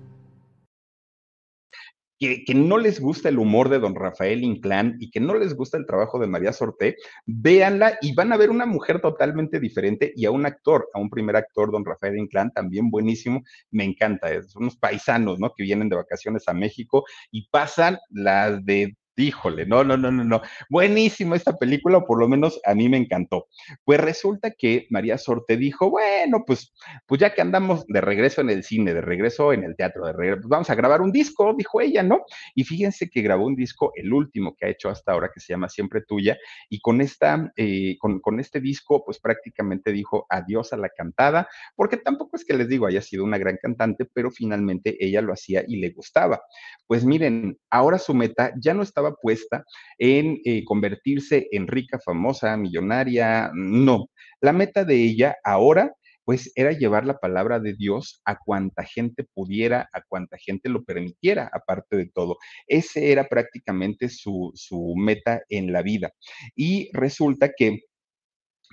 Que, 2.20 2.44
que, 2.44 2.54
no 2.54 2.78
les 2.78 3.00
gusta 3.00 3.28
el 3.28 3.38
humor 3.38 3.68
de 3.68 3.80
don 3.80 3.96
Rafael 3.96 4.44
Inclán 4.44 4.96
y 5.00 5.10
que 5.10 5.18
no 5.18 5.34
les 5.34 5.54
gusta 5.54 5.76
el 5.76 5.86
trabajo 5.86 6.20
de 6.20 6.28
María 6.28 6.52
Sorté, 6.52 6.96
véanla 7.26 7.98
y 8.00 8.14
van 8.14 8.32
a 8.32 8.36
ver 8.36 8.50
una 8.50 8.66
mujer 8.66 9.00
totalmente 9.00 9.58
diferente 9.58 10.12
y 10.14 10.24
a 10.24 10.32
un 10.32 10.46
actor, 10.46 10.88
a 10.94 11.00
un 11.00 11.10
primer 11.10 11.34
actor, 11.34 11.72
don 11.72 11.84
Rafael 11.84 12.18
Inclán, 12.18 12.52
también 12.52 12.90
buenísimo, 12.90 13.42
me 13.70 13.84
encanta, 13.84 14.28
son 14.42 14.64
unos 14.64 14.76
paisanos, 14.76 15.38
¿no? 15.38 15.52
Que 15.56 15.62
vienen 15.62 15.88
de 15.88 15.96
vacaciones 15.96 16.46
a 16.48 16.54
México 16.54 17.04
y 17.30 17.48
pasan 17.50 17.98
las 18.10 18.64
de 18.64 18.96
Híjole, 19.18 19.66
no, 19.66 19.82
no, 19.82 19.96
no, 19.96 20.12
no, 20.12 20.22
no. 20.22 20.42
Buenísimo 20.70 21.34
esta 21.34 21.56
película, 21.56 21.98
o 21.98 22.06
por 22.06 22.20
lo 22.20 22.28
menos 22.28 22.60
a 22.64 22.72
mí 22.74 22.88
me 22.88 22.98
encantó. 22.98 23.48
Pues 23.84 24.00
resulta 24.00 24.52
que 24.52 24.86
María 24.90 25.18
Sorte 25.18 25.56
dijo, 25.56 25.90
bueno, 25.90 26.44
pues, 26.46 26.72
pues 27.04 27.20
ya 27.20 27.34
que 27.34 27.40
andamos 27.40 27.84
de 27.88 28.00
regreso 28.00 28.42
en 28.42 28.50
el 28.50 28.62
cine, 28.62 28.94
de 28.94 29.00
regreso 29.00 29.52
en 29.52 29.64
el 29.64 29.74
teatro, 29.74 30.06
de 30.06 30.12
regreso, 30.12 30.42
pues 30.42 30.48
vamos 30.48 30.70
a 30.70 30.76
grabar 30.76 31.00
un 31.00 31.10
disco, 31.10 31.52
dijo 31.58 31.80
ella, 31.80 32.04
¿no? 32.04 32.22
Y 32.54 32.62
fíjense 32.62 33.10
que 33.10 33.20
grabó 33.22 33.44
un 33.46 33.56
disco, 33.56 33.90
el 33.96 34.12
último 34.12 34.54
que 34.56 34.66
ha 34.66 34.68
hecho 34.68 34.88
hasta 34.88 35.12
ahora, 35.12 35.30
que 35.34 35.40
se 35.40 35.52
llama 35.52 35.68
Siempre 35.68 36.02
Tuya, 36.02 36.38
y 36.68 36.80
con 36.80 37.00
esta, 37.00 37.52
eh, 37.56 37.96
con, 37.98 38.20
con 38.20 38.38
este 38.38 38.60
disco, 38.60 39.04
pues 39.04 39.18
prácticamente 39.18 39.90
dijo 39.90 40.26
adiós 40.30 40.72
a 40.72 40.76
la 40.76 40.90
cantada, 40.90 41.48
porque 41.74 41.96
tampoco 41.96 42.36
es 42.36 42.44
que 42.44 42.54
les 42.54 42.68
digo 42.68 42.86
haya 42.86 43.02
sido 43.02 43.24
una 43.24 43.38
gran 43.38 43.58
cantante, 43.60 44.04
pero 44.04 44.30
finalmente 44.30 44.96
ella 45.04 45.22
lo 45.22 45.32
hacía 45.32 45.64
y 45.66 45.80
le 45.80 45.90
gustaba. 45.90 46.40
Pues 46.86 47.04
miren, 47.04 47.58
ahora 47.68 47.98
su 47.98 48.14
meta 48.14 48.52
ya 48.56 48.74
no 48.74 48.82
estaba 48.82 49.07
puesta 49.12 49.64
en 49.98 50.40
eh, 50.44 50.64
convertirse 50.64 51.48
en 51.52 51.66
rica, 51.66 51.98
famosa, 52.04 52.56
millonaria, 52.56 53.50
no. 53.54 54.06
La 54.40 54.52
meta 54.52 54.84
de 54.84 54.96
ella 54.96 55.36
ahora 55.44 55.92
pues 56.28 56.52
era 56.56 56.72
llevar 56.72 57.06
la 57.06 57.16
palabra 57.16 57.58
de 57.58 57.72
Dios 57.72 58.20
a 58.26 58.36
cuanta 58.36 58.84
gente 58.84 59.24
pudiera, 59.32 59.88
a 59.94 60.02
cuanta 60.06 60.36
gente 60.36 60.68
lo 60.68 60.84
permitiera, 60.84 61.48
aparte 61.54 61.96
de 61.96 62.10
todo. 62.12 62.36
Ese 62.66 63.12
era 63.12 63.24
prácticamente 63.24 64.10
su, 64.10 64.52
su 64.54 64.92
meta 64.94 65.40
en 65.48 65.72
la 65.72 65.80
vida. 65.80 66.12
Y 66.54 66.90
resulta 66.92 67.50
que 67.56 67.78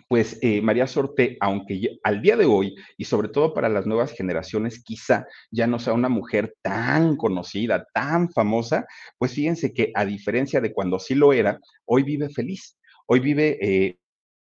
pues 0.08 0.38
eh, 0.42 0.62
María 0.62 0.88
Sorte, 0.88 1.38
aunque 1.40 1.98
al 2.04 2.22
día 2.22 2.38
de 2.38 2.46
hoy, 2.46 2.76
y 2.98 3.06
sobre 3.06 3.30
todo 3.30 3.54
para 3.54 3.70
las 3.70 3.86
nuevas 3.86 4.12
generaciones, 4.12 4.84
quizá 4.84 5.26
ya 5.52 5.68
no 5.68 5.80
sea 5.80 5.94
una 5.94 6.10
mujer 6.10 6.56
tan 6.62 7.16
conocida, 7.18 7.88
tan 7.94 8.32
famosa, 8.32 8.86
pues 9.18 9.34
fíjense 9.34 9.74
que 9.74 9.92
a 9.96 10.06
diferencia 10.06 10.62
de 10.62 10.74
cuando 10.74 11.00
sí 11.00 11.16
lo 11.16 11.34
era, 11.34 11.60
hoy 11.86 12.04
vive 12.04 12.30
feliz. 12.30 12.78
Hoy 13.08 13.20
vive 13.20 13.58
eh, 13.62 14.00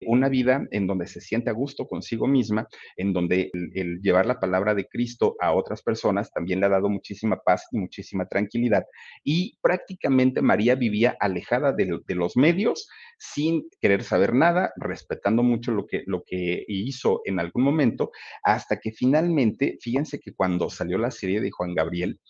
una 0.03 0.28
vida 0.28 0.66
en 0.70 0.86
donde 0.86 1.07
se 1.07 1.20
siente 1.20 1.51
a 1.51 1.55
gusto 1.55 1.86
consigo 1.86 2.26
misma, 2.26 2.66
en 2.97 3.12
donde 3.12 3.51
el, 3.53 4.01
llevar 4.03 4.26
la 4.26 4.40
palabra 4.40 4.74
de 4.74 4.86
Cristo 4.86 5.36
a 5.40 5.53
otras 5.53 5.82
personas 5.82 6.30
también 6.30 6.61
le 6.61 6.66
ha 6.66 6.70
dado 6.70 6.88
muchísima 6.88 7.40
paz 7.44 7.66
y 7.72 7.78
muchísima 7.78 8.26
tranquilidad. 8.26 8.84
Y 9.24 9.59
prácticamente 9.62 10.42
María 10.42 10.74
vivía 10.74 11.16
alejada 11.20 11.72
de, 11.72 11.86
los 12.14 12.36
medios, 12.36 12.88
sin 13.18 13.68
querer 13.80 14.03
saber 14.03 14.34
nada, 14.34 14.72
respetando 14.76 15.42
mucho 15.42 15.72
lo 15.72 15.86
que, 15.86 16.03
lo 16.07 16.24
que 16.24 16.64
hizo 16.68 17.22
en 17.24 17.40
algún 17.40 17.62
momento, 17.62 18.11
hasta 18.42 18.78
que 18.78 18.92
finalmente, 18.92 19.78
fíjense 19.80 20.20
que 20.20 20.34
cuando 20.34 20.70
salió 20.70 20.99
la 20.99 21.11
serie 21.11 21.40
de 21.40 21.51
Juan 21.51 21.74
Gabriel, 21.74 22.20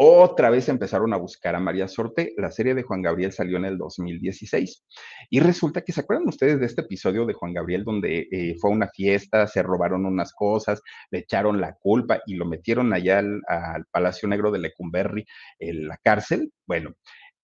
otra 0.00 0.48
vez 0.48 0.68
empezaron 0.68 1.12
a 1.12 1.16
buscar 1.16 1.56
a 1.56 1.60
María 1.60 1.88
Sorte. 1.88 2.32
La 2.36 2.52
serie 2.52 2.76
de 2.76 2.84
Juan 2.84 3.02
Gabriel 3.02 3.32
salió 3.32 3.56
en 3.56 3.64
el 3.64 3.76
2016. 3.76 4.84
Y 5.28 5.40
resulta 5.40 5.80
que, 5.80 5.92
¿se 5.92 6.02
acuerdan 6.02 6.28
ustedes 6.28 6.60
de 6.60 6.66
este 6.66 6.82
episodio 6.82 7.26
de 7.26 7.34
Juan 7.34 7.52
Gabriel 7.52 7.82
donde 7.82 8.28
eh, 8.30 8.54
fue 8.60 8.70
a 8.70 8.74
una 8.74 8.88
fiesta, 8.88 9.48
se 9.48 9.60
robaron 9.60 10.06
unas 10.06 10.32
cosas, 10.32 10.80
le 11.10 11.18
echaron 11.18 11.60
la 11.60 11.74
culpa 11.74 12.22
y 12.26 12.34
lo 12.34 12.46
metieron 12.46 12.92
allá 12.92 13.18
al, 13.18 13.42
Palacio 13.90 14.28
Negro 14.28 14.52
de 14.52 14.60
Lecumberri, 14.60 15.26
en 15.58 15.88
la 15.88 15.96
cárcel? 15.96 16.52
Bueno, 16.64 16.94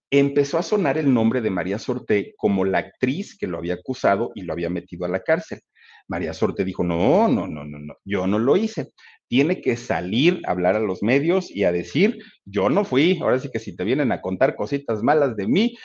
empezó 0.09 0.57
a 0.57 0.63
sonar 0.63 0.97
el 0.97 1.13
nombre 1.13 1.41
de 1.41 1.51
María 1.51 1.81
Sorte 1.81 2.35
como 2.37 2.65
la 2.65 2.79
actriz 2.79 3.37
que 3.37 3.49
lo 3.49 3.59
había 3.59 3.75
acusado 3.75 4.31
y 4.37 4.43
lo 4.43 4.53
había 4.53 4.71
metido 4.71 5.05
a 5.07 5.09
la 5.09 5.25
cárcel. 5.25 5.61
María 6.07 6.33
Sorte 6.33 6.65
dijo, 6.65 6.85
no, 6.85 7.27
no, 7.29 7.49
no, 7.49 7.65
no, 7.65 7.79
no, 7.79 7.95
yo 8.05 8.27
no 8.27 8.39
lo 8.39 8.57
hice 8.57 8.93
tiene 9.29 9.61
que 9.61 9.77
salir 9.77 10.41
a 10.47 10.53
hablar 10.53 10.77
a 10.77 10.81
los 10.81 11.03
medios 11.03 11.51
y 11.51 11.65
a 11.65 11.73
decir, 11.73 12.19
yo 12.45 12.69
no 12.69 12.85
fui, 12.85 13.19
ahora 13.21 13.39
sí 13.39 13.51
que 13.53 13.59
si 13.59 13.75
te 13.75 13.85
vienen 13.85 14.13
a 14.13 14.21
contar 14.21 14.57
cositas 14.57 15.03
malas 15.03 15.37
de 15.37 15.47
mí, 15.47 15.77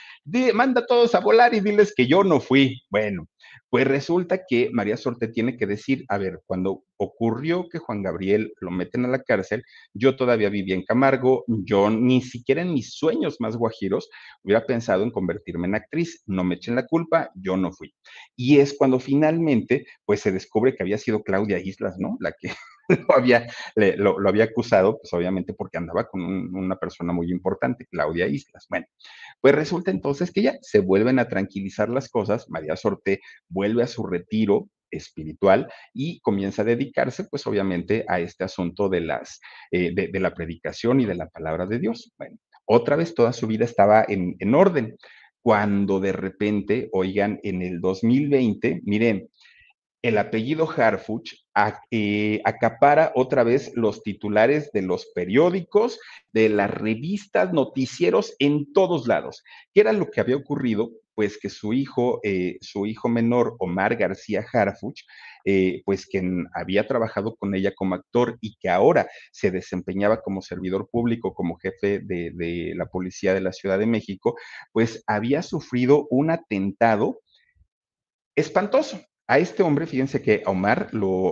manda 0.54 0.82
a 0.82 0.86
todos 0.86 1.16
a 1.16 1.20
volar 1.20 1.54
y 1.54 1.60
diles 1.60 1.94
que 1.96 2.08
yo 2.08 2.24
no 2.24 2.40
fui. 2.40 2.82
Bueno, 2.90 3.28
pues 3.70 3.88
resulta 3.88 4.46
que 4.48 4.70
María 4.74 4.98
Sorte 4.98 5.28
tiene 5.28 5.56
que 5.56 5.68
decir, 5.68 6.04
a 6.10 6.18
ver, 6.18 6.42
cuando 6.48 6.84
ocurrió 6.98 7.70
que 7.70 7.78
Juan 7.78 8.02
Gabriel 8.02 8.54
lo 8.60 8.72
meten 8.72 9.06
a 9.06 9.08
la 9.08 9.22
cárcel, 9.22 9.64
yo 9.94 10.16
todavía 10.16 10.50
vivía 10.50 10.76
en 10.76 10.84
Camargo, 10.84 11.44
yo 11.48 11.90
ni 11.90 12.22
siquiera 12.22 12.64
en 12.64 12.74
mis 12.74 12.94
sueños 12.94 13.38
más 13.40 13.56
guajiros 13.56 14.10
hubiera 14.44 14.66
pensado 14.66 15.04
en 15.04 15.12
convertirme 15.12 15.68
en 15.68 15.76
actriz, 15.76 16.24
no 16.26 16.44
me 16.44 16.56
echen 16.56 16.76
la 16.76 16.88
culpa, 16.88 17.32
yo 17.36 17.58
no 17.58 17.72
fui. 17.72 17.94
Y 18.36 18.60
es 18.60 18.76
cuando 18.76 19.00
finalmente, 19.00 19.86
pues 20.04 20.22
se 20.22 20.32
descubre 20.32 20.76
que 20.76 20.84
había 20.84 20.98
sido 20.98 21.22
Claudia 21.22 21.60
Islas, 21.60 21.96
¿no? 22.00 22.18
La 22.20 22.32
que 22.32 22.52
lo 23.08 23.16
había, 23.16 23.48
lo, 23.76 24.28
había 24.28 24.46
acusado, 24.46 25.00
pues 25.00 25.14
obviamente 25.14 25.54
porque 25.54 25.78
andaba 25.78 26.08
con 26.08 26.22
una 26.22 26.76
persona 26.78 27.14
muy 27.14 27.32
importante, 27.32 27.86
Claudia 27.90 28.28
Islas. 28.28 28.66
Bueno, 28.70 28.88
pues 29.42 29.56
resulta 29.56 29.92
entonces 29.92 30.32
que 30.32 30.42
ya 30.42 30.58
se 30.62 30.80
vuelven 30.80 31.20
a 31.20 31.28
tranquilizar 31.28 31.90
las 31.90 32.10
cosas, 32.10 32.50
María 32.50 32.76
Sorte 32.76 33.22
vuelve 33.48 33.84
a 33.84 33.88
su 33.88 34.06
retiro 34.06 34.70
espiritual 34.92 35.72
y 35.94 36.20
comienza 36.22 36.64
a 36.64 36.66
dedicarse, 36.66 37.26
pues 37.26 37.46
obviamente, 37.46 38.06
a 38.08 38.20
este 38.20 38.44
asunto 38.44 38.90
de, 38.90 39.02
las, 39.02 39.40
eh, 39.72 39.94
de, 39.94 40.20
la 40.20 40.34
predicación 40.34 41.00
y 41.00 41.06
de 41.06 41.16
la 41.16 41.30
palabra 41.30 41.68
de 41.68 41.80
Dios. 41.80 42.12
Bueno, 42.18 42.38
otra 42.66 42.96
vez 42.96 43.14
toda 43.14 43.34
su 43.34 43.46
vida 43.46 43.66
estaba 43.66 44.04
en, 44.08 44.36
en 44.40 44.56
orden. 44.56 44.98
Cuando 45.42 46.00
de 46.00 46.12
repente, 46.12 46.90
oigan, 46.92 47.40
en 47.44 47.62
el 47.62 47.80
2020, 47.80 48.82
miren, 48.84 49.30
el 50.02 50.18
apellido 50.18 50.70
Harfuch 50.70 51.34
eh, 51.92 52.42
acapara 52.46 53.12
otra 53.16 53.44
vez 53.44 53.74
los 53.76 54.02
titulares 54.02 54.72
de 54.72 54.82
los 54.82 55.08
periódicos, 55.14 56.00
de 56.32 56.48
las 56.48 56.72
revistas, 56.72 57.52
noticieros 57.52 58.34
en 58.40 58.72
todos 58.72 59.08
lados. 59.08 59.44
¿Qué 59.74 59.82
era 59.82 59.92
lo 59.92 60.10
que 60.10 60.22
había 60.22 60.38
ocurrido? 60.38 60.92
Pues 61.16 61.38
que 61.38 61.50
su 61.50 61.74
hijo, 61.74 62.22
eh, 62.24 62.58
su 62.62 62.86
hijo 62.86 63.10
menor, 63.10 63.58
Omar 63.60 63.98
García 63.98 64.46
Harfuch, 64.54 65.02
eh, 65.44 65.82
pues 65.84 66.06
quien 66.06 66.48
había 66.54 66.88
trabajado 66.88 67.36
con 67.36 67.54
ella 67.54 67.74
como 67.76 67.96
actor 67.96 68.38
y 68.40 68.56
que 68.56 68.70
ahora 68.70 69.10
se 69.34 69.52
desempeñaba 69.52 70.22
como 70.22 70.42
servidor 70.42 70.88
público, 70.90 71.34
como 71.34 71.58
jefe 71.58 72.00
de, 72.00 72.32
de 72.34 72.74
la 72.76 72.86
policía 72.86 73.34
de 73.34 73.42
la 73.42 73.52
Ciudad 73.52 73.80
de 73.80 73.86
México, 73.86 74.38
pues 74.72 75.04
había 75.08 75.42
sufrido 75.42 76.08
un 76.10 76.32
atentado 76.32 77.20
espantoso 78.38 79.02
A 79.30 79.38
este 79.38 79.62
hombre, 79.62 79.86
fíjense 79.86 80.24
que 80.24 80.42
a 80.44 80.50
Omar, 80.50 80.90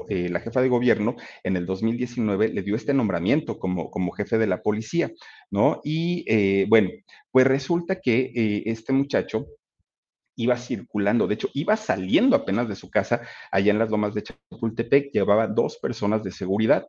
eh, 0.10 0.30
la 0.30 0.40
jefa 0.40 0.62
de 0.62 0.70
gobierno, 0.70 1.16
en 1.44 1.58
el 1.58 1.66
2019 1.66 2.50
le 2.50 2.62
dio 2.62 2.76
este 2.76 2.94
nombramiento 2.94 3.58
como, 3.58 3.90
como 3.90 4.12
jefe 4.12 4.38
de 4.38 4.46
la 4.46 4.62
policía, 4.62 5.12
¿no? 5.50 5.82
Y 5.84 6.24
eh, 6.28 6.68
bueno, 6.70 6.92
pues 7.32 7.48
resulta 7.48 8.00
que 8.00 8.32
eh, 8.36 8.64
este 8.68 8.94
muchacho 8.94 9.48
iba 10.36 10.58
circulando, 10.58 11.26
de 11.26 11.34
hecho, 11.34 11.50
iba 11.56 11.76
saliendo 11.76 12.36
apenas 12.36 12.70
de 12.70 12.76
su 12.76 12.92
casa 12.92 13.22
allá 13.52 13.72
en 13.72 13.80
las 13.80 13.90
lomas 13.90 14.14
de 14.14 14.22
Chapultepec, 14.22 15.12
llevaba 15.12 15.48
dos 15.48 15.80
personas 15.80 16.24
de 16.24 16.30
seguridad 16.32 16.86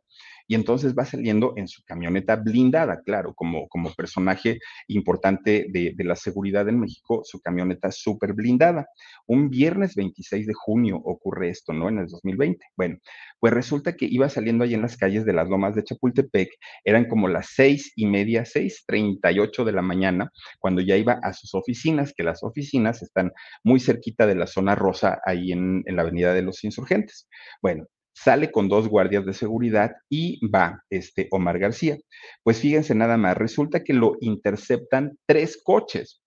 y 0.49 0.55
entonces 0.55 0.95
va 0.97 1.05
saliendo 1.05 1.53
en 1.57 1.67
su 1.67 1.83
camioneta 1.85 2.35
blindada, 2.35 3.01
claro, 3.05 3.35
como, 3.35 3.67
como 3.69 3.93
personaje 3.93 4.57
importante 4.87 5.67
de, 5.69 5.93
de 5.95 6.03
la 6.03 6.15
seguridad 6.15 6.67
en 6.67 6.79
México, 6.79 7.21
su 7.23 7.39
camioneta 7.39 7.91
súper 7.91 8.33
blindada. 8.33 8.87
Un 9.27 9.51
viernes 9.51 9.93
26 9.93 10.47
de 10.47 10.53
junio 10.55 10.97
ocurre 10.97 11.49
esto, 11.49 11.71
¿no? 11.71 11.87
En 11.87 11.99
el 11.99 12.07
2020. 12.07 12.65
Bueno, 12.75 12.97
pues 13.39 13.53
resulta 13.53 13.95
que 13.95 14.07
iba 14.09 14.27
saliendo 14.27 14.63
ahí 14.63 14.73
en 14.73 14.81
las 14.81 14.97
calles 14.97 15.23
de 15.23 15.33
las 15.33 15.47
lomas 15.47 15.75
de 15.75 15.83
Chapultepec, 15.83 16.49
eran 16.83 17.05
como 17.05 17.27
las 17.27 17.51
seis 17.53 17.93
y 17.95 18.07
media, 18.07 18.43
seis 18.43 18.85
treinta 18.87 19.31
y 19.31 19.37
ocho 19.37 19.63
de 19.65 19.71
la 19.73 19.83
mañana, 19.83 20.31
cuando 20.57 20.81
ya 20.81 20.97
iba 20.97 21.19
a 21.21 21.31
sus 21.33 21.53
oficinas, 21.53 22.11
que 22.11 22.23
las 22.23 22.41
oficinas 22.41 23.03
están 23.03 23.31
muy 23.63 23.79
cerquita 23.79 24.25
de 24.25 24.33
la 24.33 24.47
zona 24.47 24.73
rosa, 24.73 25.21
ahí 25.23 25.51
en, 25.51 25.83
en 25.85 25.95
la 25.95 26.01
Avenida 26.01 26.33
de 26.33 26.41
los 26.41 26.63
Insurgentes. 26.63 27.29
Bueno, 27.61 27.85
sale 28.23 28.51
con 28.51 28.67
dos 28.67 28.87
guardias 28.87 29.25
de 29.25 29.33
seguridad 29.33 29.91
y 30.09 30.45
va 30.47 30.83
este 30.89 31.27
Omar 31.31 31.59
García. 31.59 31.97
Pues 32.43 32.59
fíjense 32.59 32.95
nada 32.95 33.17
más, 33.17 33.37
resulta 33.37 33.83
que 33.83 33.93
lo 33.93 34.17
interceptan 34.19 35.17
tres 35.25 35.61
coches, 35.63 36.21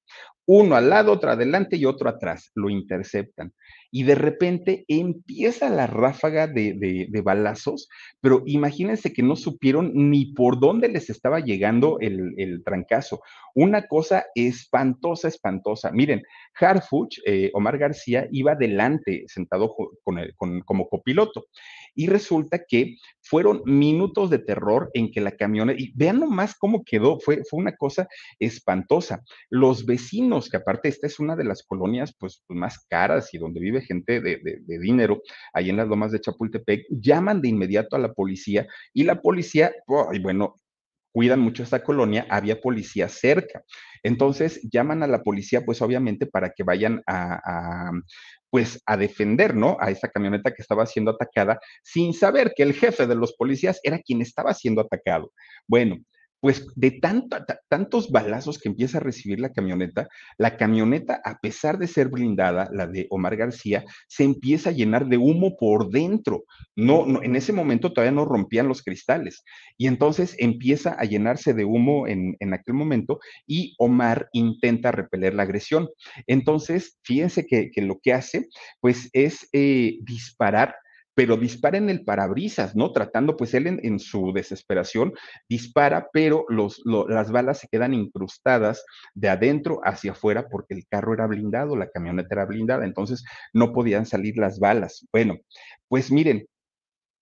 uno 0.46 0.74
al 0.74 0.90
lado, 0.90 1.12
otro 1.12 1.30
adelante 1.30 1.76
y 1.76 1.84
otro 1.84 2.08
atrás, 2.08 2.50
lo 2.54 2.68
interceptan 2.68 3.52
y 3.94 4.04
de 4.04 4.14
repente 4.14 4.86
empieza 4.88 5.68
la 5.68 5.86
ráfaga 5.86 6.46
de, 6.46 7.06
de, 7.10 7.20
balazos, 7.20 7.90
pero 8.22 8.42
imagínense 8.46 9.12
que 9.12 9.22
no 9.22 9.36
supieron 9.36 9.92
ni 9.94 10.32
por 10.32 10.58
dónde 10.58 10.88
les 10.88 11.10
estaba 11.10 11.40
llegando 11.40 11.98
el, 12.00 12.32
el 12.38 12.64
trancazo. 12.64 13.20
Una 13.54 13.86
cosa 13.86 14.24
espantosa, 14.34 15.28
espantosa. 15.28 15.92
Miren, 15.92 16.22
Harfuch, 16.58 17.18
eh, 17.26 17.50
Omar 17.52 17.76
García, 17.76 18.26
iba 18.32 18.54
delante, 18.54 19.24
sentado 19.28 19.74
con 20.02 20.18
el, 20.18 20.34
con, 20.36 20.62
como 20.62 20.88
copiloto. 20.88 21.44
Y 21.94 22.06
resulta 22.06 22.64
que 22.66 22.96
fueron 23.20 23.62
minutos 23.64 24.30
de 24.30 24.38
terror 24.38 24.90
en 24.94 25.10
que 25.10 25.20
la 25.20 25.32
camioneta, 25.32 25.80
y 25.80 25.92
vean 25.94 26.20
nomás 26.20 26.54
cómo 26.58 26.84
quedó, 26.84 27.18
fue, 27.20 27.42
fue 27.48 27.60
una 27.60 27.76
cosa 27.76 28.08
espantosa. 28.38 29.22
Los 29.50 29.86
vecinos, 29.86 30.48
que 30.48 30.56
aparte 30.56 30.88
esta 30.88 31.06
es 31.06 31.18
una 31.18 31.36
de 31.36 31.44
las 31.44 31.62
colonias 31.62 32.14
pues, 32.18 32.42
más 32.48 32.84
caras 32.88 33.32
y 33.34 33.38
donde 33.38 33.60
vive 33.60 33.80
gente 33.80 34.20
de, 34.20 34.38
de, 34.42 34.78
dinero, 34.78 35.22
ahí 35.52 35.70
en 35.70 35.76
las 35.76 35.88
lomas 35.88 36.12
de 36.12 36.20
Chapultepec, 36.20 36.86
llaman 36.90 37.40
de 37.40 37.48
inmediato 37.48 37.96
a 37.96 37.98
la 37.98 38.12
policía 38.12 38.66
y 38.92 39.04
la 39.04 39.20
policía, 39.20 39.72
oh, 39.86 40.10
y 40.12 40.18
bueno, 40.18 40.56
cuidan 41.12 41.40
mucho 41.40 41.62
esta 41.62 41.84
colonia, 41.84 42.26
había 42.28 42.60
policía 42.60 43.08
cerca. 43.08 43.62
Entonces 44.02 44.60
llaman 44.70 45.02
a 45.02 45.06
la 45.06 45.22
policía, 45.22 45.64
pues 45.64 45.80
obviamente 45.82 46.26
para 46.26 46.50
que 46.50 46.64
vayan 46.64 47.02
a 47.06 47.92
pues 48.52 48.82
a 48.84 48.98
defender, 48.98 49.56
¿no? 49.56 49.78
A 49.80 49.90
esa 49.90 50.08
camioneta 50.08 50.52
que 50.52 50.60
estaba 50.60 50.84
siendo 50.84 51.12
atacada 51.12 51.58
sin 51.82 52.12
saber 52.12 52.52
que 52.54 52.62
el 52.62 52.74
jefe 52.74 53.06
de 53.06 53.14
los 53.14 53.32
policías 53.32 53.80
era 53.82 53.98
quien 53.98 54.20
estaba 54.20 54.52
siendo 54.52 54.82
atacado. 54.82 55.32
Bueno, 55.66 55.96
pues 56.42 56.66
de 56.74 56.90
tanto, 56.90 57.36
tantos 57.68 58.10
balazos 58.10 58.58
que 58.58 58.68
empieza 58.68 58.98
a 58.98 59.00
recibir 59.00 59.38
la 59.38 59.52
camioneta, 59.52 60.08
la 60.38 60.56
camioneta, 60.56 61.20
a 61.24 61.38
pesar 61.38 61.78
de 61.78 61.86
ser 61.86 62.08
blindada, 62.08 62.68
la 62.72 62.88
de 62.88 63.06
Omar 63.10 63.36
García, 63.36 63.84
se 64.08 64.24
empieza 64.24 64.70
a 64.70 64.72
llenar 64.72 65.06
de 65.06 65.18
humo 65.18 65.56
por 65.56 65.90
dentro. 65.90 66.42
No, 66.74 67.22
en 67.22 67.36
ese 67.36 67.52
momento 67.52 67.92
todavía 67.92 68.10
no 68.10 68.24
rompían 68.24 68.66
los 68.66 68.82
cristales. 68.82 69.44
Y 69.78 69.86
entonces 69.86 70.34
empieza 70.36 70.96
a 70.98 71.04
llenarse 71.04 71.54
de 71.54 71.64
humo 71.64 72.08
en, 72.08 72.36
aquel 72.52 72.74
momento 72.74 73.20
y 73.46 73.76
Omar 73.78 74.28
intenta 74.32 74.90
repeler 74.90 75.34
la 75.34 75.44
agresión. 75.44 75.90
Entonces, 76.26 76.98
fíjense 77.04 77.46
que, 77.46 77.70
que 77.70 77.82
lo 77.82 78.00
que 78.02 78.14
hace, 78.14 78.48
pues 78.80 79.10
es 79.12 79.48
eh, 79.52 79.96
disparar 80.02 80.74
pero 81.14 81.36
dispara 81.36 81.78
en 81.78 81.90
el 81.90 82.04
parabrisas, 82.04 82.74
¿no? 82.74 82.92
Tratando, 82.92 83.36
pues 83.36 83.54
él 83.54 83.66
en, 83.66 83.98
su 83.98 84.32
desesperación 84.32 85.12
dispara, 85.48 86.08
pero 86.12 86.44
los, 86.48 86.80
lo, 86.84 87.06
las 87.08 87.30
balas 87.30 87.58
se 87.58 87.68
quedan 87.68 87.94
incrustadas 87.94 88.84
de 89.14 89.28
adentro 89.28 89.80
hacia 89.84 90.12
afuera 90.12 90.48
porque 90.50 90.74
el 90.74 90.86
carro 90.88 91.14
era 91.14 91.26
blindado, 91.26 91.76
la 91.76 91.90
camioneta 91.90 92.34
era 92.34 92.46
blindada, 92.46 92.84
entonces 92.84 93.24
no 93.52 93.72
podían 93.72 94.06
salir 94.06 94.36
las 94.38 94.58
balas. 94.58 95.06
Bueno, 95.12 95.36
pues 95.88 96.10
miren, 96.10 96.46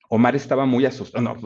Omar 0.08 0.34
estaba 0.34 0.66
muy 0.66 0.84
asustado. 0.86 1.22
No, 1.22 1.36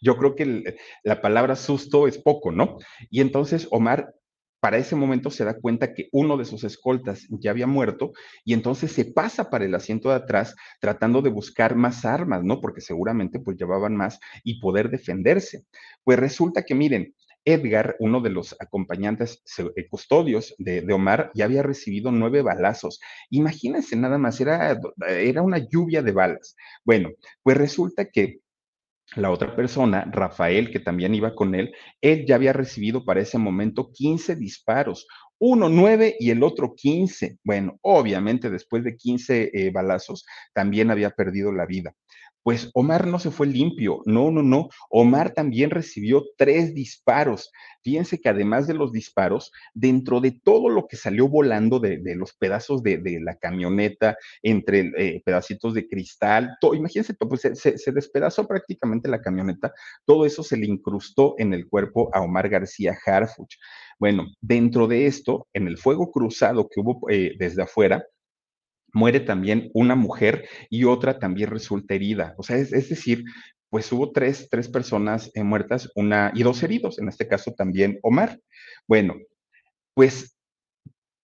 yo 0.00 0.16
creo 0.16 0.34
que 0.34 0.76
la 1.04 1.20
palabra 1.20 1.56
susto 1.56 2.08
es 2.08 2.18
poco, 2.18 2.50
¿no? 2.50 2.78
Y 3.10 3.20
entonces 3.20 3.68
Omar 3.70 4.14
para 4.62 4.78
ese 4.78 4.94
momento 4.94 5.28
se 5.28 5.44
da 5.44 5.58
cuenta 5.58 5.92
que 5.92 6.08
uno 6.12 6.36
de 6.36 6.44
sus 6.44 6.62
escoltas 6.62 7.26
ya 7.30 7.50
había 7.50 7.66
muerto 7.66 8.12
y 8.44 8.54
entonces 8.54 8.92
se 8.92 9.04
pasa 9.04 9.50
para 9.50 9.64
el 9.64 9.74
asiento 9.74 10.10
de 10.10 10.14
atrás 10.14 10.54
tratando 10.78 11.20
de 11.20 11.30
buscar 11.30 11.74
más 11.74 12.04
armas, 12.04 12.44
¿no? 12.44 12.60
Porque 12.60 12.80
seguramente 12.80 13.40
pues 13.40 13.56
llevaban 13.56 13.96
más 13.96 14.20
y 14.44 14.60
poder 14.60 14.88
defenderse. 14.88 15.64
Pues 16.04 16.16
resulta 16.20 16.62
que 16.62 16.76
miren, 16.76 17.12
Edgar, 17.44 17.96
uno 17.98 18.20
de 18.20 18.30
los 18.30 18.54
acompañantes 18.60 19.42
eh, 19.58 19.88
custodios 19.88 20.54
de, 20.58 20.86
Omar, 20.92 21.32
ya 21.34 21.46
había 21.46 21.64
recibido 21.64 22.12
nueve 22.12 22.40
balazos. 22.42 23.00
Imagínense 23.30 23.96
nada 23.96 24.16
más, 24.16 24.40
era, 24.40 24.78
era 25.08 25.42
una 25.42 25.58
lluvia 25.58 26.02
de 26.02 26.12
balas. 26.12 26.54
Bueno, 26.84 27.10
pues 27.42 27.56
resulta 27.56 28.04
que 28.04 28.41
la 29.16 29.30
otra 29.30 29.54
persona, 29.54 30.04
Rafael, 30.10 30.70
que 30.70 30.80
también 30.80 31.14
iba 31.14 31.34
con 31.34 31.54
él, 31.54 31.72
él 32.00 32.24
ya 32.26 32.36
había 32.36 32.52
recibido 32.52 33.04
para 33.04 33.20
ese 33.20 33.38
momento 33.38 33.90
15 33.92 34.36
disparos, 34.36 35.06
uno 35.38 35.68
9 35.68 36.16
y 36.18 36.30
el 36.30 36.42
otro 36.42 36.74
15. 36.74 37.38
Bueno, 37.42 37.78
obviamente 37.82 38.48
después 38.48 38.84
de 38.84 38.96
15 38.96 39.50
eh, 39.52 39.70
balazos 39.70 40.24
también 40.54 40.90
había 40.90 41.10
perdido 41.10 41.52
la 41.52 41.66
vida. 41.66 41.94
Pues 42.42 42.70
Omar 42.74 43.06
no 43.06 43.18
se 43.18 43.30
fue 43.30 43.46
limpio, 43.46 44.02
no, 44.04 44.30
no, 44.30 44.42
no. 44.42 44.68
Omar 44.90 45.32
también 45.32 45.70
recibió 45.70 46.24
tres 46.36 46.74
disparos. 46.74 47.50
Fíjense 47.82 48.20
que 48.20 48.28
además 48.28 48.66
de 48.66 48.74
los 48.74 48.92
disparos, 48.92 49.52
dentro 49.74 50.20
de 50.20 50.32
todo 50.32 50.68
lo 50.68 50.86
que 50.86 50.96
salió 50.96 51.28
volando 51.28 51.78
de, 51.78 52.00
los 52.16 52.32
pedazos 52.32 52.82
de, 52.82 53.20
la 53.22 53.36
camioneta, 53.36 54.16
entre 54.42 54.92
eh, 54.96 55.22
pedacitos 55.24 55.74
de 55.74 55.88
cristal, 55.88 56.56
todo, 56.60 56.74
imagínense, 56.74 57.14
pues 57.14 57.42
se, 57.54 57.92
despedazó 57.92 58.46
prácticamente 58.46 59.08
la 59.08 59.20
camioneta, 59.20 59.72
todo 60.04 60.26
eso 60.26 60.42
se 60.42 60.56
le 60.56 60.66
incrustó 60.66 61.34
en 61.38 61.54
el 61.54 61.68
cuerpo 61.68 62.10
a 62.12 62.20
Omar 62.20 62.48
García 62.48 62.96
Harfuch. 63.04 63.56
Bueno, 63.98 64.26
dentro 64.40 64.88
de 64.88 65.06
esto, 65.06 65.46
en 65.52 65.68
el 65.68 65.78
fuego 65.78 66.10
cruzado 66.10 66.68
que 66.68 66.80
hubo 66.80 67.08
eh, 67.10 67.36
desde 67.38 67.62
afuera, 67.62 68.04
muere 68.92 69.20
también 69.20 69.70
una 69.74 69.94
mujer 69.94 70.48
y 70.70 70.84
otra 70.84 71.18
también 71.18 71.50
resulta 71.50 71.94
herida. 71.94 72.34
O 72.38 72.42
sea, 72.42 72.56
es, 72.56 72.72
es 72.72 72.88
decir, 72.88 73.24
pues 73.72 73.90
hubo 73.90 74.12
tres, 74.12 74.48
tres 74.50 74.68
personas 74.68 75.30
eh, 75.34 75.42
muertas 75.42 75.90
una, 75.94 76.30
y 76.34 76.42
dos 76.42 76.62
heridos, 76.62 76.98
en 76.98 77.08
este 77.08 77.26
caso 77.26 77.52
también 77.52 77.98
Omar. 78.02 78.38
Bueno, 78.86 79.16
pues 79.94 80.36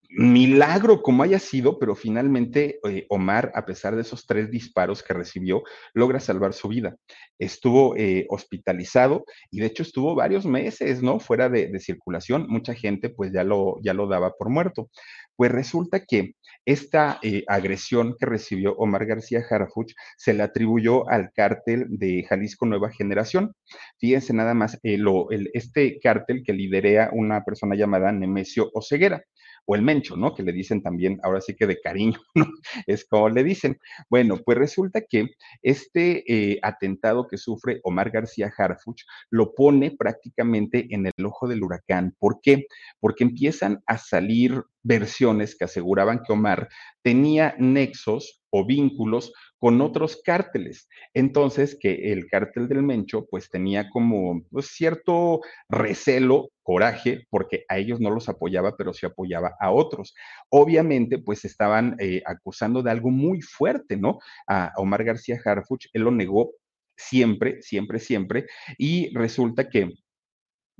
milagro 0.09 1.03
como 1.03 1.23
haya 1.23 1.39
sido, 1.39 1.79
pero 1.79 1.95
finalmente 1.95 2.81
eh, 2.89 3.07
Omar, 3.11 3.53
a 3.55 3.67
pesar 3.67 3.95
de 3.95 4.03
esos 4.03 4.27
tres 4.27 4.51
disparos 4.51 5.03
que 5.03 5.15
recibió, 5.15 5.63
logra 5.95 6.21
salvar 6.21 6.55
su 6.55 6.69
vida. 6.69 6.97
Estuvo 7.39 7.97
eh, 7.97 8.27
hospitalizado 8.31 9.25
y 9.51 9.61
de 9.61 9.67
hecho 9.67 9.83
estuvo 9.83 10.15
varios 10.15 10.47
meses, 10.47 11.03
¿no? 11.03 11.21
Fuera 11.21 11.49
de, 11.49 11.69
de, 11.69 11.81
circulación. 11.81 12.47
Mucha 12.49 12.75
gente 12.75 13.11
pues 13.11 13.33
ya 13.33 13.45
lo, 13.45 13.77
ya 13.83 13.95
lo 13.95 14.07
daba 14.07 14.33
por 14.33 14.49
muerto. 14.49 14.91
Pues 15.37 15.53
resulta 15.53 16.05
que 16.05 16.35
esta 16.65 17.19
eh, 17.23 17.45
agresión 17.47 18.17
que 18.19 18.27
recibió 18.27 18.75
Omar 18.77 19.07
García 19.07 19.43
Jarafuch 19.43 19.93
se 20.17 20.35
le 20.35 20.43
atribuyó 20.43 21.09
al 21.09 21.33
cártel 21.33 21.87
de 21.89 22.25
Jalisco 22.29 22.67
Nueva 22.67 22.91
Generación. 22.91 23.55
Fíjense 23.99 24.33
nada 24.35 24.53
más, 24.55 24.79
el, 24.83 25.07
este 25.55 25.99
cártel 26.01 26.43
que 26.45 26.53
liderea 26.53 27.11
una 27.13 27.45
persona 27.45 27.75
llamada 27.77 28.11
Nemesio 28.13 28.71
Oceguera 28.75 29.23
o 29.71 29.75
el 29.75 29.83
Mencho, 29.83 30.17
¿no? 30.17 30.35
Que 30.35 30.43
le 30.43 30.53
dicen 30.53 30.83
también, 30.83 31.21
ahora 31.23 31.43
sí 31.43 31.55
que 31.55 31.67
de 31.67 31.79
cariño, 31.79 32.19
¿no? 32.35 32.47
Es 32.87 33.05
como 33.05 33.29
le 33.29 33.45
dicen. 33.45 33.79
Bueno, 34.09 34.39
pues 34.43 34.57
resulta 34.57 35.03
que 35.03 35.29
este 35.61 36.25
eh, 36.27 36.59
atentado 36.63 37.29
que 37.29 37.37
sufre 37.37 37.81
Omar 37.83 38.11
García 38.11 38.51
Harfuch 38.57 39.03
lo 39.31 39.55
pone 39.55 39.91
prácticamente 39.91 40.87
en 40.89 41.07
el 41.07 41.27
ojo 41.27 41.47
del 41.47 41.63
huracán. 41.63 42.17
¿Por 42.19 42.41
qué? 42.41 42.65
Porque 42.99 43.25
empiezan 43.25 43.83
a 43.87 43.99
salir 43.99 44.65
versiones 44.83 45.55
que 45.55 45.67
aseguraban 45.67 46.23
que 46.27 46.33
Omar 46.33 46.71
tenía 47.03 47.55
nexos 47.59 48.38
o 48.51 48.65
vínculos 48.67 49.33
con 49.59 49.81
otros 49.81 50.21
cárteles. 50.25 50.89
Entonces, 51.15 51.77
que 51.81 52.13
el 52.13 52.27
cártel 52.29 52.69
del 52.69 52.83
Mencho, 52.83 53.27
pues 53.31 53.51
tenía 53.51 53.91
como 53.91 54.43
pues, 54.51 54.69
cierto 54.69 55.41
recelo, 55.69 56.51
coraje, 56.63 57.27
porque 57.31 57.65
a 57.69 57.79
ellos 57.79 57.99
no 57.99 58.11
los 58.11 58.29
apoyaba, 58.29 58.77
pero 58.77 58.93
sí 58.93 59.07
apoyaba 59.07 59.57
a 59.59 59.71
otros. 59.71 60.15
Obviamente, 60.51 61.19
pues 61.19 61.45
estaban 61.45 61.97
eh, 61.99 62.23
acusando 62.27 62.83
de 62.83 62.91
algo 62.91 63.11
muy 63.11 63.41
fuerte, 63.41 63.97
¿no? 63.97 64.19
A 64.47 64.73
Omar 64.77 65.03
García 65.05 65.41
Harfuch, 65.43 65.87
él 65.93 66.03
lo 66.03 66.11
negó 66.11 66.53
siempre, 66.97 67.63
siempre, 67.63 68.01
siempre, 68.01 68.47
y 68.77 69.15
resulta 69.17 69.69
que 69.71 69.95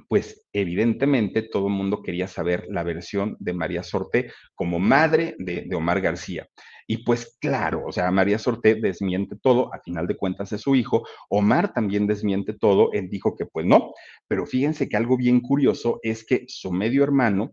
pues 0.07 0.47
evidentemente 0.53 1.43
todo 1.43 1.67
el 1.67 1.73
mundo 1.73 2.03
quería 2.03 2.29
saber 2.29 2.67
la 2.69 2.83
versión 2.83 3.37
de 3.41 3.53
María 3.53 3.83
Sorte 3.83 4.33
como 4.55 4.79
madre 4.79 5.35
de, 5.39 5.63
de, 5.63 5.77
Omar 5.77 6.01
García. 6.01 6.49
Y 6.87 7.05
pues 7.05 7.37
claro, 7.41 7.85
o 7.87 7.93
sea, 7.93 8.11
María 8.11 8.39
Sorte 8.39 8.77
desmiente 8.77 9.37
todo, 9.37 9.75
a 9.75 9.81
final 9.81 10.07
de 10.07 10.17
cuentas 10.17 10.53
es 10.53 10.63
su 10.63 10.75
hijo, 10.75 11.07
Omar 11.29 11.73
también 11.75 12.07
desmiente 12.07 12.55
todo, 12.55 12.93
él 12.93 13.11
dijo 13.11 13.37
que 13.37 13.45
pues 13.45 13.67
no, 13.67 13.93
pero 14.27 14.47
fíjense 14.47 14.89
que 14.89 14.97
algo 14.97 15.17
bien 15.17 15.41
curioso 15.41 16.01
es 16.03 16.25
que 16.25 16.45
su 16.49 16.73
medio 16.73 17.05
hermano, 17.05 17.53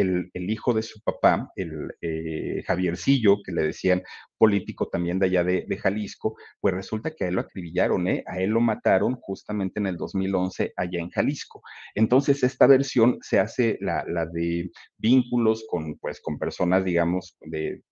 el, 0.00 0.30
hijo 0.50 0.74
de 0.74 0.82
su 0.82 1.00
papá, 1.00 1.50
el 1.56 1.94
eh, 2.00 2.62
Javiercillo, 2.66 3.42
que 3.42 3.52
le 3.52 3.62
decían 3.62 4.02
político 4.38 4.88
también 4.88 5.18
de 5.18 5.26
allá 5.26 5.44
de, 5.44 5.64
de, 5.66 5.78
Jalisco, 5.78 6.36
pues 6.60 6.74
resulta 6.74 7.14
que 7.14 7.24
a 7.24 7.28
él 7.28 7.34
lo 7.34 7.40
acribillaron, 7.40 8.06
¿eh? 8.06 8.22
a 8.26 8.38
él 8.40 8.50
lo 8.50 8.60
mataron 8.60 9.16
justamente 9.16 9.80
en 9.80 9.86
el 9.86 9.96
2011 9.96 10.72
allá 10.76 11.00
en 11.00 11.10
Jalisco. 11.10 11.62
Entonces, 11.94 12.42
esta 12.42 12.66
versión 12.66 13.18
se 13.22 13.38
hace 13.38 13.78
la, 13.80 14.04
la 14.06 14.26
de 14.26 14.70
vínculos 14.98 15.64
con, 15.68 15.96
pues, 15.98 16.20
con 16.20 16.38
personas, 16.38 16.84
digamos, 16.84 17.36
de 17.40 17.82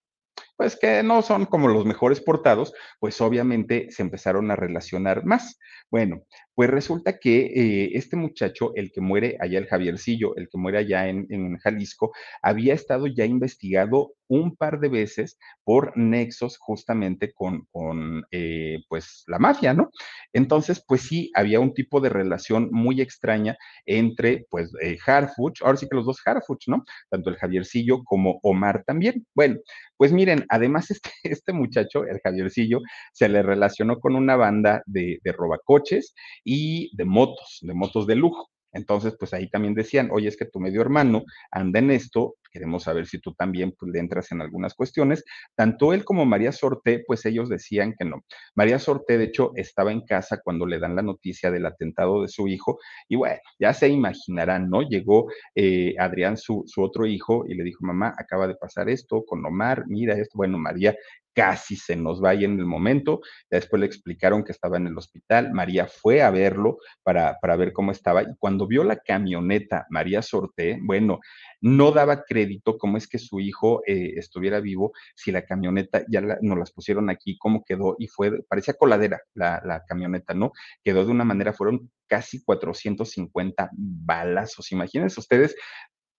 pues 0.56 0.76
que 0.76 1.02
no 1.02 1.22
son 1.22 1.46
como 1.46 1.68
los 1.68 1.84
mejores 1.84 2.20
portados, 2.20 2.74
pues 3.00 3.20
obviamente 3.20 3.90
se 3.90 4.02
empezaron 4.02 4.50
a 4.50 4.56
relacionar 4.56 5.24
más. 5.24 5.58
Bueno, 5.90 6.22
pues 6.54 6.70
resulta 6.70 7.18
que 7.18 7.46
eh, 7.46 7.90
este 7.94 8.16
muchacho, 8.16 8.74
el 8.74 8.92
que 8.92 9.00
muere 9.00 9.36
allá, 9.40 9.58
el 9.58 9.66
Javiercillo, 9.66 10.36
el 10.36 10.48
que 10.48 10.58
muere 10.58 10.78
allá 10.78 11.08
en, 11.08 11.26
en, 11.30 11.58
Jalisco, 11.58 12.12
había 12.42 12.74
estado 12.74 13.06
ya 13.06 13.24
investigado 13.24 14.14
un 14.28 14.56
par 14.56 14.80
de 14.80 14.88
veces 14.88 15.38
por 15.64 15.96
nexos 15.96 16.56
justamente 16.58 17.32
con, 17.32 17.66
con 17.70 18.24
eh, 18.30 18.78
pues 18.88 19.24
la 19.26 19.38
mafia, 19.38 19.74
¿no? 19.74 19.90
Entonces, 20.32 20.82
pues 20.86 21.02
sí, 21.02 21.30
había 21.34 21.60
un 21.60 21.74
tipo 21.74 22.00
de 22.00 22.08
relación 22.08 22.68
muy 22.72 23.00
extraña 23.00 23.56
entre, 23.86 24.46
pues, 24.50 24.72
eh, 24.82 24.96
Harfuch, 25.04 25.62
ahora 25.62 25.76
sí 25.76 25.86
que 25.88 25.96
los 25.96 26.06
dos 26.06 26.20
Harfuch, 26.24 26.68
¿no? 26.68 26.84
Tanto 27.10 27.30
el 27.30 27.36
Javiercillo 27.36 28.02
como 28.04 28.40
Omar 28.42 28.84
también. 28.86 29.26
Bueno, 29.34 29.58
pues 29.96 30.12
miren, 30.12 30.44
además 30.48 30.90
este, 30.90 31.10
este 31.22 31.52
muchacho, 31.52 32.04
el 32.04 32.20
Javiercillo, 32.22 32.80
se 33.12 33.28
le 33.28 33.42
relacionó 33.42 34.00
con 34.00 34.16
una 34.16 34.36
banda 34.36 34.82
de, 34.86 35.18
de 35.22 35.32
robacoches 35.32 36.14
y 36.44 36.94
de 36.96 37.04
motos, 37.04 37.58
de 37.62 37.74
motos 37.74 38.06
de 38.06 38.16
lujo. 38.16 38.50
Entonces, 38.72 39.16
pues 39.18 39.32
ahí 39.32 39.48
también 39.48 39.74
decían, 39.74 40.10
oye, 40.12 40.28
es 40.28 40.36
que 40.36 40.46
tu 40.46 40.60
medio 40.60 40.80
hermano 40.80 41.24
anda 41.50 41.78
en 41.78 41.90
esto, 41.90 42.36
queremos 42.54 42.84
saber 42.84 43.06
si 43.06 43.18
tú 43.18 43.34
también 43.34 43.72
pues, 43.76 43.90
le 43.92 43.98
entras 43.98 44.30
en 44.30 44.40
algunas 44.40 44.74
cuestiones. 44.74 45.24
Tanto 45.56 45.92
él 45.92 46.04
como 46.04 46.24
María 46.24 46.52
Sorté, 46.52 47.02
pues 47.04 47.26
ellos 47.26 47.48
decían 47.48 47.94
que 47.98 48.04
no. 48.04 48.24
María 48.54 48.78
Sorté, 48.78 49.18
de 49.18 49.24
hecho, 49.24 49.50
estaba 49.56 49.90
en 49.90 50.02
casa 50.02 50.40
cuando 50.42 50.64
le 50.64 50.78
dan 50.78 50.94
la 50.94 51.02
noticia 51.02 51.50
del 51.50 51.66
atentado 51.66 52.22
de 52.22 52.28
su 52.28 52.46
hijo 52.46 52.78
y 53.08 53.16
bueno, 53.16 53.40
ya 53.58 53.74
se 53.74 53.88
imaginarán, 53.88 54.70
¿no? 54.70 54.82
Llegó 54.82 55.26
eh, 55.56 55.96
Adrián, 55.98 56.36
su, 56.36 56.62
su 56.66 56.80
otro 56.80 57.06
hijo, 57.06 57.44
y 57.48 57.54
le 57.54 57.64
dijo, 57.64 57.84
mamá, 57.84 58.14
acaba 58.16 58.46
de 58.46 58.54
pasar 58.54 58.88
esto 58.88 59.24
con 59.24 59.44
Omar, 59.44 59.84
mira 59.88 60.14
esto. 60.14 60.36
Bueno, 60.36 60.58
María 60.58 60.94
casi 61.34 61.76
se 61.76 61.96
nos 61.96 62.22
va 62.22 62.30
ahí 62.30 62.44
en 62.44 62.58
el 62.58 62.64
momento. 62.64 63.20
Ya 63.50 63.58
después 63.58 63.80
le 63.80 63.86
explicaron 63.86 64.44
que 64.44 64.52
estaba 64.52 64.76
en 64.76 64.86
el 64.86 64.96
hospital. 64.96 65.52
María 65.52 65.86
fue 65.86 66.22
a 66.22 66.30
verlo 66.30 66.78
para, 67.02 67.38
para 67.40 67.56
ver 67.56 67.72
cómo 67.72 67.90
estaba. 67.90 68.22
Y 68.22 68.36
cuando 68.38 68.66
vio 68.66 68.84
la 68.84 68.96
camioneta, 68.96 69.86
María 69.90 70.22
Sorté, 70.22 70.78
bueno, 70.80 71.18
no 71.64 71.92
daba 71.92 72.24
crédito 72.24 72.76
cómo 72.76 72.98
es 72.98 73.08
que 73.08 73.18
su 73.18 73.40
hijo 73.40 73.80
eh, 73.86 74.12
estuviera 74.16 74.60
vivo 74.60 74.92
si 75.16 75.32
la 75.32 75.46
camioneta 75.46 76.04
ya 76.10 76.20
la, 76.20 76.36
nos 76.42 76.58
las 76.58 76.70
pusieron 76.70 77.08
aquí, 77.08 77.38
cómo 77.38 77.64
quedó 77.64 77.96
y 77.98 78.06
fue, 78.06 78.42
parecía 78.42 78.74
coladera 78.74 79.22
la, 79.32 79.62
la 79.64 79.82
camioneta, 79.86 80.34
¿no? 80.34 80.52
Quedó 80.82 81.06
de 81.06 81.10
una 81.10 81.24
manera, 81.24 81.54
fueron 81.54 81.90
casi 82.06 82.44
450 82.44 83.70
balazos. 83.72 84.72
Imagínense 84.72 85.18
ustedes 85.18 85.56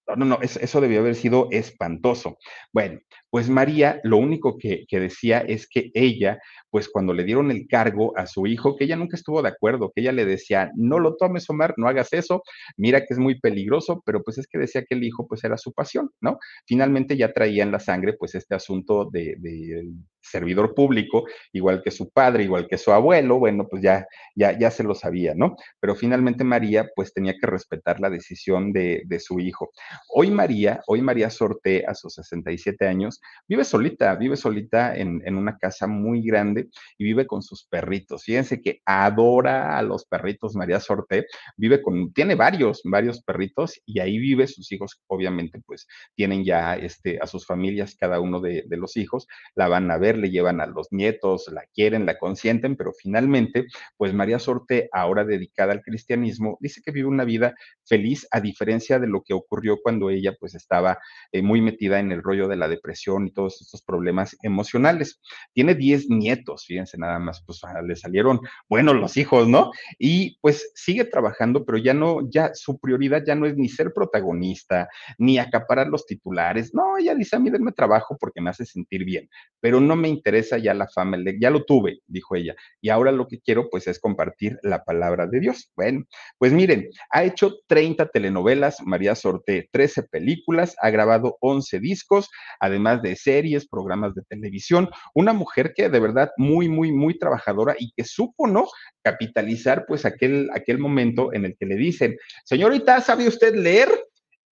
no, 0.08 0.16
no, 0.16 0.26
no, 0.26 0.39
eso, 0.41 0.82
debió 0.82 0.99
haber 0.99 1.16
sido 1.16 1.47
espantoso. 1.51 2.38
Bueno, 2.72 2.99
pues 3.30 3.49
María 3.49 3.99
lo 4.03 4.18
único 4.18 4.58
que, 4.58 4.86
que, 4.88 4.99
decía 4.99 5.39
es 5.39 5.68
que 5.68 5.91
ella, 5.93 6.39
pues 6.70 6.89
cuando 6.89 7.14
le 7.14 7.24
dieron 7.24 7.51
el 7.51 7.68
cargo 7.68 8.18
a 8.18 8.28
su 8.28 8.47
hijo, 8.47 8.76
que 8.76 8.86
ella 8.86 8.95
nunca 8.95 9.18
estuvo 9.18 9.41
de 9.41 9.49
acuerdo, 9.49 9.91
que 9.93 10.01
ella 10.01 10.12
le 10.12 10.26
decía, 10.26 10.72
no 10.76 10.99
lo 10.99 11.16
tomes, 11.16 11.49
Omar, 11.49 11.74
no 11.78 11.88
hagas 11.88 12.14
eso, 12.14 12.43
mira 12.78 13.01
que 13.01 13.14
es 13.14 13.20
muy 13.20 13.39
peligroso, 13.39 14.01
pero 14.06 14.22
pues 14.24 14.38
es 14.38 14.47
que 14.47 14.60
decía 14.60 14.84
que 14.88 14.95
el 14.95 15.03
hijo 15.03 15.28
pues 15.28 15.43
era 15.43 15.58
su 15.58 15.74
pasión, 15.74 16.12
¿no? 16.22 16.38
Finalmente 16.66 17.18
ya 17.18 17.34
traía 17.34 17.64
en 17.64 17.72
la 17.72 17.80
sangre 17.80 18.14
pues 18.14 18.36
este 18.36 18.56
asunto 18.56 19.10
de, 19.12 19.36
de 19.39 19.86
servidor 20.26 20.73
público, 20.73 21.26
igual 21.53 21.82
que 21.84 21.91
su 21.91 22.09
padre, 22.09 22.43
igual 22.43 22.67
que 22.67 22.78
su 22.78 22.91
abuelo, 22.91 23.39
bueno, 23.39 23.67
pues 23.69 23.82
ya, 23.82 24.05
ya, 24.36 24.57
ya 24.57 24.71
se 24.71 24.84
lo 24.84 24.95
sabía, 24.95 25.34
¿no? 25.36 25.55
Pero 25.80 25.95
finalmente 25.95 26.43
María, 26.43 26.89
pues 26.95 27.13
tenía 27.13 27.36
que 27.39 27.47
respetar 27.47 27.99
la 27.99 28.09
decisión 28.09 28.73
de, 28.73 29.03
de 29.05 29.19
su 29.19 29.39
hijo. 29.39 29.71
Hoy 30.13 30.32
María, 30.32 30.82
hoy 30.88 31.01
María 31.01 31.30
Sorte, 31.30 31.86
a 31.88 31.93
sus 31.93 32.15
67 32.15 32.88
años, 32.88 33.21
vive 33.47 33.63
solita, 33.63 34.15
vive 34.15 34.36
solita 34.36 34.95
en, 34.95 35.21
en 35.26 35.38
una 35.38 35.57
casa 35.57 35.88
muy 35.88 36.26
grande 36.26 36.67
y 36.97 37.03
vive 37.03 37.28
con 37.28 37.41
sus 37.41 37.65
perritos. 37.65 38.23
Fíjense 38.23 38.61
que 38.61 38.82
adora 38.86 39.78
a 39.78 39.82
los 39.82 40.05
perritos 40.05 40.55
María 40.55 40.80
Sorte, 40.80 41.26
vive 41.57 41.82
con, 41.82 42.11
tiene 42.13 42.36
varios, 42.36 42.82
varios 42.84 43.21
perritos 43.21 43.80
y 43.86 43.99
ahí 43.99 44.17
vive, 44.17 44.47
sus 44.47 44.71
hijos 44.71 44.99
obviamente 45.07 45.61
pues 45.65 45.88
tienen 46.15 46.43
ya 46.43 46.76
este, 46.76 47.19
a 47.21 47.28
sus 47.28 47.45
familias, 47.45 47.95
cada 47.99 48.19
uno 48.19 48.39
de, 48.39 48.63
de 48.67 48.78
los 48.78 48.97
hijos, 48.97 49.28
la 49.55 49.67
van 49.67 49.89
a 49.91 49.97
ver 49.97 50.17
le 50.26 50.32
llevan 50.32 50.59
a 50.59 50.65
los 50.65 50.91
nietos, 50.91 51.47
la 51.51 51.65
quieren, 51.73 52.05
la 52.05 52.17
consienten, 52.17 52.76
pero 52.76 52.93
finalmente, 52.93 53.67
pues 53.97 54.13
María 54.13 54.39
Sorte, 54.39 54.89
ahora 54.91 55.23
dedicada 55.23 55.73
al 55.73 55.82
cristianismo, 55.82 56.57
dice 56.61 56.82
que 56.84 56.91
vive 56.91 57.07
una 57.07 57.26
vida 57.26 57.53
feliz 57.86 58.28
a 58.32 58.41
diferencia 58.41 58.99
de 58.99 59.07
lo 59.07 59.21
que 59.21 59.34
ocurrió 59.34 59.78
cuando 59.82 60.09
ella 60.09 60.36
pues 60.39 60.55
estaba 60.55 60.97
eh, 61.32 61.41
muy 61.41 61.61
metida 61.61 61.99
en 61.99 62.11
el 62.11 62.23
rollo 62.23 62.47
de 62.47 62.55
la 62.55 62.67
depresión 62.67 63.28
y 63.28 63.32
todos 63.32 63.61
estos 63.61 63.84
problemas 63.84 64.36
emocionales. 64.41 65.21
Tiene 65.53 65.76
10 65.76 66.09
nietos, 66.09 66.65
fíjense 66.65 66.97
nada 66.97 67.19
más, 67.19 67.43
pues 67.45 67.63
ah, 67.63 67.82
le 67.82 67.95
salieron 67.95 68.39
buenos 68.67 68.95
los 68.95 69.17
hijos, 69.17 69.47
¿no? 69.47 69.71
Y 69.99 70.39
pues 70.41 70.71
sigue 70.73 71.05
trabajando, 71.05 71.65
pero 71.65 71.78
ya 71.78 71.93
no, 71.93 72.28
ya 72.30 72.51
su 72.53 72.80
prioridad 72.80 73.23
ya 73.26 73.36
no 73.36 73.45
es 73.45 73.55
ni 73.55 73.69
ser 73.69 73.93
protagonista, 73.93 74.89
ni 75.17 75.38
acaparar 75.38 75.88
los 75.88 76.05
titulares, 76.05 76.73
no, 76.73 76.97
ella 76.97 77.13
dice, 77.13 77.36
a 77.36 77.39
mí 77.39 77.49
denme 77.49 77.71
trabajo 77.71 78.17
porque 78.19 78.41
me 78.41 78.49
hace 78.49 78.65
sentir 78.65 79.05
bien, 79.05 79.30
pero 79.59 79.80
no 79.80 79.95
me 79.95 80.05
me 80.06 80.10
interesa 80.10 80.60
ya 80.60 80.76
la 80.76 80.88
fama, 80.88 81.18
ya 81.39 81.49
lo 81.49 81.66
tuve, 81.66 81.99
dijo 82.06 82.36
ella, 82.36 82.56
y 82.80 82.89
ahora 82.89 83.12
lo 83.12 83.28
que 83.28 83.39
quiero 83.39 83.70
pues 83.72 83.88
es 83.88 83.99
compartir 83.99 84.60
la 84.62 84.84
palabra 84.84 85.26
de 85.26 85.39
Dios. 85.39 85.72
Bueno, 85.76 86.06
pues 86.38 86.53
miren, 86.53 86.89
ha 87.10 87.24
hecho 87.24 87.58
30 87.68 88.10
telenovelas, 88.10 88.82
María 88.86 89.16
Sorte, 89.16 89.68
13 89.72 90.03
películas, 90.03 90.76
ha 90.80 90.91
grabado 90.91 91.38
11 91.41 91.80
discos, 91.80 92.30
además 92.60 93.01
de 93.01 93.16
series, 93.16 93.68
programas 93.68 94.14
de 94.14 94.22
televisión, 94.30 94.89
una 95.16 95.34
mujer 95.34 95.74
que 95.76 95.89
de 95.89 95.99
verdad 95.99 96.30
muy, 96.38 96.70
muy, 96.70 96.91
muy 96.91 97.18
trabajadora 97.18 97.76
y 97.80 97.91
que 97.95 98.03
supo, 98.03 98.45
¿no? 98.47 98.68
Capitalizar 99.03 99.86
pues 99.88 100.06
aquel, 100.06 100.49
aquel 100.53 100.78
momento 100.78 101.34
en 101.34 101.45
el 101.45 101.58
que 101.58 101.66
le 101.66 101.76
dicen, 101.76 102.16
señorita, 102.43 103.01
¿sabe 103.01 103.28
usted 103.28 103.56
leer? 103.56 103.89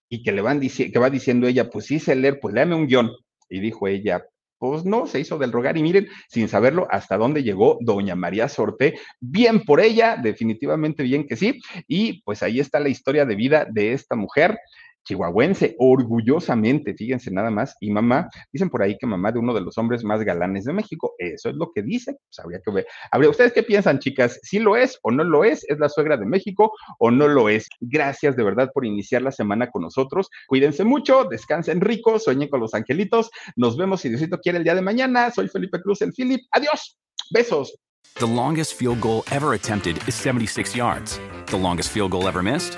Y 0.09 0.23
que 0.23 0.31
le 0.31 0.41
van 0.41 0.59
que 0.59 0.99
va 0.99 1.09
diciendo 1.09 1.47
ella, 1.47 1.69
pues 1.69 1.85
sí 1.85 1.99
leer, 2.15 2.39
pues 2.39 2.53
léame 2.55 2.75
un 2.75 2.87
guion. 2.87 3.11
Y 3.49 3.59
dijo 3.59 3.87
ella, 3.87 4.23
pues 4.69 4.85
no, 4.85 5.07
se 5.07 5.19
hizo 5.19 5.37
del 5.37 5.51
rogar 5.51 5.75
y 5.75 5.83
miren, 5.83 6.07
sin 6.29 6.47
saberlo, 6.47 6.87
hasta 6.89 7.17
dónde 7.17 7.43
llegó 7.43 7.77
doña 7.81 8.15
María 8.15 8.47
Sorte. 8.47 8.97
Bien 9.19 9.65
por 9.65 9.81
ella, 9.81 10.15
definitivamente 10.15 11.03
bien 11.03 11.27
que 11.27 11.35
sí. 11.35 11.59
Y 11.85 12.21
pues 12.21 12.43
ahí 12.43 12.61
está 12.61 12.79
la 12.79 12.87
historia 12.87 13.25
de 13.25 13.35
vida 13.35 13.67
de 13.69 13.91
esta 13.91 14.15
mujer 14.15 14.57
chihuahuense, 15.03 15.75
orgullosamente, 15.79 16.93
fíjense 16.93 17.31
nada 17.31 17.51
más, 17.51 17.75
y 17.79 17.91
mamá, 17.91 18.29
dicen 18.51 18.69
por 18.69 18.81
ahí 18.81 18.97
que 18.97 19.05
mamá 19.05 19.31
de 19.31 19.39
uno 19.39 19.53
de 19.53 19.61
los 19.61 19.77
hombres 19.77 20.03
más 20.03 20.23
galanes 20.23 20.65
de 20.65 20.73
México, 20.73 21.13
eso 21.17 21.49
es 21.49 21.55
lo 21.55 21.71
que 21.73 21.81
dice, 21.81 22.13
pues 22.13 22.39
habría 22.39 22.59
que 22.63 22.71
ver. 22.71 22.87
Habría, 23.11 23.29
¿ustedes 23.29 23.53
qué 23.53 23.63
piensan, 23.63 23.99
chicas? 23.99 24.39
¿Sí 24.43 24.59
lo 24.59 24.75
es 24.75 24.99
o 25.03 25.11
no 25.11 25.23
lo 25.23 25.43
es? 25.43 25.65
¿Es 25.69 25.79
la 25.79 25.89
suegra 25.89 26.17
de 26.17 26.25
México 26.25 26.73
o 26.99 27.11
no 27.11 27.27
lo 27.27 27.49
es? 27.49 27.67
Gracias 27.79 28.35
de 28.35 28.43
verdad 28.43 28.71
por 28.73 28.85
iniciar 28.85 29.21
la 29.21 29.31
semana 29.31 29.69
con 29.69 29.81
nosotros. 29.81 30.29
Cuídense 30.47 30.83
mucho, 30.83 31.25
descansen 31.25 31.81
rico, 31.81 32.19
sueñen 32.19 32.49
con 32.49 32.59
los 32.59 32.73
angelitos. 32.73 33.29
Nos 33.55 33.77
vemos 33.77 34.01
si 34.01 34.09
Diosito 34.09 34.39
quiere 34.39 34.57
el 34.57 34.63
día 34.63 34.75
de 34.75 34.81
mañana. 34.81 35.31
Soy 35.31 35.47
Felipe 35.47 35.81
Cruz, 35.81 36.01
el 36.01 36.13
Philip. 36.13 36.41
Adiós. 36.51 36.97
Besos. 37.31 37.73
The 38.15 38.27
longest 38.27 38.75
field 38.75 39.01
goal 39.01 39.23
ever 39.31 39.53
attempted 39.53 39.97
is 40.07 40.13
76 40.13 40.75
yards. 40.75 41.19
The 41.47 41.57
longest 41.57 41.89
field 41.89 42.11
goal 42.11 42.27
ever 42.27 42.43
missed? 42.43 42.77